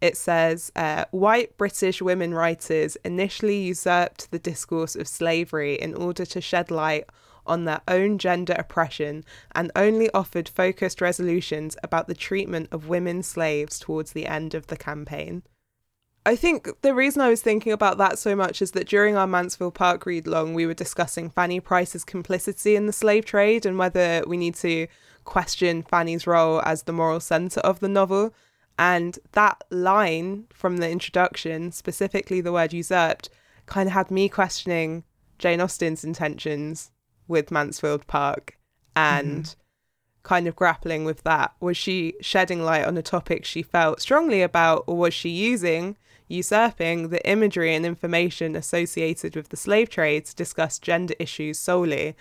it 0.00 0.16
says 0.16 0.72
uh, 0.74 1.04
white 1.10 1.56
British 1.56 2.00
women 2.02 2.34
writers 2.34 2.96
initially 3.04 3.58
usurped 3.58 4.30
the 4.30 4.38
discourse 4.38 4.96
of 4.96 5.06
slavery 5.06 5.74
in 5.74 5.94
order 5.94 6.24
to 6.26 6.40
shed 6.40 6.70
light 6.70 7.04
on 7.46 7.64
their 7.64 7.82
own 7.86 8.18
gender 8.18 8.54
oppression 8.58 9.24
and 9.54 9.70
only 9.76 10.10
offered 10.10 10.48
focused 10.48 11.00
resolutions 11.00 11.76
about 11.82 12.08
the 12.08 12.14
treatment 12.14 12.68
of 12.72 12.88
women 12.88 13.22
slaves 13.22 13.78
towards 13.78 14.12
the 14.12 14.26
end 14.26 14.54
of 14.54 14.66
the 14.66 14.76
campaign. 14.76 15.42
I 16.24 16.34
think 16.34 16.68
the 16.82 16.92
reason 16.92 17.22
I 17.22 17.28
was 17.28 17.40
thinking 17.40 17.72
about 17.72 17.98
that 17.98 18.18
so 18.18 18.34
much 18.34 18.60
is 18.60 18.72
that 18.72 18.88
during 18.88 19.16
our 19.16 19.28
Mansfield 19.28 19.74
Park 19.74 20.06
read 20.06 20.26
long, 20.26 20.54
we 20.54 20.66
were 20.66 20.74
discussing 20.74 21.30
Fanny 21.30 21.60
Price's 21.60 22.02
complicity 22.02 22.74
in 22.74 22.86
the 22.86 22.92
slave 22.92 23.24
trade 23.24 23.64
and 23.64 23.78
whether 23.78 24.24
we 24.26 24.36
need 24.36 24.56
to 24.56 24.88
question 25.26 25.82
Fanny's 25.82 26.26
role 26.26 26.62
as 26.64 26.84
the 26.84 26.92
moral 26.92 27.20
centre 27.20 27.60
of 27.60 27.80
the 27.80 27.88
novel. 27.88 28.32
And 28.78 29.18
that 29.32 29.64
line 29.70 30.46
from 30.52 30.78
the 30.78 30.90
introduction, 30.90 31.72
specifically 31.72 32.40
the 32.40 32.52
word 32.52 32.72
usurped, 32.72 33.28
kind 33.66 33.88
of 33.88 33.92
had 33.92 34.10
me 34.10 34.28
questioning 34.28 35.04
Jane 35.38 35.60
Austen's 35.60 36.04
intentions 36.04 36.90
with 37.28 37.50
Mansfield 37.50 38.06
Park 38.06 38.58
and 38.94 39.44
mm-hmm. 39.44 39.60
kind 40.22 40.46
of 40.46 40.56
grappling 40.56 41.04
with 41.04 41.22
that. 41.24 41.54
Was 41.60 41.76
she 41.76 42.14
shedding 42.20 42.62
light 42.62 42.84
on 42.84 42.96
a 42.96 43.02
topic 43.02 43.44
she 43.44 43.62
felt 43.62 44.00
strongly 44.00 44.42
about, 44.42 44.84
or 44.86 44.96
was 44.96 45.14
she 45.14 45.30
using 45.30 45.96
usurping 46.28 47.08
the 47.08 47.28
imagery 47.28 47.74
and 47.74 47.86
information 47.86 48.56
associated 48.56 49.36
with 49.36 49.48
the 49.50 49.56
slave 49.56 49.88
trade 49.88 50.24
to 50.26 50.34
discuss 50.34 50.78
gender 50.78 51.14
issues 51.18 51.58
solely. 51.58 52.16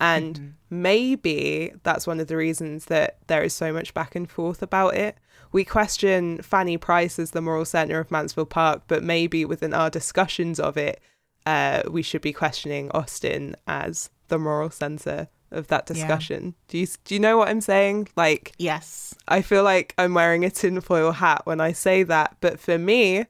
And 0.00 0.36
mm-hmm. 0.36 0.82
maybe 0.82 1.72
that's 1.82 2.06
one 2.06 2.20
of 2.20 2.28
the 2.28 2.36
reasons 2.36 2.86
that 2.86 3.18
there 3.26 3.42
is 3.42 3.52
so 3.52 3.72
much 3.72 3.94
back 3.94 4.14
and 4.14 4.30
forth 4.30 4.62
about 4.62 4.94
it. 4.94 5.18
We 5.50 5.64
question 5.64 6.40
Fanny 6.42 6.76
Price 6.76 7.18
as 7.18 7.30
the 7.30 7.40
moral 7.40 7.64
centre 7.64 7.98
of 7.98 8.10
Mansfield 8.10 8.50
Park, 8.50 8.82
but 8.86 9.02
maybe 9.02 9.44
within 9.44 9.74
our 9.74 9.90
discussions 9.90 10.60
of 10.60 10.76
it, 10.76 11.00
uh, 11.46 11.82
we 11.90 12.02
should 12.02 12.20
be 12.20 12.32
questioning 12.32 12.90
Austen 12.90 13.56
as 13.66 14.10
the 14.28 14.38
moral 14.38 14.70
centre 14.70 15.28
of 15.50 15.68
that 15.68 15.86
discussion. 15.86 16.44
Yeah. 16.44 16.52
Do 16.68 16.78
you 16.78 16.86
do 17.04 17.14
you 17.14 17.20
know 17.20 17.38
what 17.38 17.48
I'm 17.48 17.62
saying? 17.62 18.08
Like, 18.16 18.52
yes, 18.58 19.14
I 19.26 19.40
feel 19.42 19.62
like 19.62 19.94
I'm 19.96 20.14
wearing 20.14 20.44
a 20.44 20.50
tinfoil 20.50 21.12
hat 21.12 21.42
when 21.44 21.60
I 21.60 21.72
say 21.72 22.02
that, 22.02 22.36
but 22.40 22.60
for 22.60 22.78
me, 22.78 23.24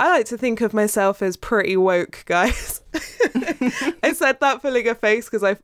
I 0.00 0.08
like 0.08 0.26
to 0.26 0.38
think 0.38 0.62
of 0.62 0.72
myself 0.72 1.20
as 1.20 1.36
pretty 1.36 1.76
woke, 1.76 2.24
guys. 2.24 2.80
I 4.02 4.14
said 4.14 4.40
that 4.40 4.62
filling 4.62 4.88
a 4.88 4.94
face 4.94 5.26
because 5.26 5.44
I. 5.44 5.58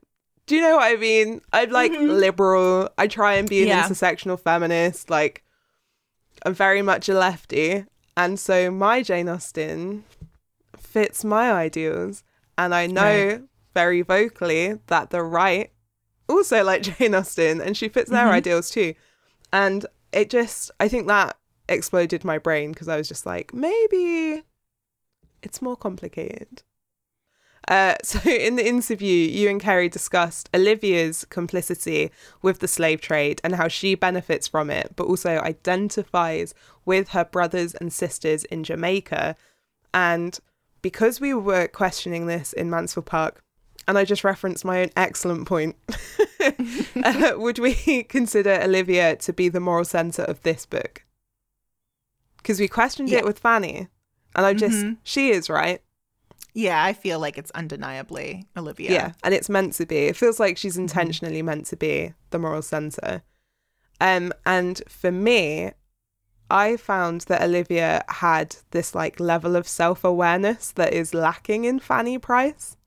Do 0.45 0.55
you 0.55 0.61
know 0.61 0.75
what 0.75 0.93
I 0.93 0.95
mean? 0.95 1.41
I'm 1.51 1.71
like 1.71 1.91
mm-hmm. 1.91 2.07
liberal. 2.07 2.89
I 2.99 3.07
try 3.07 3.33
and 3.33 3.49
be 3.49 3.63
an 3.63 3.67
yeah. 3.67 3.83
intersectional 3.83 4.39
feminist. 4.39 5.09
Like, 5.09 5.43
I'm 6.45 6.53
very 6.53 6.83
much 6.83 7.09
a 7.09 7.15
lefty. 7.15 7.83
And 8.15 8.39
so 8.39 8.69
my 8.69 9.01
Jane 9.01 9.27
Austen 9.27 10.03
fits 10.77 11.25
my 11.25 11.51
ideals. 11.51 12.23
And 12.59 12.75
I 12.75 12.85
know 12.85 13.27
right. 13.27 13.41
very 13.73 14.03
vocally 14.03 14.75
that 14.85 15.09
the 15.09 15.23
right 15.23 15.71
also 16.29 16.63
like 16.63 16.81
Jane 16.97 17.15
Austen 17.15 17.59
and 17.59 17.75
she 17.75 17.89
fits 17.89 18.11
their 18.11 18.25
mm-hmm. 18.25 18.35
ideals 18.35 18.69
too. 18.69 18.93
And 19.51 19.85
it 20.11 20.29
just, 20.29 20.71
I 20.79 20.87
think 20.87 21.07
that 21.07 21.37
exploded 21.69 22.23
my 22.23 22.37
brain 22.37 22.71
because 22.71 22.87
I 22.87 22.97
was 22.97 23.07
just 23.07 23.25
like, 23.25 23.53
maybe 23.53 24.43
it's 25.41 25.61
more 25.61 25.75
complicated. 25.75 26.63
Uh, 27.67 27.95
so, 28.03 28.19
in 28.29 28.55
the 28.55 28.67
interview, 28.67 29.13
you 29.27 29.49
and 29.49 29.61
Kerry 29.61 29.89
discussed 29.89 30.49
Olivia's 30.53 31.25
complicity 31.25 32.11
with 32.41 32.59
the 32.59 32.67
slave 32.67 33.01
trade 33.01 33.41
and 33.43 33.55
how 33.55 33.67
she 33.67 33.95
benefits 33.95 34.47
from 34.47 34.69
it, 34.69 34.93
but 34.95 35.07
also 35.07 35.39
identifies 35.39 36.53
with 36.85 37.09
her 37.09 37.25
brothers 37.25 37.75
and 37.75 37.91
sisters 37.91 38.45
in 38.45 38.63
Jamaica. 38.63 39.35
And 39.93 40.39
because 40.81 41.19
we 41.19 41.33
were 41.33 41.67
questioning 41.67 42.27
this 42.27 42.53
in 42.53 42.69
Mansfield 42.69 43.05
Park, 43.05 43.43
and 43.87 43.97
I 43.97 44.05
just 44.05 44.23
referenced 44.23 44.65
my 44.65 44.81
own 44.81 44.89
excellent 44.95 45.47
point, 45.47 45.75
uh, 47.03 47.33
would 47.35 47.59
we 47.59 48.03
consider 48.03 48.61
Olivia 48.61 49.15
to 49.17 49.33
be 49.33 49.49
the 49.49 49.59
moral 49.59 49.85
centre 49.85 50.23
of 50.23 50.41
this 50.43 50.65
book? 50.65 51.03
Because 52.37 52.59
we 52.59 52.67
questioned 52.67 53.09
yeah. 53.09 53.19
it 53.19 53.25
with 53.25 53.39
Fanny, 53.39 53.87
and 54.35 54.45
I 54.45 54.53
just 54.53 54.77
mm-hmm. 54.77 54.93
she 55.03 55.29
is 55.29 55.49
right. 55.49 55.81
Yeah, 56.53 56.83
I 56.83 56.93
feel 56.93 57.19
like 57.19 57.37
it's 57.37 57.51
undeniably 57.51 58.47
Olivia. 58.57 58.91
Yeah, 58.91 59.11
and 59.23 59.33
it's 59.33 59.49
meant 59.49 59.73
to 59.73 59.85
be. 59.85 60.05
It 60.05 60.15
feels 60.15 60.39
like 60.39 60.57
she's 60.57 60.73
mm-hmm. 60.73 60.83
intentionally 60.83 61.41
meant 61.41 61.67
to 61.67 61.75
be 61.75 62.13
the 62.31 62.39
moral 62.39 62.61
center. 62.61 63.21
Um, 63.99 64.33
and 64.45 64.81
for 64.87 65.11
me, 65.11 65.71
I 66.49 66.77
found 66.77 67.21
that 67.21 67.41
Olivia 67.41 68.03
had 68.07 68.55
this 68.71 68.95
like 68.95 69.19
level 69.19 69.55
of 69.55 69.67
self 69.67 70.03
awareness 70.03 70.71
that 70.71 70.93
is 70.93 71.13
lacking 71.13 71.65
in 71.65 71.79
Fanny 71.79 72.17
Price, 72.17 72.77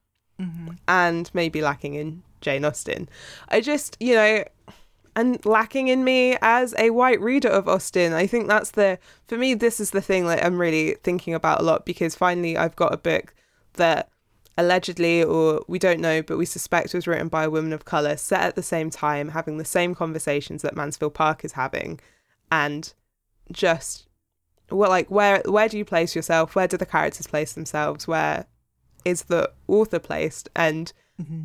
mm-hmm. 0.40 0.70
and 0.88 1.30
maybe 1.34 1.60
lacking 1.60 1.94
in 1.94 2.22
Jane 2.40 2.64
Austen. 2.64 3.08
I 3.48 3.60
just, 3.60 3.96
you 4.00 4.14
know, 4.14 4.44
and 5.16 5.44
lacking 5.44 5.88
in 5.88 6.04
me 6.04 6.36
as 6.40 6.74
a 6.78 6.90
white 6.90 7.20
reader 7.20 7.48
of 7.48 7.68
Austen. 7.68 8.12
I 8.12 8.26
think 8.26 8.48
that's 8.48 8.72
the 8.72 8.98
for 9.26 9.36
me 9.36 9.54
this 9.54 9.80
is 9.80 9.90
the 9.90 10.00
thing 10.00 10.26
that 10.26 10.44
I'm 10.44 10.60
really 10.60 10.96
thinking 11.02 11.34
about 11.34 11.60
a 11.60 11.64
lot 11.64 11.84
because 11.84 12.14
finally 12.14 12.56
I've 12.56 12.76
got 12.76 12.94
a 12.94 12.98
book 12.98 13.34
that 13.74 14.08
allegedly 14.56 15.22
or 15.22 15.64
we 15.68 15.78
don't 15.78 16.00
know 16.00 16.22
but 16.22 16.36
we 16.36 16.44
suspect 16.44 16.92
was 16.92 17.06
written 17.06 17.28
by 17.28 17.44
a 17.44 17.50
woman 17.50 17.72
of 17.72 17.84
color 17.84 18.16
set 18.16 18.42
at 18.42 18.56
the 18.56 18.62
same 18.62 18.90
time 18.90 19.30
having 19.30 19.56
the 19.56 19.64
same 19.64 19.94
conversations 19.94 20.62
that 20.62 20.76
Mansfield 20.76 21.14
Park 21.14 21.44
is 21.44 21.52
having 21.52 21.98
and 22.52 22.92
just 23.50 24.06
well 24.70 24.90
like 24.90 25.10
where 25.10 25.42
where 25.46 25.68
do 25.68 25.78
you 25.78 25.84
place 25.84 26.14
yourself? 26.14 26.54
Where 26.54 26.68
do 26.68 26.76
the 26.76 26.86
characters 26.86 27.26
place 27.26 27.52
themselves? 27.52 28.06
Where 28.06 28.46
is 29.04 29.24
the 29.24 29.50
author 29.66 29.98
placed? 29.98 30.48
And 30.54 30.92
mm-hmm 31.20 31.44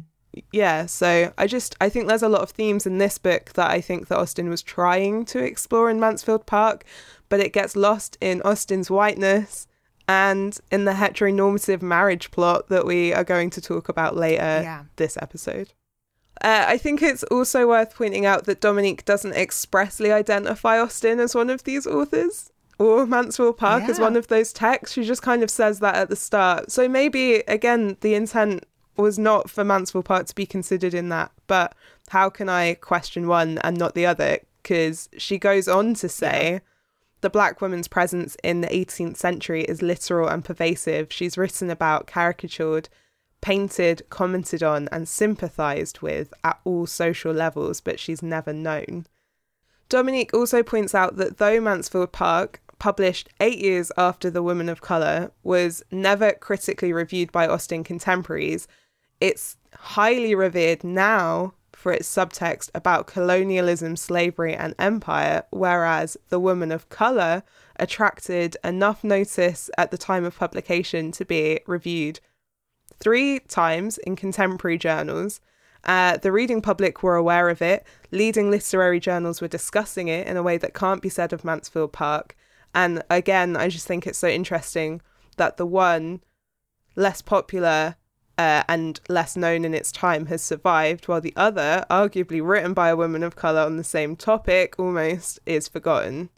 yeah, 0.51 0.85
so 0.85 1.33
I 1.37 1.47
just 1.47 1.75
I 1.79 1.89
think 1.89 2.07
there's 2.07 2.23
a 2.23 2.29
lot 2.29 2.41
of 2.41 2.51
themes 2.51 2.85
in 2.85 2.97
this 2.97 3.17
book 3.17 3.53
that 3.53 3.69
I 3.69 3.81
think 3.81 4.07
that 4.07 4.17
Austen 4.17 4.49
was 4.49 4.61
trying 4.61 5.25
to 5.25 5.39
explore 5.39 5.89
in 5.89 5.99
Mansfield 5.99 6.45
Park, 6.45 6.85
but 7.29 7.39
it 7.39 7.53
gets 7.53 7.75
lost 7.75 8.17
in 8.21 8.41
Austen's 8.41 8.89
whiteness 8.89 9.67
and 10.07 10.59
in 10.71 10.85
the 10.85 10.93
heteronormative 10.93 11.81
marriage 11.81 12.31
plot 12.31 12.69
that 12.69 12.85
we 12.85 13.13
are 13.13 13.23
going 13.23 13.49
to 13.51 13.61
talk 13.61 13.89
about 13.89 14.15
later 14.15 14.61
yeah. 14.61 14.83
this 14.97 15.17
episode. 15.21 15.73
Uh, 16.41 16.65
I 16.67 16.77
think 16.77 17.01
it's 17.01 17.23
also 17.23 17.67
worth 17.67 17.95
pointing 17.95 18.25
out 18.25 18.45
that 18.45 18.61
Dominique 18.61 19.05
doesn't 19.05 19.33
expressly 19.33 20.11
identify 20.11 20.79
Austen 20.79 21.19
as 21.19 21.33
one 21.33 21.49
of 21.49 21.63
these 21.63 21.87
authors 21.87 22.51
or 22.77 23.05
Mansfield 23.05 23.57
Park 23.57 23.83
yeah. 23.83 23.89
as 23.89 23.99
one 23.99 24.15
of 24.15 24.27
those 24.27 24.51
texts. 24.51 24.93
She 24.93 25.03
just 25.03 25.21
kind 25.21 25.43
of 25.43 25.49
says 25.49 25.79
that 25.79 25.95
at 25.95 26.09
the 26.09 26.15
start. 26.15 26.71
So 26.71 26.89
maybe, 26.89 27.35
again, 27.47 27.97
the 28.01 28.15
intent 28.15 28.65
was 28.97 29.19
not 29.19 29.49
for 29.49 29.63
Mansfield 29.63 30.05
Park 30.05 30.27
to 30.27 30.35
be 30.35 30.45
considered 30.45 30.93
in 30.93 31.09
that. 31.09 31.31
But 31.47 31.75
how 32.09 32.29
can 32.29 32.49
I 32.49 32.75
question 32.75 33.27
one 33.27 33.57
and 33.59 33.77
not 33.77 33.95
the 33.95 34.05
other? 34.05 34.39
Because 34.61 35.09
she 35.17 35.37
goes 35.37 35.67
on 35.67 35.93
to 35.95 36.09
say 36.09 36.53
yeah. 36.53 36.59
the 37.21 37.29
black 37.29 37.61
woman's 37.61 37.87
presence 37.87 38.35
in 38.43 38.61
the 38.61 38.67
18th 38.67 39.17
century 39.17 39.63
is 39.63 39.81
literal 39.81 40.27
and 40.27 40.43
pervasive. 40.43 41.11
She's 41.11 41.37
written 41.37 41.69
about, 41.69 42.07
caricatured, 42.07 42.89
painted, 43.41 44.01
commented 44.09 44.63
on, 44.63 44.89
and 44.91 45.07
sympathised 45.07 46.01
with 46.01 46.33
at 46.43 46.59
all 46.63 46.87
social 46.87 47.33
levels, 47.33 47.81
but 47.81 47.99
she's 47.99 48.23
never 48.23 48.53
known. 48.53 49.05
Dominique 49.87 50.33
also 50.33 50.63
points 50.63 50.95
out 50.95 51.17
that 51.17 51.37
though 51.37 51.61
Mansfield 51.61 52.11
Park 52.11 52.61
published 52.79 53.29
eight 53.39 53.59
years 53.59 53.91
after 53.97 54.29
The 54.29 54.43
Woman 54.43 54.69
of 54.69 54.81
Colour, 54.81 55.31
was 55.43 55.83
never 55.91 56.33
critically 56.33 56.93
reviewed 56.93 57.31
by 57.31 57.47
Austen 57.47 57.83
contemporaries, 57.83 58.67
it's 59.19 59.57
highly 59.73 60.35
revered 60.35 60.83
now 60.83 61.53
for 61.71 61.91
its 61.91 62.13
subtext 62.13 62.71
about 62.73 63.05
colonialism, 63.05 63.95
slavery, 63.95 64.55
and 64.55 64.73
empire, 64.79 65.43
whereas 65.51 66.17
The 66.29 66.39
Woman 66.39 66.71
of 66.71 66.89
Colour 66.89 67.43
attracted 67.75 68.57
enough 68.63 69.03
notice 69.03 69.69
at 69.77 69.91
the 69.91 69.97
time 69.97 70.25
of 70.25 70.37
publication 70.37 71.11
to 71.11 71.25
be 71.25 71.59
reviewed 71.67 72.19
three 72.97 73.39
times 73.41 73.97
in 73.99 74.15
contemporary 74.15 74.77
journals. 74.77 75.41
Uh, 75.83 76.17
the 76.17 76.31
reading 76.31 76.61
public 76.61 77.03
were 77.03 77.15
aware 77.15 77.49
of 77.49 77.61
it. 77.61 77.85
Leading 78.11 78.49
literary 78.49 78.99
journals 78.99 79.39
were 79.39 79.47
discussing 79.47 80.07
it 80.07 80.25
in 80.25 80.37
a 80.37 80.43
way 80.43 80.57
that 80.57 80.73
can't 80.73 81.01
be 81.01 81.09
said 81.09 81.31
of 81.33 81.45
Mansfield 81.45 81.93
Park. 81.93 82.35
And 82.73 83.03
again, 83.09 83.55
I 83.55 83.69
just 83.69 83.85
think 83.85 84.07
it's 84.07 84.17
so 84.17 84.27
interesting 84.27 85.01
that 85.37 85.57
the 85.57 85.65
one 85.65 86.21
less 86.95 87.21
popular 87.21 87.95
uh, 88.37 88.63
and 88.67 88.99
less 89.09 89.35
known 89.35 89.65
in 89.65 89.73
its 89.73 89.91
time 89.91 90.25
has 90.27 90.41
survived, 90.41 91.07
while 91.07 91.21
the 91.21 91.33
other, 91.35 91.85
arguably 91.89 92.45
written 92.45 92.73
by 92.73 92.89
a 92.89 92.95
woman 92.95 93.23
of 93.23 93.35
colour 93.35 93.61
on 93.61 93.77
the 93.77 93.83
same 93.83 94.15
topic, 94.15 94.75
almost 94.77 95.39
is 95.45 95.67
forgotten. 95.67 96.29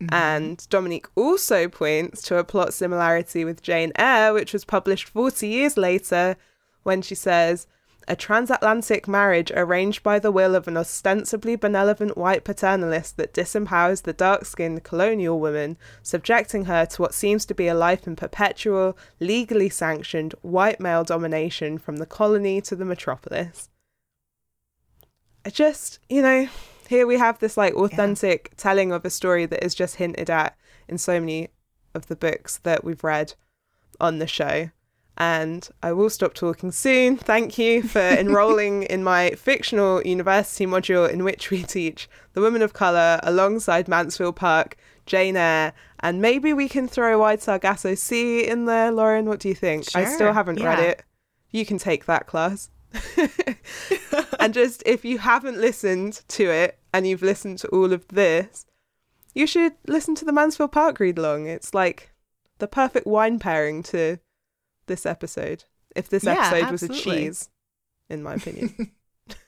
Mm-hmm. 0.00 0.14
And 0.14 0.66
Dominique 0.70 1.06
also 1.16 1.68
points 1.68 2.22
to 2.22 2.38
a 2.38 2.44
plot 2.44 2.72
similarity 2.72 3.44
with 3.44 3.62
Jane 3.62 3.92
Eyre, 3.96 4.32
which 4.32 4.52
was 4.52 4.64
published 4.64 5.08
40 5.08 5.48
years 5.48 5.76
later, 5.76 6.36
when 6.82 7.02
she 7.02 7.14
says, 7.14 7.66
a 8.08 8.16
transatlantic 8.16 9.06
marriage 9.06 9.52
arranged 9.54 10.02
by 10.02 10.18
the 10.18 10.32
will 10.32 10.54
of 10.54 10.66
an 10.66 10.78
ostensibly 10.78 11.56
benevolent 11.56 12.16
white 12.16 12.42
paternalist 12.42 13.16
that 13.16 13.34
disempowers 13.34 14.02
the 14.02 14.14
dark 14.14 14.46
skinned 14.46 14.82
colonial 14.82 15.38
woman, 15.38 15.76
subjecting 16.02 16.64
her 16.64 16.86
to 16.86 17.02
what 17.02 17.12
seems 17.12 17.44
to 17.44 17.54
be 17.54 17.68
a 17.68 17.74
life 17.74 18.06
in 18.06 18.16
perpetual, 18.16 18.96
legally 19.20 19.68
sanctioned 19.68 20.34
white 20.40 20.80
male 20.80 21.04
domination 21.04 21.76
from 21.76 21.98
the 21.98 22.06
colony 22.06 22.62
to 22.62 22.74
the 22.74 22.86
metropolis. 22.86 23.68
I 25.44 25.50
just, 25.50 25.98
you 26.08 26.22
know, 26.22 26.48
here 26.88 27.06
we 27.06 27.18
have 27.18 27.38
this 27.38 27.58
like 27.58 27.74
authentic 27.74 28.48
yeah. 28.50 28.54
telling 28.56 28.90
of 28.90 29.04
a 29.04 29.10
story 29.10 29.44
that 29.44 29.62
is 29.62 29.74
just 29.74 29.96
hinted 29.96 30.30
at 30.30 30.56
in 30.88 30.96
so 30.96 31.20
many 31.20 31.48
of 31.94 32.06
the 32.06 32.16
books 32.16 32.56
that 32.62 32.82
we've 32.82 33.04
read 33.04 33.34
on 34.00 34.18
the 34.18 34.26
show 34.26 34.70
and 35.18 35.68
I 35.82 35.92
will 35.92 36.10
stop 36.10 36.32
talking 36.32 36.70
soon. 36.70 37.16
Thank 37.16 37.58
you 37.58 37.82
for 37.82 37.98
enrolling 38.00 38.84
in 38.84 39.02
my 39.02 39.30
fictional 39.30 40.00
university 40.02 40.64
module 40.64 41.10
in 41.10 41.24
which 41.24 41.50
we 41.50 41.64
teach 41.64 42.08
The 42.32 42.40
Women 42.40 42.62
of 42.62 42.72
Colour 42.72 43.18
alongside 43.24 43.88
Mansfield 43.88 44.36
Park, 44.36 44.76
Jane 45.06 45.36
Eyre, 45.36 45.72
and 45.98 46.22
maybe 46.22 46.52
we 46.52 46.68
can 46.68 46.86
throw 46.86 47.18
Wide 47.18 47.42
Sargasso 47.42 47.96
Sea 47.96 48.46
in 48.46 48.66
there, 48.66 48.92
Lauren. 48.92 49.26
What 49.26 49.40
do 49.40 49.48
you 49.48 49.56
think? 49.56 49.90
Sure, 49.90 50.02
I 50.02 50.04
still 50.04 50.32
haven't 50.32 50.60
yeah. 50.60 50.68
read 50.68 50.78
it. 50.78 51.02
You 51.50 51.66
can 51.66 51.78
take 51.78 52.06
that 52.06 52.28
class. 52.28 52.70
and 54.38 54.54
just 54.54 54.84
if 54.86 55.04
you 55.04 55.18
haven't 55.18 55.58
listened 55.58 56.22
to 56.28 56.48
it 56.48 56.78
and 56.94 57.06
you've 57.06 57.22
listened 57.22 57.58
to 57.58 57.68
all 57.68 57.92
of 57.92 58.06
this, 58.08 58.66
you 59.34 59.48
should 59.48 59.72
listen 59.88 60.14
to 60.14 60.24
the 60.24 60.32
Mansfield 60.32 60.70
Park 60.70 61.00
read 61.00 61.18
along. 61.18 61.46
It's 61.46 61.74
like 61.74 62.12
the 62.58 62.68
perfect 62.68 63.06
wine 63.06 63.40
pairing 63.40 63.82
to 63.84 64.18
this 64.88 65.06
episode. 65.06 65.64
If 65.94 66.08
this 66.08 66.24
yeah, 66.24 66.32
episode 66.32 66.64
absolutely. 66.64 66.88
was 66.96 67.06
a 67.06 67.10
cheese, 67.10 67.50
in 68.10 68.22
my 68.22 68.34
opinion. 68.34 68.92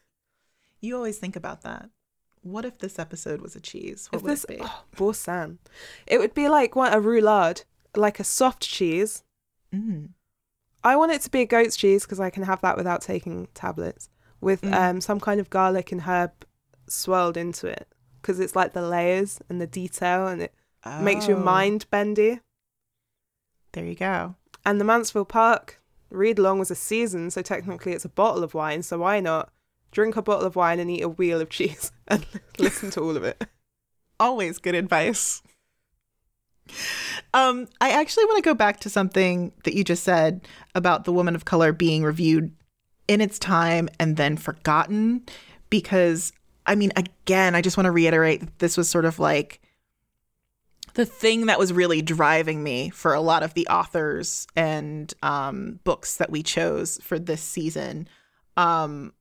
you 0.80 0.96
always 0.96 1.18
think 1.18 1.36
about 1.36 1.62
that. 1.62 1.90
What 2.42 2.64
if 2.64 2.78
this 2.78 2.98
episode 2.98 3.42
was 3.42 3.54
a 3.54 3.60
cheese? 3.60 4.08
What 4.10 4.18
if 4.18 4.22
would 4.22 4.32
this, 4.32 4.44
it 4.44 4.48
be? 4.48 4.58
Oh, 4.62 4.84
boursin. 4.96 5.58
It 6.06 6.18
would 6.18 6.34
be 6.34 6.48
like 6.48 6.74
what 6.74 6.94
a 6.94 7.00
roulade, 7.00 7.64
like 7.96 8.18
a 8.18 8.24
soft 8.24 8.62
cheese. 8.62 9.22
Mm. 9.74 10.10
I 10.82 10.96
want 10.96 11.12
it 11.12 11.20
to 11.22 11.30
be 11.30 11.42
a 11.42 11.46
goat's 11.46 11.76
cheese 11.76 12.04
because 12.04 12.20
I 12.20 12.30
can 12.30 12.44
have 12.44 12.62
that 12.62 12.76
without 12.76 13.02
taking 13.02 13.48
tablets, 13.54 14.08
with 14.40 14.62
mm. 14.62 14.72
um, 14.72 15.00
some 15.00 15.20
kind 15.20 15.40
of 15.40 15.50
garlic 15.50 15.92
and 15.92 16.02
herb 16.02 16.32
swirled 16.88 17.36
into 17.36 17.66
it 17.66 17.86
because 18.20 18.40
it's 18.40 18.56
like 18.56 18.72
the 18.72 18.82
layers 18.82 19.40
and 19.48 19.60
the 19.60 19.66
detail 19.66 20.26
and 20.26 20.42
it 20.42 20.54
oh. 20.84 21.02
makes 21.02 21.28
your 21.28 21.38
mind 21.38 21.86
bendy. 21.90 22.40
There 23.72 23.84
you 23.84 23.94
go. 23.94 24.34
And 24.64 24.80
the 24.80 24.84
Mansfield 24.84 25.28
Park 25.28 25.80
read 26.10 26.38
along 26.38 26.58
was 26.58 26.70
a 26.70 26.74
season, 26.74 27.30
so 27.30 27.42
technically 27.42 27.92
it's 27.92 28.04
a 28.04 28.10
bottle 28.10 28.44
of 28.44 28.54
wine. 28.54 28.82
So 28.82 28.98
why 28.98 29.20
not 29.20 29.50
drink 29.90 30.16
a 30.16 30.22
bottle 30.22 30.46
of 30.46 30.56
wine 30.56 30.78
and 30.78 30.90
eat 30.90 31.02
a 31.02 31.08
wheel 31.08 31.40
of 31.40 31.50
cheese 31.50 31.92
and 32.08 32.26
listen 32.58 32.90
to 32.92 33.00
all 33.00 33.16
of 33.16 33.24
it? 33.24 33.44
Always 34.18 34.58
good 34.58 34.74
advice. 34.74 35.42
Um, 37.32 37.68
I 37.80 37.90
actually 37.90 38.26
want 38.26 38.42
to 38.42 38.48
go 38.48 38.54
back 38.54 38.80
to 38.80 38.90
something 38.90 39.52
that 39.64 39.74
you 39.74 39.84
just 39.84 40.02
said 40.02 40.46
about 40.74 41.04
the 41.04 41.12
woman 41.12 41.34
of 41.34 41.44
color 41.44 41.72
being 41.72 42.02
reviewed 42.02 42.54
in 43.08 43.20
its 43.20 43.38
time 43.38 43.88
and 43.98 44.16
then 44.16 44.36
forgotten. 44.36 45.24
Because, 45.68 46.32
I 46.66 46.74
mean, 46.74 46.92
again, 46.96 47.54
I 47.54 47.62
just 47.62 47.76
want 47.76 47.86
to 47.86 47.92
reiterate 47.92 48.40
that 48.40 48.58
this 48.58 48.76
was 48.76 48.88
sort 48.88 49.04
of 49.04 49.18
like 49.18 49.60
the 50.94 51.06
thing 51.06 51.46
that 51.46 51.58
was 51.58 51.72
really 51.72 52.02
driving 52.02 52.62
me 52.62 52.90
for 52.90 53.14
a 53.14 53.20
lot 53.20 53.42
of 53.42 53.54
the 53.54 53.66
authors 53.68 54.46
and 54.56 55.12
um, 55.22 55.80
books 55.84 56.16
that 56.16 56.30
we 56.30 56.42
chose 56.42 56.98
for 57.02 57.18
this 57.18 57.42
season. 57.42 58.08
Um, 58.56 59.12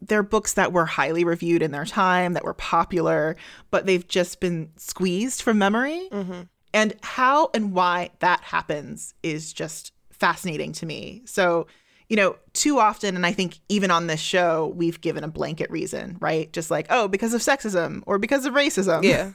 they're 0.00 0.22
books 0.22 0.54
that 0.54 0.72
were 0.72 0.86
highly 0.86 1.24
reviewed 1.24 1.62
in 1.62 1.70
their 1.70 1.84
time, 1.84 2.32
that 2.32 2.44
were 2.44 2.54
popular, 2.54 3.36
but 3.70 3.86
they've 3.86 4.06
just 4.06 4.40
been 4.40 4.70
squeezed 4.76 5.42
from 5.42 5.58
memory. 5.58 6.08
Mm-hmm. 6.10 6.42
And 6.74 6.94
how 7.02 7.50
and 7.54 7.72
why 7.72 8.10
that 8.20 8.40
happens 8.40 9.14
is 9.22 9.52
just 9.52 9.92
fascinating 10.10 10.72
to 10.72 10.86
me. 10.86 11.22
So, 11.26 11.66
you 12.08 12.16
know, 12.16 12.36
too 12.52 12.78
often, 12.78 13.14
and 13.14 13.26
I 13.26 13.32
think 13.32 13.58
even 13.68 13.90
on 13.90 14.06
this 14.06 14.20
show, 14.20 14.72
we've 14.74 15.00
given 15.00 15.22
a 15.24 15.28
blanket 15.28 15.70
reason, 15.70 16.16
right? 16.20 16.52
Just 16.52 16.70
like, 16.70 16.86
oh, 16.90 17.08
because 17.08 17.34
of 17.34 17.40
sexism 17.40 18.02
or 18.06 18.18
because 18.18 18.46
of 18.46 18.54
racism. 18.54 19.04
Yeah. 19.04 19.32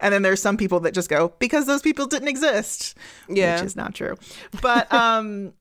And 0.00 0.12
then 0.12 0.22
there's 0.22 0.40
some 0.40 0.56
people 0.56 0.80
that 0.80 0.94
just 0.94 1.08
go 1.08 1.32
because 1.38 1.66
those 1.66 1.82
people 1.82 2.06
didn't 2.06 2.28
exist. 2.28 2.96
Yeah. 3.28 3.56
which 3.56 3.66
is 3.66 3.76
not 3.76 3.94
true. 3.94 4.16
But 4.62 4.92
um 4.92 5.52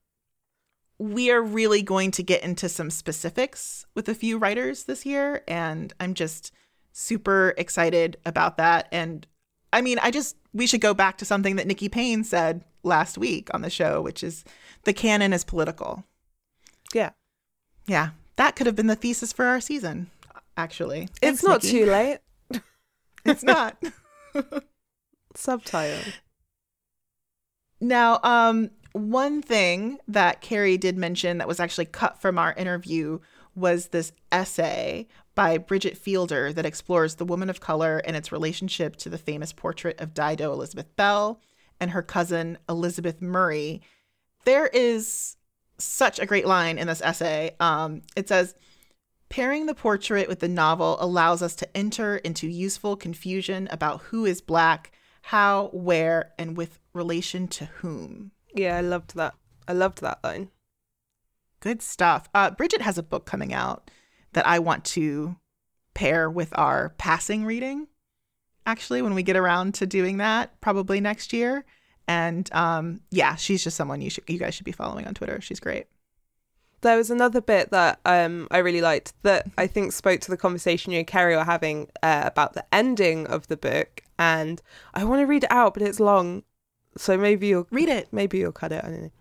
we 0.97 1.32
are 1.32 1.41
really 1.41 1.82
going 1.82 2.12
to 2.12 2.22
get 2.24 2.43
into 2.43 2.68
some 2.68 2.89
specifics 2.89 3.86
with 3.95 4.10
a 4.10 4.14
few 4.16 4.38
writers 4.38 4.84
this 4.84 5.06
year 5.06 5.41
and 5.47 5.93
i'm 6.02 6.14
just 6.14 6.52
super 6.91 7.54
excited 7.58 8.18
about 8.26 8.58
that. 8.58 8.88
And 8.91 9.26
i 9.72 9.82
mean 9.82 10.00
i 10.02 10.12
just 10.12 10.36
we 10.54 10.68
should 10.68 10.82
go 10.82 10.93
back 10.93 11.18
to 11.20 11.26
something 11.26 11.56
that 11.56 11.68
nikki 11.68 11.89
payne 11.89 12.24
said 12.24 12.64
last 12.84 13.18
week 13.18 13.50
on 13.54 13.62
the 13.62 13.70
show 13.70 14.02
which 14.02 14.24
is 14.24 14.43
the 14.84 14.93
canon 14.93 15.34
is 15.34 15.43
political. 15.43 16.04
Yeah. 16.93 17.12
Yeah. 17.86 18.10
That 18.38 18.56
could 18.56 18.68
have 18.68 18.76
been 18.76 18.88
the 18.88 18.95
thesis 18.95 19.32
for 19.34 19.45
our 19.45 19.62
season 19.62 20.10
actually. 20.58 21.08
Thanks, 21.22 21.39
it's 21.39 21.43
not 21.43 21.64
Nikki. 21.64 21.80
too 21.80 21.86
late 21.86 22.20
it's 23.26 23.43
not. 23.43 23.82
Subtitle. 25.36 26.11
Now, 27.82 28.20
um, 28.24 28.72
one 28.93 29.41
thing 29.41 29.99
that 30.07 30.41
Kerry 30.41 30.78
did 30.78 30.97
mention 30.97 31.38
that 31.38 31.47
was 31.47 31.59
actually 31.59 31.86
cut 31.86 32.22
from 32.22 32.38
our 32.38 32.53
interview 32.53 33.20
was 33.55 33.88
this 33.88 34.11
essay 34.32 35.07
by 35.36 35.57
Bridget 35.57 35.97
Fielder 35.97 36.51
that 36.53 36.65
explores 36.65 37.15
the 37.15 37.26
woman 37.26 37.49
of 37.49 37.61
color 37.61 37.99
and 37.99 38.15
its 38.15 38.32
relationship 38.32 38.95
to 38.97 39.09
the 39.09 39.17
famous 39.17 39.53
portrait 39.53 39.99
of 39.99 40.13
Dido 40.13 40.51
Elizabeth 40.51 40.93
Belle 40.95 41.39
and 41.80 41.91
her 41.91 42.01
cousin 42.01 42.57
Elizabeth 42.67 43.22
Murray. 43.22 43.82
There 44.45 44.67
is 44.67 45.38
such 45.78 46.20
a 46.20 46.26
great 46.26 46.45
line 46.45 46.78
in 46.78 46.88
this 46.88 47.01
essay. 47.01 47.55
Um, 47.59 48.01
it 48.15 48.28
says, 48.28 48.55
Pairing 49.30 49.68
the 49.68 49.76
portrait 49.76 50.28
with 50.28 50.40
the 50.40 50.48
novel 50.48 50.98
allows 51.00 51.44
us 51.44 51.56
to 51.56 51.78
enter 51.78 52.18
into 52.18 52.48
useful 52.48 52.96
confusion 52.96 53.68
about 53.72 54.02
who 54.02 54.26
is 54.26 54.42
black, 54.42 54.92
how, 55.22 55.70
where, 55.72 56.32
and 56.40 56.58
with 56.58 56.80
relation 56.94 57.48
to 57.48 57.66
whom. 57.66 58.32
Yeah, 58.56 58.78
I 58.78 58.82
loved 58.82 59.16
that. 59.16 59.36
I 59.68 59.74
loved 59.74 60.02
that 60.02 60.24
line. 60.24 60.50
Good 61.60 61.84
stuff. 61.84 62.28
Uh, 62.34 62.50
Bridget 62.50 62.82
has 62.82 62.98
a 62.98 63.04
book 63.04 63.26
coming 63.26 63.54
out 63.54 63.92
that 64.34 64.48
I 64.48 64.58
want 64.60 64.84
to 64.86 65.36
pair 65.94 66.30
with 66.30 66.58
our 66.58 66.90
passing 66.98 67.46
reading. 67.46 67.88
Actually, 68.66 69.04
when 69.04 69.14
we 69.14 69.24
get 69.24 69.38
around 69.38 69.76
to 69.76 69.86
doing 69.86 70.18
that, 70.18 70.60
probably 70.62 71.02
next 71.02 71.34
year. 71.34 71.66
And 72.08 72.52
um, 72.54 73.02
yeah, 73.12 73.36
she's 73.36 73.64
just 73.64 73.78
someone 73.78 74.02
you 74.02 74.10
should 74.10 74.24
you 74.28 74.40
guys 74.40 74.56
should 74.56 74.66
be 74.66 74.72
following 74.72 75.06
on 75.06 75.14
Twitter. 75.14 75.40
She's 75.42 75.60
great. 75.60 75.86
There 76.82 76.98
was 76.98 77.12
another 77.12 77.42
bit 77.42 77.72
that 77.72 78.00
um, 78.06 78.48
I 78.52 78.60
really 78.60 78.82
liked 78.82 79.14
that 79.24 79.48
I 79.58 79.68
think 79.68 79.92
spoke 79.92 80.22
to 80.22 80.32
the 80.32 80.38
conversation 80.38 80.92
you 80.92 81.00
and 81.00 81.08
Kerry 81.08 81.36
were 81.36 81.44
having 81.44 81.90
uh, 82.02 82.24
about 82.26 82.54
the 82.54 82.66
ending 82.74 83.28
of 83.28 83.48
the 83.48 83.58
book. 83.58 84.04
And 84.18 84.62
I 84.94 85.04
want 85.04 85.22
to 85.22 85.26
read 85.26 85.44
it 85.44 85.52
out, 85.52 85.74
but 85.74 85.84
it's 85.84 86.00
long. 86.00 86.44
So 86.98 87.18
maybe 87.18 87.48
you'll 87.48 87.68
read 87.72 87.90
it. 87.90 88.08
Maybe 88.12 88.40
you'll 88.40 88.52
cut 88.52 88.72
it. 88.72 88.84
I 88.84 88.88
don't 88.88 89.02
know. 89.02 89.12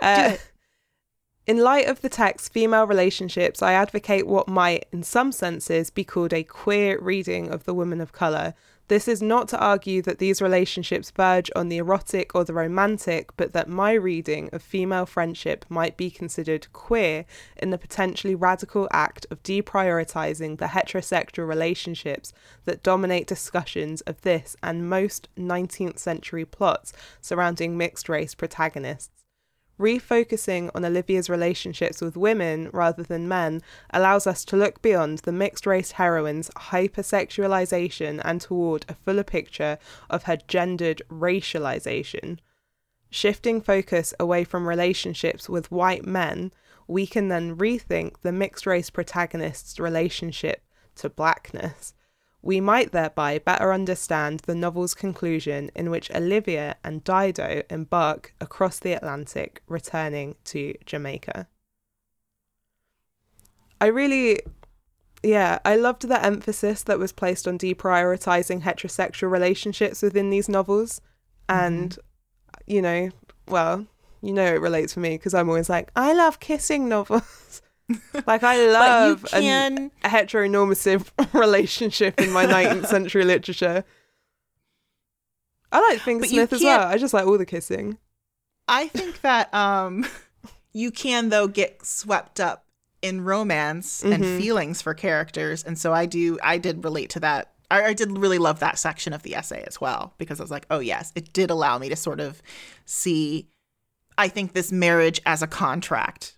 Uh, 0.00 0.36
in 1.46 1.58
light 1.58 1.88
of 1.88 2.02
the 2.02 2.08
text 2.08 2.52
female 2.52 2.86
relationships, 2.86 3.62
I 3.62 3.72
advocate 3.72 4.26
what 4.26 4.48
might, 4.48 4.86
in 4.92 5.02
some 5.02 5.32
senses, 5.32 5.90
be 5.90 6.04
called 6.04 6.32
a 6.32 6.44
queer 6.44 7.00
reading 7.00 7.50
of 7.50 7.64
the 7.64 7.74
woman 7.74 8.00
of 8.00 8.12
colour, 8.12 8.54
this 8.88 9.06
is 9.06 9.22
not 9.22 9.48
to 9.48 9.58
argue 9.58 10.02
that 10.02 10.18
these 10.18 10.42
relationships 10.42 11.10
verge 11.10 11.50
on 11.54 11.68
the 11.68 11.76
erotic 11.76 12.34
or 12.34 12.44
the 12.44 12.54
romantic, 12.54 13.36
but 13.36 13.52
that 13.52 13.68
my 13.68 13.92
reading 13.92 14.48
of 14.52 14.62
female 14.62 15.06
friendship 15.06 15.64
might 15.68 15.96
be 15.96 16.10
considered 16.10 16.72
queer 16.72 17.26
in 17.56 17.70
the 17.70 17.78
potentially 17.78 18.34
radical 18.34 18.88
act 18.90 19.26
of 19.30 19.42
deprioritizing 19.42 20.58
the 20.58 20.66
heterosexual 20.66 21.46
relationships 21.46 22.32
that 22.64 22.82
dominate 22.82 23.26
discussions 23.26 24.00
of 24.02 24.20
this 24.22 24.56
and 24.62 24.88
most 24.88 25.28
19th 25.36 25.98
century 25.98 26.44
plots 26.44 26.92
surrounding 27.20 27.76
mixed 27.76 28.08
race 28.08 28.34
protagonists. 28.34 29.17
Refocusing 29.78 30.70
on 30.74 30.84
Olivia's 30.84 31.30
relationships 31.30 32.00
with 32.00 32.16
women 32.16 32.68
rather 32.72 33.04
than 33.04 33.28
men 33.28 33.62
allows 33.90 34.26
us 34.26 34.44
to 34.46 34.56
look 34.56 34.82
beyond 34.82 35.18
the 35.18 35.32
mixed 35.32 35.66
race 35.66 35.92
heroine's 35.92 36.50
hypersexualization 36.50 38.20
and 38.24 38.40
toward 38.40 38.84
a 38.88 38.94
fuller 38.94 39.22
picture 39.22 39.78
of 40.10 40.24
her 40.24 40.36
gendered 40.48 41.02
racialization. 41.08 42.38
Shifting 43.08 43.60
focus 43.60 44.12
away 44.18 44.42
from 44.42 44.68
relationships 44.68 45.48
with 45.48 45.70
white 45.70 46.04
men, 46.04 46.52
we 46.88 47.06
can 47.06 47.28
then 47.28 47.56
rethink 47.56 48.20
the 48.22 48.32
mixed 48.32 48.66
race 48.66 48.90
protagonist's 48.90 49.78
relationship 49.78 50.62
to 50.96 51.08
blackness. 51.08 51.94
We 52.40 52.60
might 52.60 52.92
thereby 52.92 53.38
better 53.38 53.72
understand 53.72 54.40
the 54.40 54.54
novel's 54.54 54.94
conclusion, 54.94 55.70
in 55.74 55.90
which 55.90 56.10
Olivia 56.12 56.76
and 56.84 57.02
Dido 57.02 57.62
embark 57.68 58.34
across 58.40 58.78
the 58.78 58.92
Atlantic, 58.92 59.62
returning 59.66 60.36
to 60.44 60.74
Jamaica. 60.86 61.48
I 63.80 63.86
really 63.86 64.40
yeah, 65.22 65.58
I 65.64 65.76
loved 65.76 66.08
the 66.08 66.24
emphasis 66.24 66.82
that 66.84 66.98
was 66.98 67.12
placed 67.12 67.48
on 67.48 67.58
deprioritizing 67.58 68.62
heterosexual 68.62 69.30
relationships 69.30 70.02
within 70.02 70.30
these 70.30 70.48
novels. 70.48 71.00
And, 71.48 71.90
mm-hmm. 71.90 72.72
you 72.72 72.82
know, 72.82 73.10
well, 73.48 73.86
you 74.20 74.32
know 74.32 74.44
it 74.44 74.60
relates 74.60 74.94
for 74.94 75.00
me 75.00 75.10
because 75.10 75.34
I'm 75.34 75.48
always 75.48 75.68
like, 75.68 75.90
I 75.96 76.12
love 76.12 76.40
kissing 76.40 76.88
novels. 76.88 77.62
like 78.26 78.42
I 78.42 78.66
love 78.66 79.24
can... 79.30 79.90
a 80.04 80.08
heteronormative 80.08 81.08
relationship 81.32 82.20
in 82.20 82.32
my 82.32 82.46
19th 82.46 82.86
century 82.88 83.24
literature. 83.24 83.84
I 85.70 85.80
like 85.80 86.00
Fink 86.00 86.24
Smith 86.24 86.52
as 86.52 86.62
well. 86.62 86.86
I 86.86 86.98
just 86.98 87.14
like 87.14 87.26
all 87.26 87.38
the 87.38 87.46
kissing. 87.46 87.98
I 88.66 88.88
think 88.88 89.20
that 89.22 89.52
um 89.54 90.06
you 90.72 90.90
can 90.90 91.30
though 91.30 91.48
get 91.48 91.84
swept 91.84 92.40
up 92.40 92.64
in 93.00 93.22
romance 93.22 94.02
mm-hmm. 94.02 94.12
and 94.12 94.24
feelings 94.24 94.82
for 94.82 94.92
characters, 94.92 95.62
and 95.62 95.78
so 95.78 95.92
I 95.92 96.06
do. 96.06 96.38
I 96.42 96.58
did 96.58 96.84
relate 96.84 97.10
to 97.10 97.20
that. 97.20 97.52
I, 97.70 97.84
I 97.84 97.92
did 97.92 98.16
really 98.18 98.38
love 98.38 98.60
that 98.60 98.78
section 98.78 99.12
of 99.12 99.22
the 99.22 99.34
essay 99.34 99.62
as 99.66 99.80
well 99.80 100.14
because 100.18 100.40
I 100.40 100.42
was 100.42 100.50
like, 100.50 100.66
oh 100.70 100.80
yes, 100.80 101.12
it 101.14 101.32
did 101.32 101.50
allow 101.50 101.78
me 101.78 101.88
to 101.88 101.96
sort 101.96 102.20
of 102.20 102.42
see. 102.84 103.48
I 104.16 104.28
think 104.28 104.52
this 104.52 104.72
marriage 104.72 105.20
as 105.26 105.42
a 105.42 105.46
contract 105.46 106.37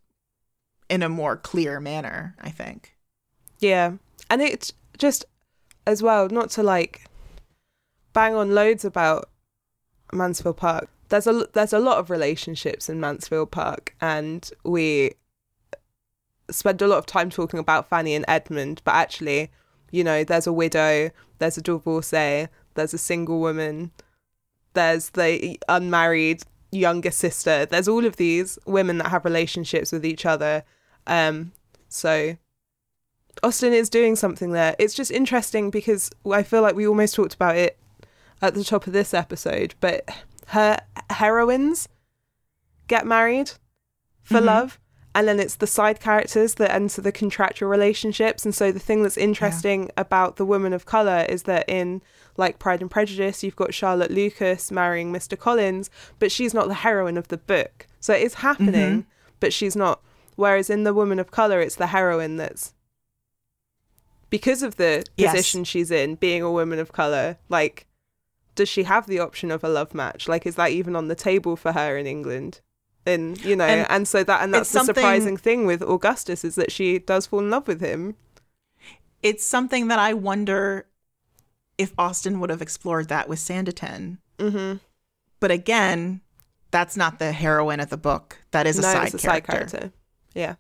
in 0.91 1.03
a 1.03 1.09
more 1.09 1.37
clear 1.37 1.81
manner. 1.81 2.35
I 2.41 2.51
think. 2.51 2.97
Yeah, 3.61 3.93
and 4.29 4.43
it 4.43 4.73
just 4.99 5.25
as 5.87 6.03
well 6.03 6.29
not 6.29 6.51
to 6.51 6.63
like 6.63 7.07
bang 8.13 8.35
on 8.35 8.55
loads 8.55 8.85
about 8.85 9.31
Mansfield 10.13 10.59
Park. 10.59 10.91
There's 11.09 11.27
a 11.27 11.47
there's 11.53 11.73
a 11.73 11.79
lot 11.79 11.99
of 11.99 12.11
relationships 12.11 12.89
in 12.89 13.01
Mansfield 13.01 13.51
Park, 13.51 13.95
and 14.01 14.51
we 14.65 15.13
spend 16.51 16.83
a 16.83 16.87
lot 16.87 16.99
of 16.99 17.07
time 17.07 17.31
talking 17.31 17.61
about 17.61 17.89
Fanny 17.89 18.15
and 18.15 18.25
Edmund, 18.27 18.83
but 18.85 18.95
actually, 18.95 19.51
you 19.91 20.03
know, 20.03 20.25
there's 20.25 20.49
a 20.49 20.53
widow, 20.53 21.11
there's 21.39 21.57
a 21.57 21.63
divorcee, 21.63 22.49
there's 22.75 22.95
a 22.95 22.99
single 22.99 23.39
woman, 23.39 23.93
there's 24.75 25.11
the 25.11 25.59
unmarried 25.69 26.43
younger 26.73 27.11
sister. 27.11 27.67
There's 27.67 27.89
all 27.89 28.05
of 28.05 28.17
these 28.17 28.59
women 28.67 28.99
that 28.99 29.09
have 29.09 29.25
relationships 29.25 29.93
with 29.93 30.05
each 30.05 30.27
other. 30.27 30.65
Um, 31.11 31.53
so 31.89 32.37
Austen 33.43 33.75
is 33.75 33.91
doing 33.91 34.17
something 34.17 34.53
there. 34.53 34.75
It's 34.79 34.95
just 34.95 35.11
interesting 35.11 35.71
because 35.71 36.11
I 36.31 36.43
feel 36.43 36.63
like 36.63 36.75
we 36.75 36.87
almost 36.87 37.15
talked 37.15 37.35
about 37.35 37.57
it 37.57 37.79
at 38.41 38.55
the 38.55 38.65
top 38.65 38.87
of 38.87 38.95
this 38.95 39.13
episode, 39.13 39.75
but 39.81 40.09
her 40.49 40.79
heroines 41.11 41.89
get 42.89 43.07
married 43.07 43.53
for 44.23 44.37
mm-hmm. 44.37 44.47
love 44.47 44.79
and 45.15 45.27
then 45.27 45.41
it's 45.41 45.57
the 45.57 45.67
side 45.67 46.01
characters 46.01 46.55
that 46.55 46.73
enter 46.73 47.01
the 47.01 47.13
contractual 47.13 47.69
relationships 47.69 48.45
and 48.45 48.55
so 48.55 48.71
the 48.71 48.79
thing 48.79 49.03
that's 49.03 49.17
interesting 49.17 49.85
yeah. 49.85 49.91
about 49.97 50.37
the 50.37 50.45
woman 50.45 50.73
of 50.73 50.87
color 50.87 51.27
is 51.29 51.45
that 51.45 51.69
in 51.69 52.03
like 52.37 52.59
pride 52.59 52.81
and 52.81 52.91
prejudice 52.91 53.43
you've 53.43 53.57
got 53.57 53.75
charlotte 53.75 54.11
lucas 54.11 54.71
marrying 54.71 55.13
mr 55.13 55.39
collins 55.39 55.91
but 56.19 56.31
she's 56.31 56.55
not 56.55 56.69
the 56.69 56.75
heroine 56.75 57.17
of 57.17 57.29
the 57.29 57.37
book 57.37 57.87
so 57.99 58.13
it's 58.13 58.35
happening 58.35 59.01
mm-hmm. 59.01 59.09
but 59.41 59.53
she's 59.53 59.77
not 59.77 60.01
whereas 60.41 60.71
in 60.71 60.85
the 60.85 60.95
woman 60.95 61.19
of 61.19 61.31
color 61.31 61.61
it's 61.61 61.77
the 61.77 61.89
heroine 61.89 62.37
that's 62.37 62.73
because 64.31 64.63
of 64.63 64.77
the 64.77 65.05
position 65.19 65.61
yes. 65.61 65.69
she's 65.69 65.91
in 65.91 66.15
being 66.15 66.43
a 66.43 66.51
woman 66.51 66.79
of 66.79 66.93
color 66.93 67.37
like 67.49 67.87
does 68.55 68.69
she 68.69 68.85
have 68.85 69.07
the 69.07 69.19
option 69.19 69.51
of 69.51 69.63
a 69.63 69.69
love 69.69 69.95
match 69.95 70.27
like 70.27 70.47
is 70.47 70.57
that 70.57 70.71
even 70.71 70.97
on 70.97 71.09
the 71.09 71.15
table 71.15 71.57
for 71.57 71.73
her 71.73 71.97
in 71.97 72.07
england 72.07 72.61
and 73.05 73.43
you 73.45 73.55
know 73.55 73.65
and, 73.65 73.87
and 73.91 74.09
so 74.09 74.25
that 74.25 74.43
and 74.43 74.53
that's 74.55 74.73
the 74.73 74.83
surprising 74.83 75.37
thing 75.37 75.67
with 75.67 75.83
augustus 75.83 76.43
is 76.43 76.55
that 76.55 76.73
she 76.73 76.99
does 76.99 77.27
fall 77.27 77.41
in 77.41 77.51
love 77.51 77.69
with 77.69 77.81
him 77.81 78.17
it's 79.23 79.45
something 79.45 79.89
that 79.89 79.99
i 79.99 80.15
wonder 80.15 80.87
if 81.77 81.93
austen 81.99 82.41
would 82.41 82.51
have 82.51 82.63
explored 82.63 83.09
that 83.09 83.29
with 83.29 83.39
sanditon 83.39 84.19
mm-hmm. 84.39 84.77
but 85.39 85.51
again 85.51 86.23
that's 86.71 86.97
not 86.97 87.19
the 87.19 87.33
heroine 87.33 87.81
of 87.81 87.91
the 87.91 87.97
book 87.97 88.39
that 88.53 88.67
is 88.67 88.79
a, 88.79 88.83
no, 88.83 88.89
side, 88.89 89.15
a 89.15 89.19
character. 89.19 89.19
side 89.19 89.45
character 89.47 89.93
yeah 90.35 90.57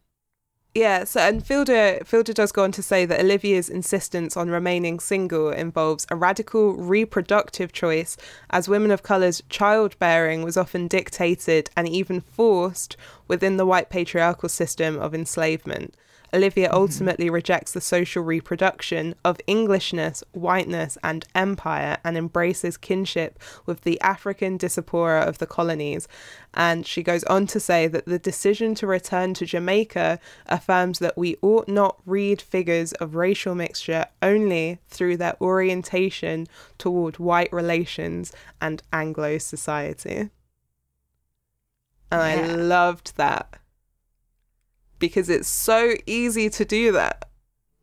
yeah, 0.72 1.02
so 1.02 1.20
and 1.20 1.44
Fielder 1.44 1.98
Fielder 2.04 2.32
does 2.32 2.52
go 2.52 2.62
on 2.62 2.70
to 2.72 2.82
say 2.82 3.04
that 3.04 3.18
Olivia's 3.18 3.68
insistence 3.68 4.36
on 4.36 4.50
remaining 4.50 5.00
single 5.00 5.50
involves 5.50 6.06
a 6.10 6.16
radical 6.16 6.74
reproductive 6.74 7.72
choice, 7.72 8.16
as 8.50 8.68
women 8.68 8.92
of 8.92 9.02
colour's 9.02 9.42
childbearing 9.48 10.44
was 10.44 10.56
often 10.56 10.86
dictated 10.86 11.70
and 11.76 11.88
even 11.88 12.20
forced 12.20 12.96
within 13.26 13.56
the 13.56 13.66
white 13.66 13.90
patriarchal 13.90 14.48
system 14.48 14.96
of 14.96 15.12
enslavement. 15.12 15.96
Olivia 16.32 16.68
mm-hmm. 16.68 16.76
ultimately 16.76 17.30
rejects 17.30 17.72
the 17.72 17.80
social 17.80 18.22
reproduction 18.22 19.14
of 19.24 19.40
Englishness, 19.46 20.22
whiteness, 20.32 20.96
and 21.02 21.26
empire 21.34 21.98
and 22.04 22.16
embraces 22.16 22.76
kinship 22.76 23.38
with 23.66 23.82
the 23.82 24.00
African 24.00 24.56
diaspora 24.56 25.20
of 25.20 25.38
the 25.38 25.46
colonies. 25.46 26.08
And 26.54 26.86
she 26.86 27.02
goes 27.02 27.24
on 27.24 27.46
to 27.48 27.60
say 27.60 27.86
that 27.86 28.06
the 28.06 28.18
decision 28.18 28.74
to 28.76 28.86
return 28.86 29.34
to 29.34 29.46
Jamaica 29.46 30.18
affirms 30.46 30.98
that 30.98 31.16
we 31.16 31.36
ought 31.42 31.68
not 31.68 31.98
read 32.06 32.42
figures 32.42 32.92
of 32.94 33.14
racial 33.14 33.54
mixture 33.54 34.06
only 34.22 34.78
through 34.88 35.16
their 35.16 35.36
orientation 35.40 36.46
toward 36.78 37.18
white 37.18 37.52
relations 37.52 38.32
and 38.60 38.82
Anglo 38.92 39.38
society. 39.38 40.30
And 42.12 42.48
yeah. 42.48 42.52
I 42.52 42.56
loved 42.56 43.16
that 43.16 43.60
because 45.00 45.28
it's 45.28 45.48
so 45.48 45.94
easy 46.06 46.48
to 46.50 46.64
do 46.64 46.92
that. 46.92 47.24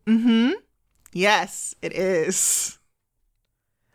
Mm-hmm. 0.07 0.51
Yes, 1.11 1.75
it 1.81 1.91
is. 1.91 2.79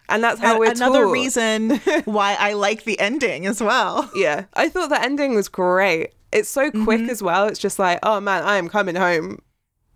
And 0.08 0.22
that's 0.22 0.40
how 0.40 0.50
and 0.50 0.58
we're 0.58 0.72
another 0.72 1.04
taught. 1.04 1.12
reason 1.12 1.70
why 2.04 2.36
I 2.38 2.52
like 2.52 2.84
the 2.84 3.00
ending 3.00 3.46
as 3.46 3.62
well. 3.62 4.10
Yeah, 4.14 4.44
I 4.52 4.68
thought 4.68 4.90
the 4.90 5.02
ending 5.02 5.34
was 5.34 5.48
great. 5.48 6.10
It's 6.32 6.50
so 6.50 6.70
quick 6.70 7.00
mm-hmm. 7.00 7.10
as 7.10 7.22
well. 7.22 7.46
It's 7.46 7.58
just 7.58 7.78
like, 7.78 7.98
oh 8.02 8.20
man, 8.20 8.42
I 8.42 8.56
am 8.56 8.68
coming 8.68 8.94
home. 8.94 9.38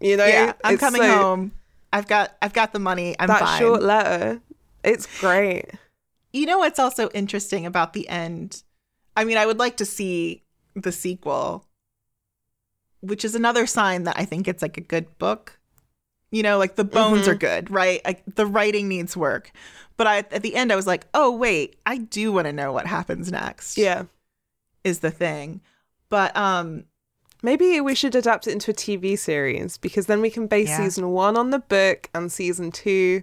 You 0.00 0.16
know, 0.16 0.26
yeah, 0.26 0.54
I'm 0.64 0.74
it's 0.74 0.80
coming 0.80 1.02
so, 1.02 1.12
home. 1.14 1.52
I've 1.92 2.06
got 2.06 2.34
I've 2.40 2.54
got 2.54 2.72
the 2.72 2.78
money. 2.78 3.14
I'm 3.18 3.28
that 3.28 3.40
fine. 3.40 3.58
short 3.58 3.82
letter. 3.82 4.40
It's 4.84 5.20
great. 5.20 5.66
You 6.32 6.46
know 6.46 6.58
what's 6.58 6.78
also 6.78 7.08
interesting 7.10 7.66
about 7.66 7.92
the 7.92 8.08
end? 8.08 8.62
I 9.16 9.24
mean, 9.24 9.36
I 9.36 9.46
would 9.46 9.58
like 9.58 9.78
to 9.78 9.84
see 9.84 10.44
the 10.74 10.92
sequel 10.92 11.65
which 13.06 13.24
is 13.24 13.34
another 13.34 13.66
sign 13.66 14.04
that 14.04 14.18
I 14.18 14.24
think 14.24 14.48
it's 14.48 14.62
like 14.62 14.76
a 14.76 14.82
good 14.82 15.18
book. 15.18 15.58
You 16.30 16.42
know, 16.42 16.58
like 16.58 16.76
the 16.76 16.84
bones 16.84 17.22
mm-hmm. 17.22 17.30
are 17.30 17.34
good, 17.34 17.70
right? 17.70 18.00
Like 18.04 18.22
the 18.34 18.46
writing 18.46 18.88
needs 18.88 19.16
work. 19.16 19.52
But 19.96 20.06
I 20.06 20.18
at 20.18 20.42
the 20.42 20.54
end 20.54 20.72
I 20.72 20.76
was 20.76 20.86
like, 20.86 21.06
"Oh, 21.14 21.30
wait, 21.30 21.76
I 21.86 21.98
do 21.98 22.32
want 22.32 22.46
to 22.46 22.52
know 22.52 22.72
what 22.72 22.86
happens 22.86 23.30
next." 23.30 23.78
Yeah. 23.78 24.04
Is 24.84 25.00
the 25.00 25.10
thing. 25.10 25.60
But 26.08 26.36
um 26.36 26.84
maybe 27.42 27.80
we 27.80 27.94
should 27.94 28.14
adapt 28.14 28.46
it 28.46 28.52
into 28.52 28.70
a 28.70 28.74
TV 28.74 29.18
series 29.18 29.78
because 29.78 30.06
then 30.06 30.20
we 30.20 30.30
can 30.30 30.46
base 30.46 30.68
yeah. 30.68 30.78
season 30.78 31.10
1 31.10 31.36
on 31.36 31.50
the 31.50 31.58
book 31.60 32.10
and 32.12 32.32
season 32.32 32.72
2 32.72 33.22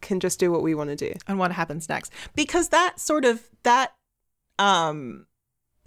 can 0.00 0.20
just 0.20 0.38
do 0.38 0.52
what 0.52 0.62
we 0.62 0.74
want 0.74 0.90
to 0.90 0.96
do. 0.96 1.14
And 1.26 1.38
what 1.38 1.52
happens 1.52 1.88
next. 1.88 2.12
Because 2.34 2.68
that 2.68 3.00
sort 3.00 3.24
of 3.24 3.48
that 3.62 3.94
um 4.58 5.26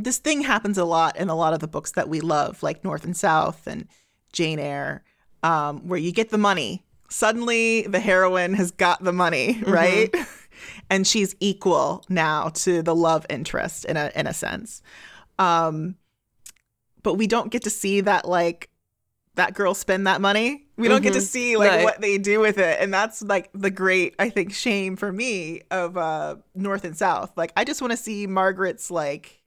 this 0.03 0.17
thing 0.17 0.41
happens 0.41 0.77
a 0.77 0.85
lot 0.85 1.17
in 1.17 1.29
a 1.29 1.35
lot 1.35 1.53
of 1.53 1.59
the 1.59 1.67
books 1.67 1.91
that 1.91 2.09
we 2.09 2.21
love, 2.21 2.63
like 2.63 2.83
North 2.83 3.03
and 3.03 3.15
South 3.15 3.67
and 3.67 3.87
Jane 4.31 4.59
Eyre, 4.59 5.03
um, 5.41 5.87
where 5.87 5.99
you 5.99 6.11
get 6.11 6.29
the 6.29 6.37
money. 6.37 6.83
Suddenly, 7.09 7.83
the 7.83 7.99
heroine 7.99 8.53
has 8.55 8.71
got 8.71 9.03
the 9.03 9.13
money, 9.13 9.55
mm-hmm. 9.55 9.71
right? 9.71 10.11
Mm-hmm. 10.11 10.39
and 10.89 11.07
she's 11.07 11.35
equal 11.39 12.03
now 12.09 12.49
to 12.49 12.81
the 12.81 12.95
love 12.95 13.25
interest 13.29 13.85
in 13.85 13.97
a 13.97 14.11
in 14.15 14.27
a 14.27 14.33
sense. 14.33 14.81
Um, 15.39 15.95
but 17.01 17.15
we 17.15 17.27
don't 17.27 17.51
get 17.51 17.63
to 17.63 17.69
see 17.69 18.01
that 18.01 18.27
like 18.27 18.69
that 19.35 19.53
girl 19.53 19.73
spend 19.73 20.07
that 20.07 20.21
money. 20.21 20.65
We 20.77 20.87
don't 20.87 20.97
mm-hmm. 20.97 21.03
get 21.03 21.13
to 21.13 21.19
mm-hmm. 21.19 21.25
see 21.25 21.57
like 21.57 21.79
no. 21.79 21.83
what 21.83 22.01
they 22.01 22.17
do 22.17 22.39
with 22.39 22.57
it. 22.57 22.77
And 22.79 22.93
that's 22.93 23.21
like 23.21 23.49
the 23.53 23.71
great, 23.71 24.15
I 24.19 24.29
think, 24.29 24.53
shame 24.53 24.95
for 24.95 25.11
me 25.11 25.61
of 25.71 25.97
uh 25.97 26.37
North 26.55 26.85
and 26.85 26.97
South. 26.97 27.31
Like 27.35 27.51
I 27.55 27.63
just 27.63 27.81
want 27.81 27.91
to 27.91 27.97
see 27.97 28.27
Margaret's 28.27 28.89
like 28.89 29.42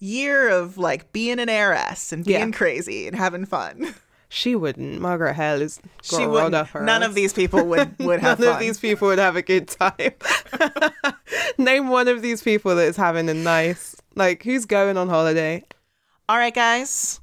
year 0.00 0.48
of 0.48 0.78
like 0.78 1.12
being 1.12 1.38
an 1.38 1.48
heiress 1.48 2.12
and 2.12 2.24
being 2.24 2.50
yeah. 2.50 2.56
crazy 2.56 3.06
and 3.06 3.16
having 3.16 3.46
fun. 3.46 3.94
She 4.32 4.54
wouldn't. 4.54 5.00
Margaret 5.00 5.34
Hale 5.34 5.60
is 5.60 5.80
she 6.02 6.24
would 6.24 6.52
None 6.52 7.02
of 7.02 7.14
these 7.14 7.32
people 7.32 7.66
would 7.66 7.98
would 7.98 8.20
have. 8.20 8.38
None 8.38 8.46
fun. 8.46 8.54
of 8.54 8.60
these 8.60 8.78
people 8.78 9.08
would 9.08 9.18
have 9.18 9.34
a 9.34 9.42
good 9.42 9.66
time. 9.66 10.12
Name 11.58 11.88
one 11.88 12.06
of 12.06 12.22
these 12.22 12.40
people 12.40 12.76
that 12.76 12.86
is 12.86 12.96
having 12.96 13.28
a 13.28 13.34
nice 13.34 13.96
like 14.14 14.44
who's 14.44 14.66
going 14.66 14.96
on 14.96 15.08
holiday. 15.08 15.64
All 16.28 16.36
right, 16.36 16.54
guys. 16.54 17.20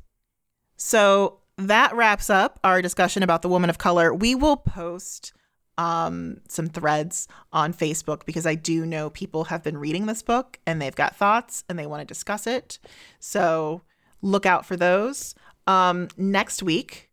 So 0.75 1.39
that 1.57 1.95
wraps 1.95 2.29
up 2.29 2.59
our 2.65 2.81
discussion 2.81 3.23
about 3.23 3.41
the 3.41 3.49
woman 3.49 3.69
of 3.69 3.77
color. 3.77 4.13
We 4.13 4.35
will 4.35 4.57
post 4.57 5.31
um, 5.77 6.41
some 6.47 6.67
threads 6.67 7.27
on 7.53 7.73
Facebook 7.73 8.25
because 8.25 8.45
I 8.45 8.55
do 8.55 8.85
know 8.85 9.09
people 9.09 9.45
have 9.45 9.63
been 9.63 9.77
reading 9.77 10.05
this 10.05 10.21
book 10.21 10.59
and 10.65 10.81
they've 10.81 10.95
got 10.95 11.15
thoughts 11.15 11.63
and 11.69 11.77
they 11.77 11.85
want 11.85 12.01
to 12.01 12.05
discuss 12.05 12.47
it. 12.47 12.79
So 13.19 13.81
look 14.21 14.45
out 14.45 14.65
for 14.65 14.75
those. 14.75 15.35
Um, 15.67 16.07
next 16.17 16.63
week, 16.63 17.09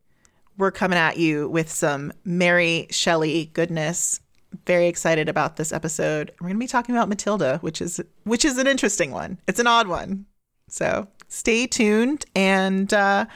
we're 0.56 0.70
coming 0.70 0.98
at 0.98 1.16
you 1.16 1.48
with 1.48 1.70
some 1.70 2.12
Mary 2.24 2.86
Shelley 2.90 3.46
goodness. 3.46 4.20
Very 4.66 4.86
excited 4.86 5.28
about 5.28 5.56
this 5.56 5.72
episode. 5.72 6.30
We're 6.40 6.48
going 6.48 6.56
to 6.56 6.64
be 6.64 6.68
talking 6.68 6.94
about 6.94 7.08
Matilda, 7.08 7.58
which 7.60 7.82
is 7.82 8.00
which 8.22 8.44
is 8.44 8.56
an 8.56 8.68
interesting 8.68 9.10
one. 9.10 9.38
It's 9.48 9.58
an 9.58 9.66
odd 9.66 9.88
one. 9.88 10.26
So 10.68 11.08
stay 11.28 11.66
tuned 11.66 12.24
and 12.36 12.92
uh, 12.94 13.26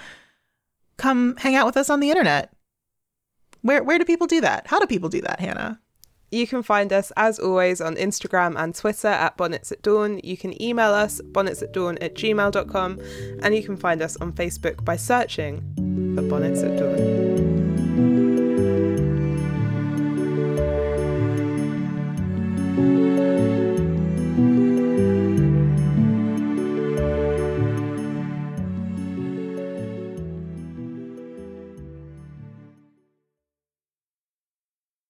come 0.97 1.37
hang 1.37 1.57
out 1.57 1.67
with 1.67 1.77
us 1.77 1.91
on 1.91 1.99
the 1.99 2.11
internet. 2.11 2.53
Where 3.69 3.83
where 3.83 3.99
do 3.99 4.07
people 4.07 4.27
do 4.27 4.41
that? 4.41 4.67
How 4.67 4.79
do 4.79 4.87
people 4.87 5.11
do 5.11 5.21
that, 5.21 5.41
Hannah? 5.41 5.79
You 6.31 6.47
can 6.47 6.63
find 6.63 6.91
us, 6.91 7.13
as 7.19 7.39
always, 7.39 7.83
on 7.83 7.97
Instagram 7.97 8.59
and 8.59 8.75
Twitter 8.75 9.09
at 9.09 9.37
Bonnets 9.37 9.71
at 9.71 9.83
Dawn. 9.83 10.21
You 10.25 10.39
can 10.39 10.61
email 10.63 10.95
us, 10.95 11.21
bonnetsatdawn 11.21 11.99
at 12.01 12.15
gmail.com, 12.15 12.99
and 13.43 13.55
you 13.55 13.63
can 13.63 13.77
find 13.77 14.01
us 14.01 14.17
on 14.23 14.33
Facebook 14.33 14.87
by 14.87 14.97
searching 14.97 15.61
for 16.17 16.23
Bonnets 16.23 16.63
at 16.63 16.79
Dawn. 16.79 17.48